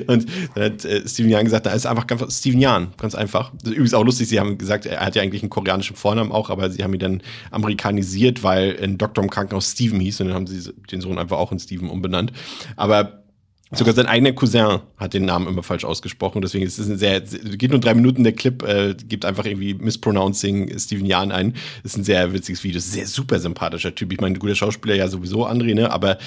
und 0.09 0.27
dann 0.55 0.65
hat 0.65 0.85
äh, 0.85 1.09
Stephen 1.09 1.33
Young 1.33 1.45
gesagt, 1.45 1.67
da 1.67 1.71
ist 1.71 1.87
einfach 1.87 2.09
ganz 2.09 2.39
Stephen 2.39 2.61
Young, 2.61 2.89
ganz 2.97 3.15
einfach. 3.15 3.53
Übrigens 3.65 3.95
auch 3.95 4.05
lustig, 4.05 4.29
sie 4.29 4.41
haben 4.41 4.59
gesagt, 4.59 4.87
er 4.87 5.01
hat 5.01 5.15
ja 5.15 5.23
eigentlich 5.23 5.43
einen 5.43 5.51
koreanischen 5.51 5.95
Vornamen 5.95 6.33
auch, 6.33 6.51
aber 6.51 6.71
sie 6.71 6.83
haben 6.83 6.95
ihn 6.95 7.01
dann 7.01 7.23
amerikanisiert, 7.53 8.43
weil 8.43 8.77
ein 8.83 8.99
Doktor 8.99 9.23
im 9.23 9.31
Krankenhaus 9.31 9.71
Stephen 9.71 10.01
hieß 10.01 10.23
und 10.23 10.29
dann 10.29 10.35
haben 10.35 10.47
sie 10.49 10.73
den 10.91 11.01
Sohn 11.01 11.19
einfach 11.19 11.39
auch 11.39 11.53
in 11.53 11.61
Stephen 11.61 11.89
umbenannt. 11.89 12.33
Aber 12.75 13.26
Sogar 13.73 13.95
sein 13.95 14.07
eigener 14.07 14.33
Cousin 14.33 14.81
hat 14.97 15.13
den 15.13 15.25
Namen 15.25 15.49
immer 15.49 15.65
falsch 15.65 15.85
ausgesprochen. 15.85 16.41
Deswegen 16.41 16.65
ist 16.65 16.79
es 16.79 16.89
ein 16.89 16.99
sehr, 16.99 17.21
geht 17.21 17.73
nur 17.73 17.81
drei 17.81 17.95
Minuten 17.95 18.23
der 18.23 18.33
Clip, 18.33 18.63
äh, 18.63 18.95
gibt 18.95 19.25
einfach 19.25 19.45
irgendwie 19.45 19.75
Mispronouncing 19.75 20.79
Steven 20.79 21.05
Jahn 21.05 21.33
ein. 21.33 21.55
ist 21.83 21.97
ein 21.97 22.05
sehr 22.05 22.33
witziges 22.33 22.63
Video. 22.63 22.79
Ein 22.79 22.83
sehr 22.83 23.07
super 23.09 23.41
sympathischer 23.41 23.93
Typ. 23.93 24.13
Ich 24.13 24.21
meine, 24.21 24.39
guter 24.39 24.55
Schauspieler 24.55 24.95
ja 24.95 25.09
sowieso, 25.09 25.49
André, 25.49 25.75
ne? 25.75 25.91
Aber 25.91 26.19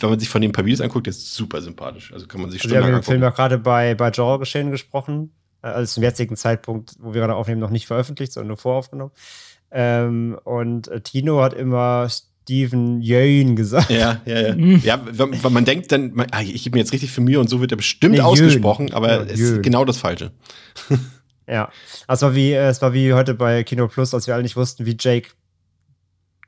wenn 0.00 0.10
man 0.10 0.18
sich 0.18 0.28
von 0.28 0.42
den 0.42 0.50
paar 0.50 0.64
Videos 0.64 0.80
anguckt, 0.80 1.06
der 1.06 1.12
ist 1.12 1.34
super 1.34 1.62
sympathisch. 1.62 2.12
Also 2.12 2.26
kann 2.26 2.40
man 2.40 2.50
sich 2.50 2.64
Also 2.64 2.74
wir 2.74 2.82
haben 2.82 2.92
den 2.92 3.02
Film 3.04 3.22
auch 3.22 3.34
gerade 3.34 3.58
bei, 3.58 3.94
bei 3.94 4.10
Genre-Geschehen 4.10 4.72
gesprochen. 4.72 5.30
Also 5.62 5.94
zum 5.94 6.02
jetzigen 6.02 6.36
Zeitpunkt, 6.36 6.94
wo 6.98 7.14
wir 7.14 7.20
gerade 7.20 7.36
aufnehmen, 7.36 7.60
noch 7.60 7.70
nicht 7.70 7.86
veröffentlicht, 7.86 8.32
sondern 8.32 8.48
nur 8.48 8.56
voraufgenommen. 8.56 9.12
Ähm, 9.70 10.36
und 10.44 10.88
äh, 10.88 11.00
Tino 11.00 11.42
hat 11.42 11.54
immer 11.54 12.08
Steven 12.46 13.02
Yeun 13.02 13.56
gesagt. 13.56 13.90
Ja, 13.90 14.20
ja, 14.24 14.40
ja. 14.40 14.54
Mhm. 14.54 14.80
ja, 14.84 15.00
wenn 15.04 15.52
man 15.52 15.64
denkt, 15.64 15.90
dann, 15.90 16.12
man, 16.14 16.28
ah, 16.30 16.42
ich 16.42 16.62
gebe 16.62 16.76
mir 16.76 16.80
jetzt 16.82 16.92
richtig 16.92 17.10
viel 17.10 17.24
Mühe 17.24 17.40
und 17.40 17.50
so 17.50 17.60
wird 17.60 17.72
er 17.72 17.76
bestimmt 17.76 18.12
Nee, 18.12 18.18
Jön. 18.18 18.24
ausgesprochen, 18.26 18.92
aber 18.94 19.08
Ja, 19.08 19.22
es 19.24 19.40
Jön. 19.40 19.54
ist 19.56 19.62
genau 19.64 19.84
das 19.84 19.96
Falsche. 19.96 20.30
Ja. 21.48 21.70
Es 22.08 22.22
war 22.22 22.34
wie, 22.36 22.52
es 22.52 22.80
war 22.82 22.92
wie 22.92 23.12
heute 23.14 23.34
bei 23.34 23.64
Kino 23.64 23.88
Plus, 23.88 24.14
als 24.14 24.26
wir 24.28 24.34
alle 24.34 24.44
nicht 24.44 24.56
wussten, 24.56 24.86
wie 24.86 24.96
Jake 24.98 25.28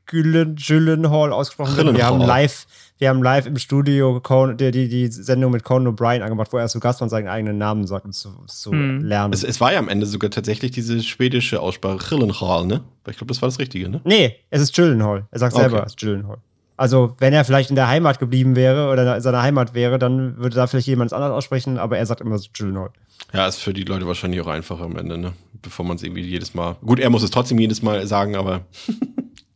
Gyllen, 0.08 0.56
Gyllenhaal 0.56 1.32
ausgesprochen 1.32 1.76
wird. 1.76 1.96
Wir 1.96 2.06
haben 2.06 2.20
live, 2.20 2.66
wir 2.98 3.08
haben 3.10 3.22
live 3.22 3.46
im 3.46 3.56
Studio 3.58 4.20
Conan, 4.20 4.56
die, 4.56 4.70
die, 4.72 4.88
die 4.88 5.06
Sendung 5.06 5.52
mit 5.52 5.62
Conan 5.62 5.94
O'Brien 5.94 6.22
angemacht, 6.22 6.52
wo 6.52 6.56
er 6.58 6.66
zu 6.66 6.80
Gast 6.80 7.00
war 7.00 7.04
und 7.06 7.10
seinen 7.10 7.28
eigenen 7.28 7.58
Namen 7.58 7.86
sagt, 7.86 8.04
um 8.06 8.12
zu, 8.12 8.30
zu 8.46 8.72
Hm. 8.72 9.04
lernen. 9.04 9.32
Es, 9.32 9.44
es 9.44 9.60
war 9.60 9.72
ja 9.72 9.78
am 9.78 9.88
Ende 9.88 10.06
sogar 10.06 10.30
tatsächlich 10.30 10.72
diese 10.72 11.02
schwedische 11.02 11.60
Aussprache, 11.60 11.98
Gyllenhaal, 12.08 12.66
ne? 12.66 12.80
Ich 13.08 13.16
glaube, 13.16 13.28
das 13.32 13.40
war 13.40 13.48
das 13.48 13.58
Richtige, 13.58 13.88
ne? 13.88 14.00
Nee, 14.04 14.34
es 14.50 14.60
ist 14.62 14.74
Gyllenhaal. 14.74 15.26
Er 15.30 15.38
sagt 15.38 15.54
selber, 15.54 15.76
Okay. 15.76 15.86
es 15.86 15.92
ist 15.92 16.00
Gyllenhaal. 16.00 16.38
Also, 16.76 17.14
wenn 17.18 17.32
er 17.32 17.44
vielleicht 17.44 17.70
in 17.70 17.76
der 17.76 17.88
Heimat 17.88 18.20
geblieben 18.20 18.54
wäre 18.54 18.90
oder 18.92 19.16
in 19.16 19.20
seiner 19.22 19.42
Heimat 19.42 19.74
wäre, 19.74 19.98
dann 19.98 20.36
würde 20.38 20.54
da 20.54 20.66
vielleicht 20.68 20.86
jemand 20.86 21.12
anders 21.12 21.32
aussprechen, 21.32 21.76
aber 21.76 21.98
er 21.98 22.06
sagt 22.06 22.20
immer 22.20 22.38
so 22.38 22.48
Gyllenhaal. 22.52 22.90
Ja, 23.34 23.46
ist 23.48 23.58
für 23.58 23.72
die 23.74 23.82
Leute 23.82 24.06
wahrscheinlich 24.06 24.40
auch 24.40 24.46
einfacher 24.46 24.84
am 24.84 24.96
Ende, 24.96 25.18
ne? 25.18 25.32
Bevor 25.60 25.84
man 25.84 25.96
es 25.96 26.04
irgendwie 26.04 26.22
jedes 26.22 26.54
Mal. 26.54 26.76
Gut, 26.86 27.00
er 27.00 27.10
muss 27.10 27.24
es 27.24 27.30
trotzdem 27.32 27.58
jedes 27.58 27.82
Mal 27.82 28.06
sagen, 28.06 28.36
aber 28.36 28.60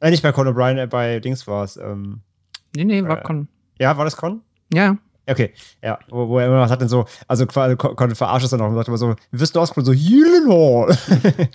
Äh, 0.02 0.10
nicht 0.10 0.22
bei 0.22 0.32
Conan 0.32 0.54
O'Brien, 0.54 0.82
äh, 0.82 0.86
bei 0.88 1.20
Dings 1.20 1.46
war 1.46 1.62
es. 1.64 1.76
Ähm, 1.76 2.20
Nee, 2.74 2.84
nee, 2.84 3.04
war 3.04 3.18
Äh. 3.20 3.22
Con. 3.22 3.48
ja, 3.78 3.96
war 3.96 4.04
das 4.04 4.16
Con? 4.16 4.40
Ja. 4.72 4.96
Okay, 5.28 5.52
ja, 5.80 6.00
wo, 6.08 6.28
wo 6.28 6.38
er 6.40 6.48
immer 6.48 6.60
was 6.60 6.72
hat 6.72 6.80
denn 6.80 6.88
so, 6.88 7.04
also 7.28 7.46
quasi 7.46 7.76
Con 7.76 7.94
Con 7.94 8.12
verarscht 8.16 8.44
es 8.44 8.50
dann 8.50 8.60
auch 8.60 8.68
und 8.68 8.74
sagt 8.74 8.88
immer 8.88 8.98
so, 8.98 9.14
wie 9.30 9.38
wirst 9.38 9.54
du 9.54 9.60
ausgesprochen? 9.60 9.84
So, 9.84 9.92
Gyllenhaal. 9.92 10.98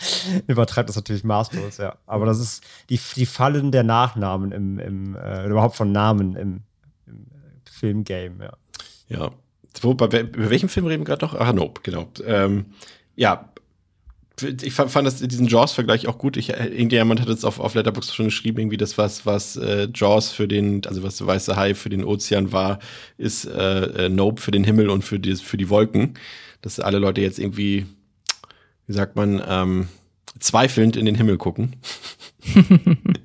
Übertreibt 0.48 0.88
das 0.88 0.96
natürlich 0.96 1.26
maßlos, 1.26 1.78
ja. 1.78 1.96
Aber 2.06 2.26
das 2.26 2.40
ist 2.40 2.64
die, 2.90 3.00
die 3.18 3.26
Fallen 3.26 3.72
der 3.74 3.84
Nachnamen 3.84 4.54
im, 4.54 4.80
im 4.80 5.16
äh, 5.18 5.46
überhaupt 5.48 5.76
von 5.76 5.92
Namen 5.92 6.38
im, 6.38 6.62
im 7.06 7.24
äh, 7.28 7.70
Filmgame, 7.70 8.46
ja. 9.10 9.18
ja. 9.20 9.32
Wo, 9.82 9.94
bei, 9.94 10.22
über 10.22 10.50
welchem 10.50 10.70
Film 10.70 10.86
reden 10.86 11.02
wir 11.02 11.16
gerade 11.16 11.26
noch? 11.26 11.36
Ah, 11.38 11.52
Nope, 11.52 11.82
genau. 11.84 12.08
Ähm, 12.26 12.68
ja. 13.18 13.50
Ich 14.40 14.74
fand, 14.74 14.92
fand 14.92 15.08
das, 15.08 15.18
diesen 15.18 15.48
Jaws-Vergleich 15.48 16.08
auch 16.08 16.20
gut. 16.20 16.38
Ich, 16.38 16.50
irgendjemand 16.50 17.20
hat 17.20 17.28
jetzt 17.28 17.44
auf, 17.44 17.60
auf 17.60 17.74
Letterboxd 17.74 18.16
schon 18.16 18.26
geschrieben, 18.26 18.60
irgendwie 18.60 18.78
das, 18.78 18.98
was, 18.98 19.26
was 19.26 19.56
äh, 19.56 19.88
Jaws 19.94 20.32
für 20.32 20.48
den, 20.48 20.86
also 20.86 21.02
was 21.02 21.18
der 21.18 21.26
weiße 21.26 21.56
Hai 21.56 21.74
für 21.74 21.90
den 21.90 22.04
Ozean 22.04 22.52
war, 22.52 22.80
ist 23.18 23.46
äh, 23.46 24.06
äh, 24.06 24.10
Nope 24.10 24.42
für 24.42 24.52
den 24.52 24.64
Himmel 24.64 24.90
und 24.90 25.04
für 25.04 25.20
die, 25.20 25.36
für 25.36 25.58
die 25.58 25.70
Wolken. 25.70 26.14
Dass 26.62 26.80
alle 26.80 27.00
Leute 27.00 27.22
jetzt 27.22 27.40
irgendwie, 27.40 27.88
wie 28.86 28.94
sagt 28.94 29.16
man, 29.16 29.42
ähm, 29.48 29.88
zweifelnd 30.40 30.98
in 30.98 31.06
den 31.06 31.16
Himmel 31.16 31.38
gucken. 31.38 31.76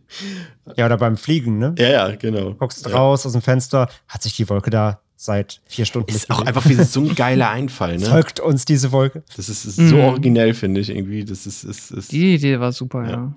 Ja, 0.76 0.86
oder 0.86 0.96
beim 0.96 1.16
Fliegen, 1.16 1.58
ne? 1.58 1.74
Ja, 1.78 1.88
ja, 1.88 2.16
genau. 2.16 2.54
Guckst 2.54 2.86
ja. 2.86 2.92
raus 2.92 3.26
aus 3.26 3.32
dem 3.32 3.42
Fenster, 3.42 3.88
hat 4.08 4.22
sich 4.22 4.36
die 4.36 4.48
Wolke 4.48 4.70
da 4.70 5.00
seit 5.24 5.60
vier 5.66 5.84
Stunden 5.84 6.10
Ist 6.12 6.30
auch 6.30 6.42
einfach 6.42 6.68
wie 6.68 6.74
so 6.74 7.00
ein 7.00 7.14
geiler 7.14 7.50
Einfall, 7.50 7.96
ne? 7.98 8.06
Folgt 8.06 8.40
uns 8.40 8.64
diese 8.64 8.90
Wolke. 8.92 9.22
Das 9.36 9.48
ist, 9.48 9.64
ist 9.64 9.76
so 9.76 9.96
Mhm. 9.96 10.00
originell, 10.02 10.52
finde 10.54 10.80
ich 10.80 10.90
irgendwie. 10.90 11.24
Das 11.24 11.46
ist, 11.46 11.62
ist, 11.64 11.90
ist 11.92 12.10
Die 12.12 12.34
Idee 12.34 12.58
war 12.60 12.72
super, 12.72 13.04
Ja. 13.04 13.10
ja. 13.10 13.32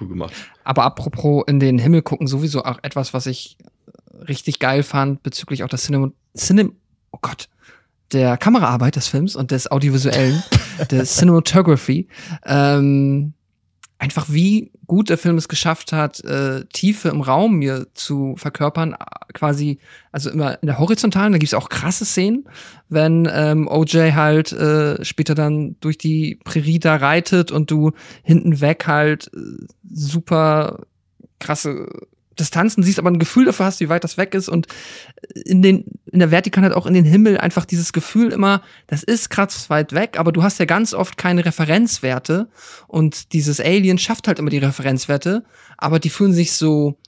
cool 0.00 0.08
gemacht. 0.08 0.32
Aber 0.64 0.84
apropos 0.84 1.44
in 1.46 1.58
den 1.58 1.78
Himmel 1.78 2.02
gucken, 2.02 2.26
sowieso 2.26 2.64
auch 2.64 2.78
etwas, 2.82 3.14
was 3.14 3.26
ich 3.26 3.56
richtig 4.28 4.58
geil 4.58 4.82
fand, 4.82 5.22
bezüglich 5.22 5.64
auch 5.64 5.68
der 5.68 5.78
Cinem, 5.78 6.12
Cinem 6.36 6.74
oh 7.10 7.18
Gott, 7.22 7.48
der 8.12 8.36
Kameraarbeit 8.36 8.96
des 8.96 9.08
Films 9.08 9.34
und 9.34 9.50
des 9.50 9.70
Audiovisuellen, 9.70 10.42
der 10.90 11.04
Cinematography. 11.04 12.06
Ähm, 12.44 13.32
einfach 14.00 14.26
wie 14.30 14.72
gut 14.86 15.10
der 15.10 15.18
Film 15.18 15.36
es 15.36 15.46
geschafft 15.46 15.92
hat, 15.92 16.24
äh, 16.24 16.64
Tiefe 16.72 17.10
im 17.10 17.20
Raum 17.20 17.56
mir 17.56 17.86
zu 17.92 18.34
verkörpern, 18.36 18.96
quasi, 19.34 19.78
also 20.10 20.30
immer 20.30 20.60
in 20.62 20.66
der 20.66 20.78
horizontalen, 20.78 21.32
da 21.32 21.38
gibt's 21.38 21.54
auch 21.54 21.68
krasse 21.68 22.06
Szenen, 22.06 22.48
wenn 22.88 23.28
ähm, 23.30 23.68
OJ 23.68 24.12
halt 24.12 24.52
äh, 24.52 25.04
später 25.04 25.34
dann 25.34 25.76
durch 25.80 25.98
die 25.98 26.40
Prärie 26.44 26.78
da 26.78 26.96
reitet 26.96 27.52
und 27.52 27.70
du 27.70 27.92
hinten 28.22 28.60
weg 28.62 28.86
halt 28.86 29.30
äh, 29.34 29.38
super 29.92 30.86
krasse 31.38 31.86
Distanzen 32.40 32.82
siehst, 32.82 32.98
aber 32.98 33.10
ein 33.10 33.18
Gefühl 33.18 33.44
dafür 33.44 33.66
hast, 33.66 33.80
wie 33.80 33.88
weit 33.88 34.04
das 34.04 34.16
weg 34.16 34.34
ist 34.34 34.48
und 34.48 34.66
in 35.34 35.62
den 35.62 35.84
in 36.10 36.18
der 36.18 36.30
Vertikalen 36.30 36.64
halt 36.64 36.76
auch 36.76 36.86
in 36.86 36.94
den 36.94 37.04
Himmel 37.04 37.38
einfach 37.38 37.64
dieses 37.64 37.92
Gefühl 37.92 38.32
immer, 38.32 38.62
das 38.88 39.02
ist 39.02 39.30
krass 39.30 39.70
weit 39.70 39.92
weg, 39.92 40.18
aber 40.18 40.32
du 40.32 40.42
hast 40.42 40.58
ja 40.58 40.64
ganz 40.64 40.94
oft 40.94 41.16
keine 41.16 41.44
Referenzwerte 41.44 42.48
und 42.88 43.32
dieses 43.32 43.60
Alien 43.60 43.98
schafft 43.98 44.26
halt 44.26 44.38
immer 44.38 44.50
die 44.50 44.58
Referenzwerte, 44.58 45.44
aber 45.78 45.98
die 46.00 46.10
fühlen 46.10 46.32
sich 46.32 46.52
so 46.52 46.98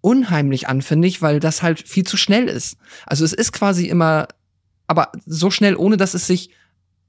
unheimlich 0.00 0.68
an, 0.68 0.82
finde 0.82 1.08
ich, 1.08 1.22
weil 1.22 1.40
das 1.40 1.62
halt 1.62 1.86
viel 1.88 2.04
zu 2.04 2.16
schnell 2.16 2.48
ist. 2.48 2.76
Also 3.06 3.24
es 3.24 3.32
ist 3.32 3.52
quasi 3.52 3.86
immer 3.86 4.28
aber 4.86 5.12
so 5.26 5.50
schnell, 5.50 5.76
ohne 5.76 5.96
dass 5.96 6.14
es 6.14 6.26
sich 6.26 6.50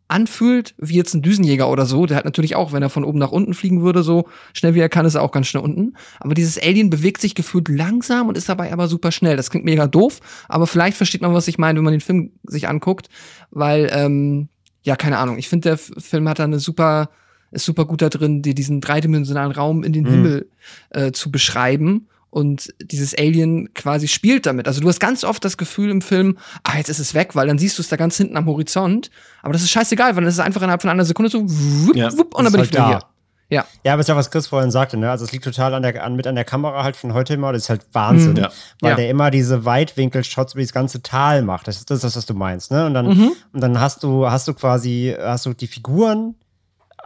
anfühlt, 0.08 0.76
wie 0.78 0.96
jetzt 0.96 1.14
ein 1.14 1.22
Düsenjäger 1.22 1.70
oder 1.70 1.86
so, 1.86 2.06
der 2.06 2.18
hat 2.18 2.26
natürlich 2.26 2.56
auch, 2.56 2.72
wenn 2.74 2.84
er 2.84 2.90
von 2.90 3.04
oben 3.04 3.18
nach 3.18 3.32
unten 3.32 3.54
fliegen 3.54 3.82
würde, 3.82 4.04
so 4.04 4.28
schnell 4.54 4.76
wie 4.76 4.80
er 4.80 4.90
kann, 4.90 5.06
ist 5.06 5.16
er 5.16 5.24
auch 5.24 5.32
ganz 5.32 5.48
schnell 5.48 5.64
unten. 5.64 5.94
Aber 6.20 6.34
dieses 6.36 6.62
Alien 6.62 6.90
bewegt 6.90 7.22
sich 7.22 7.34
gefühlt 7.34 7.70
langsam 7.70 8.28
und 8.28 8.38
ist 8.38 8.48
dabei 8.50 8.72
aber 8.72 8.88
super 8.88 9.12
schnell. 9.12 9.36
Das 9.36 9.50
klingt 9.50 9.66
mega 9.66 9.88
doof, 9.88 10.20
aber 10.48 10.68
vielleicht 10.68 10.98
versteht 10.98 11.22
man, 11.22 11.34
was 11.34 11.48
ich 11.48 11.58
meine, 11.58 11.78
wenn 11.78 11.84
man 11.86 11.94
den 11.94 12.02
Film 12.02 12.32
sich 12.44 12.68
anguckt, 12.68 13.10
weil, 13.50 13.90
ähm, 13.92 14.50
ja, 14.84 14.96
keine 14.96 15.18
Ahnung. 15.18 15.40
Ich 15.40 15.50
finde, 15.50 15.70
der 15.70 15.78
Film 15.78 16.30
hat 16.30 16.38
da 16.38 16.44
eine 16.44 16.60
super, 16.60 17.10
ist 17.52 17.66
super 17.66 17.86
gut 17.86 18.04
da 18.04 18.10
drin, 18.10 18.44
dir 18.44 18.54
diesen 18.54 18.82
dreidimensionalen 18.82 19.52
Raum 19.52 19.84
in 19.84 19.94
den 19.94 20.04
Mhm. 20.04 20.10
Himmel 20.10 20.50
äh, 20.92 21.12
zu 21.12 21.32
beschreiben. 21.32 22.08
Und 22.36 22.74
dieses 22.82 23.18
Alien 23.18 23.74
quasi 23.74 24.10
spielt 24.10 24.46
damit. 24.46 24.68
Also 24.68 24.82
du 24.82 24.90
hast 24.90 25.00
ganz 25.00 25.24
oft 25.24 25.46
das 25.46 25.56
Gefühl 25.56 25.90
im 25.90 26.02
Film, 26.02 26.38
ah, 26.64 26.76
jetzt 26.76 26.90
ist 26.90 27.00
es 27.00 27.14
weg, 27.14 27.34
weil 27.34 27.48
dann 27.48 27.58
siehst 27.58 27.78
du 27.78 27.82
es 27.82 27.88
da 27.88 27.96
ganz 27.96 28.18
hinten 28.18 28.36
am 28.36 28.46
Horizont. 28.46 29.10
Aber 29.42 29.54
das 29.54 29.62
ist 29.62 29.70
scheißegal, 29.70 30.10
weil 30.10 30.16
dann 30.24 30.26
ist 30.28 30.34
es 30.34 30.40
einfach 30.42 30.62
innerhalb 30.62 30.82
von 30.82 30.90
einer 30.92 31.06
Sekunde 31.06 31.32
so 31.32 31.42
wupp, 31.46 31.96
Ja, 31.96 32.12
wupp, 32.18 32.36
und 32.36 32.44
dann 32.44 32.52
bin 32.52 32.60
halt 32.60 32.70
ich 32.72 32.74
wieder 32.76 32.84
da. 32.84 32.88
hier. 32.90 33.00
Ja. 33.48 33.66
Ja, 33.86 33.94
aber 33.94 34.02
ist 34.02 34.10
ja, 34.10 34.18
was 34.18 34.32
Chris 34.32 34.48
vorhin 34.48 34.70
sagte, 34.70 34.98
ne? 34.98 35.10
Also 35.10 35.24
es 35.24 35.32
liegt 35.32 35.46
total 35.46 35.74
an 35.76 35.84
der, 35.84 36.04
an, 36.04 36.16
mit 36.18 36.28
an 36.28 36.36
der 36.36 36.44
Kamera 36.44 36.84
halt 36.84 36.98
von 36.98 37.14
heute 37.14 37.36
immer. 37.36 37.54
Das 37.54 37.62
ist 37.64 37.70
halt 37.70 37.86
Wahnsinn. 37.94 38.32
Mhm. 38.32 38.38
Ja. 38.40 38.50
Weil 38.82 38.90
Ja. 38.90 38.96
der 38.98 39.10
immer 39.10 39.32
diese 39.32 39.64
Weitwinkel-Shots 39.64 40.56
über 40.56 40.62
das 40.64 40.74
ganze 40.74 41.02
Tal 41.04 41.42
macht. 41.42 41.70
Das 41.70 41.78
ist 41.78 41.90
das, 41.90 42.04
was 42.04 42.26
du 42.26 42.34
meinst, 42.34 42.70
ne? 42.72 42.86
Und 42.86 42.94
dann, 42.96 43.08
Mhm. 43.08 43.32
und 43.54 43.62
dann 43.62 43.80
hast 43.80 44.04
du, 44.04 44.30
hast 44.30 44.48
du 44.50 44.54
quasi, 44.56 45.16
hast 45.18 45.46
du 45.46 45.54
die 45.54 45.68
Figuren 45.68 46.36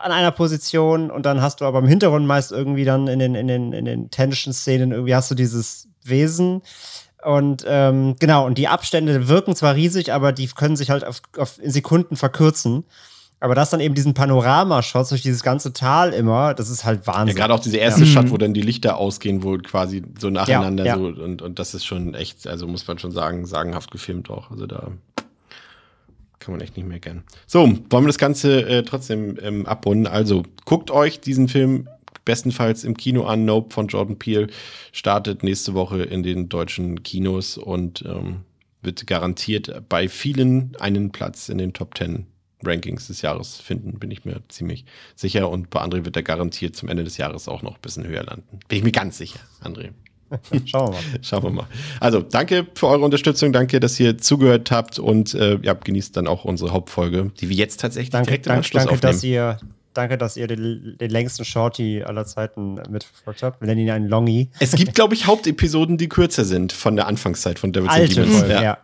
an 0.01 0.12
einer 0.12 0.31
Position 0.31 1.12
und 1.12 1.25
dann 1.25 1.41
hast 1.41 1.62
du 1.62 1.65
aber 1.65 1.79
im 1.79 1.88
Hintergrund 1.88 2.25
meist 2.27 2.51
irgendwie 2.51 2.85
dann 2.85 3.07
in 3.07 3.19
den, 3.19 3.35
in 3.35 3.47
den, 3.47 3.73
in 3.73 3.85
den 3.85 4.09
Tension-Szenen 4.12 4.91
irgendwie 4.91 5.15
hast 5.15 5.29
du 5.31 5.35
dieses 5.35 5.88
Wesen. 6.03 6.62
Und 7.23 7.65
ähm, 7.67 8.15
genau, 8.19 8.45
und 8.45 8.57
die 8.57 8.67
Abstände 8.69 9.27
wirken 9.27 9.55
zwar 9.55 9.75
riesig, 9.75 10.13
aber 10.13 10.31
die 10.31 10.47
können 10.47 10.75
sich 10.77 10.89
halt 10.89 11.03
auf, 11.05 11.21
auf 11.38 11.62
in 11.62 11.71
Sekunden 11.71 12.15
verkürzen. 12.15 12.85
Aber 13.41 13.55
das 13.55 13.69
dann 13.69 13.79
eben 13.79 13.95
diesen 13.95 14.13
Panoramashots 14.13 15.09
durch 15.09 15.21
dieses 15.21 15.43
ganze 15.43 15.71
Tal 15.71 16.12
immer, 16.12 16.53
das 16.53 16.69
ist 16.69 16.83
halt 16.83 17.05
Ja, 17.07 17.13
Wahnsinn. 17.13 17.38
gerade 17.38 17.53
auch 17.53 17.59
diese 17.62 17.77
erste 17.77 18.03
Ja. 18.03 18.07
Shot, 18.07 18.31
wo 18.31 18.38
dann 18.38 18.53
die 18.53 18.62
Lichter 18.62 18.97
ausgehen, 18.97 19.43
wohl 19.43 19.62
quasi 19.62 20.03
so 20.19 20.29
nacheinander 20.29 20.83
Ja, 20.85 20.97
ja. 20.97 21.01
so 21.15 21.21
und, 21.23 21.41
und 21.41 21.57
das 21.57 21.73
ist 21.73 21.85
schon 21.85 22.15
echt, 22.15 22.47
also 22.47 22.67
muss 22.67 22.85
man 22.88 22.99
schon 22.99 23.12
sagen, 23.12 23.45
sagenhaft 23.45 23.91
gefilmt 23.91 24.29
auch. 24.29 24.51
Also 24.51 24.65
da 24.67 24.89
kann 26.39 26.54
man 26.54 26.62
echt 26.62 26.78
nicht 26.78 26.88
mehr 26.88 26.99
gern. 26.99 27.23
So, 27.47 27.62
wollen 27.62 28.04
wir 28.04 28.08
das 28.08 28.17
Ganze 28.17 28.67
äh, 28.67 28.84
trotzdem 28.84 29.38
ähm, 29.41 29.65
abrunden? 29.65 30.08
Also, 30.08 30.43
guckt 30.65 30.91
euch 30.91 31.19
diesen 31.19 31.47
Film 31.47 31.88
bestenfalls 32.25 32.84
im 32.84 32.95
Kino 32.95 33.23
an. 33.25 33.45
Nope 33.45 33.73
von 33.73 33.88
Jordan 33.88 34.17
Peele 34.17 34.47
startet 34.91 35.43
nächste 35.43 35.73
Woche 35.73 36.04
in 36.04 36.23
den 36.23 36.49
deutschen 36.49 37.04
Kinos 37.04 37.58
und 37.58 38.04
ähm, 38.06 38.41
wird 38.82 39.08
garantiert 39.08 39.84
bei 39.89 40.08
vielen 40.08 40.75
einen 40.80 41.12
Platz 41.12 41.49
in 41.49 41.58
den 41.58 41.73
Top 41.73 41.97
10 41.97 42.28
Rankings 42.63 43.08
des 43.08 43.21
Jahres 43.21 43.58
finden, 43.60 43.99
bin 43.99 44.12
ich 44.12 44.25
mir 44.25 44.41
ziemlich 44.49 44.86
sicher. 45.15 45.49
Und 45.49 45.69
bei 45.69 45.82
André 45.82 46.06
wird 46.06 46.15
er 46.15 46.23
garantiert 46.23 46.75
zum 46.75 46.89
Ende 46.89 47.04
des 47.04 47.17
Jahres 47.17 47.47
auch 47.47 47.62
noch 47.62 47.75
ein 47.75 47.82
bisschen 47.82 48.06
höher 48.06 48.23
landen. 48.23 48.60
Bin 48.67 48.78
ich 48.78 48.84
mir 48.84 48.91
ganz 48.91 49.17
sicher, 49.17 49.39
André. 49.63 49.91
Schauen 50.65 50.88
wir 50.88 50.92
mal. 50.92 51.02
Schauen 51.22 51.44
wir 51.44 51.50
mal. 51.50 51.68
Also, 52.00 52.22
danke 52.22 52.68
für 52.76 52.88
eure 52.88 53.04
Unterstützung. 53.04 53.52
Danke, 53.54 53.80
dass 53.80 54.00
ihr 54.00 54.18
zugehört 54.18 54.72
habt 54.72 55.00
und 55.00 55.34
äh, 55.34 55.58
ja, 55.62 55.74
genießt 55.74 56.15
dann 56.15 56.28
auch 56.28 56.46
unsere 56.46 56.72
Hauptfolge, 56.72 57.32
die 57.39 57.50
wir 57.50 57.56
jetzt 57.56 57.80
tatsächlich 57.80 58.10
Danke, 58.10 58.28
direkt 58.28 58.46
im 58.46 58.50
danke, 58.50 58.60
Anschluss 58.60 58.84
danke 58.84 58.96
aufnehmen. 58.96 59.13
dass 59.13 59.24
ihr, 59.24 59.58
danke, 59.94 60.18
dass 60.18 60.38
ihr 60.38 60.48
den, 60.48 60.96
den 61.00 61.10
längsten 61.10 61.46
Shorty 61.46 62.04
aller 62.04 62.26
Zeiten 62.26 62.76
mitverfolgt 62.89 63.44
habt. 63.44 63.62
Wir 63.62 63.68
nennen 63.68 63.82
ihn 63.82 63.89
einen 63.89 64.08
Longy. 64.08 64.50
es 64.60 64.74
gibt, 64.74 64.96
glaube 64.96 65.13
ich, 65.15 65.28
Hauptepisoden, 65.28 65.98
die 65.98 66.10
kürzer 66.10 66.46
sind 66.46 66.72
von 66.72 66.96
der 66.96 67.08
Anfangszeit 67.08 67.60
von 67.60 67.74
Devils 67.74 67.92
and 67.92 68.02
Alte 68.02 68.15
Demons. 68.15 68.39
Folge, 68.39 68.54
ja. 68.54 68.78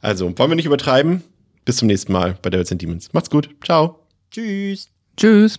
Also, 0.00 0.26
wollen 0.38 0.50
wir 0.50 0.56
nicht 0.56 0.66
übertreiben? 0.66 1.22
Bis 1.64 1.76
zum 1.76 1.88
nächsten 1.88 2.12
Mal 2.12 2.36
bei 2.42 2.50
Devils 2.50 2.70
and 2.70 2.82
Demons. 2.82 3.12
Macht's 3.12 3.30
gut. 3.30 3.48
Ciao. 3.64 4.00
Tschüss. 4.30 4.88
Tschüss. 5.16 5.58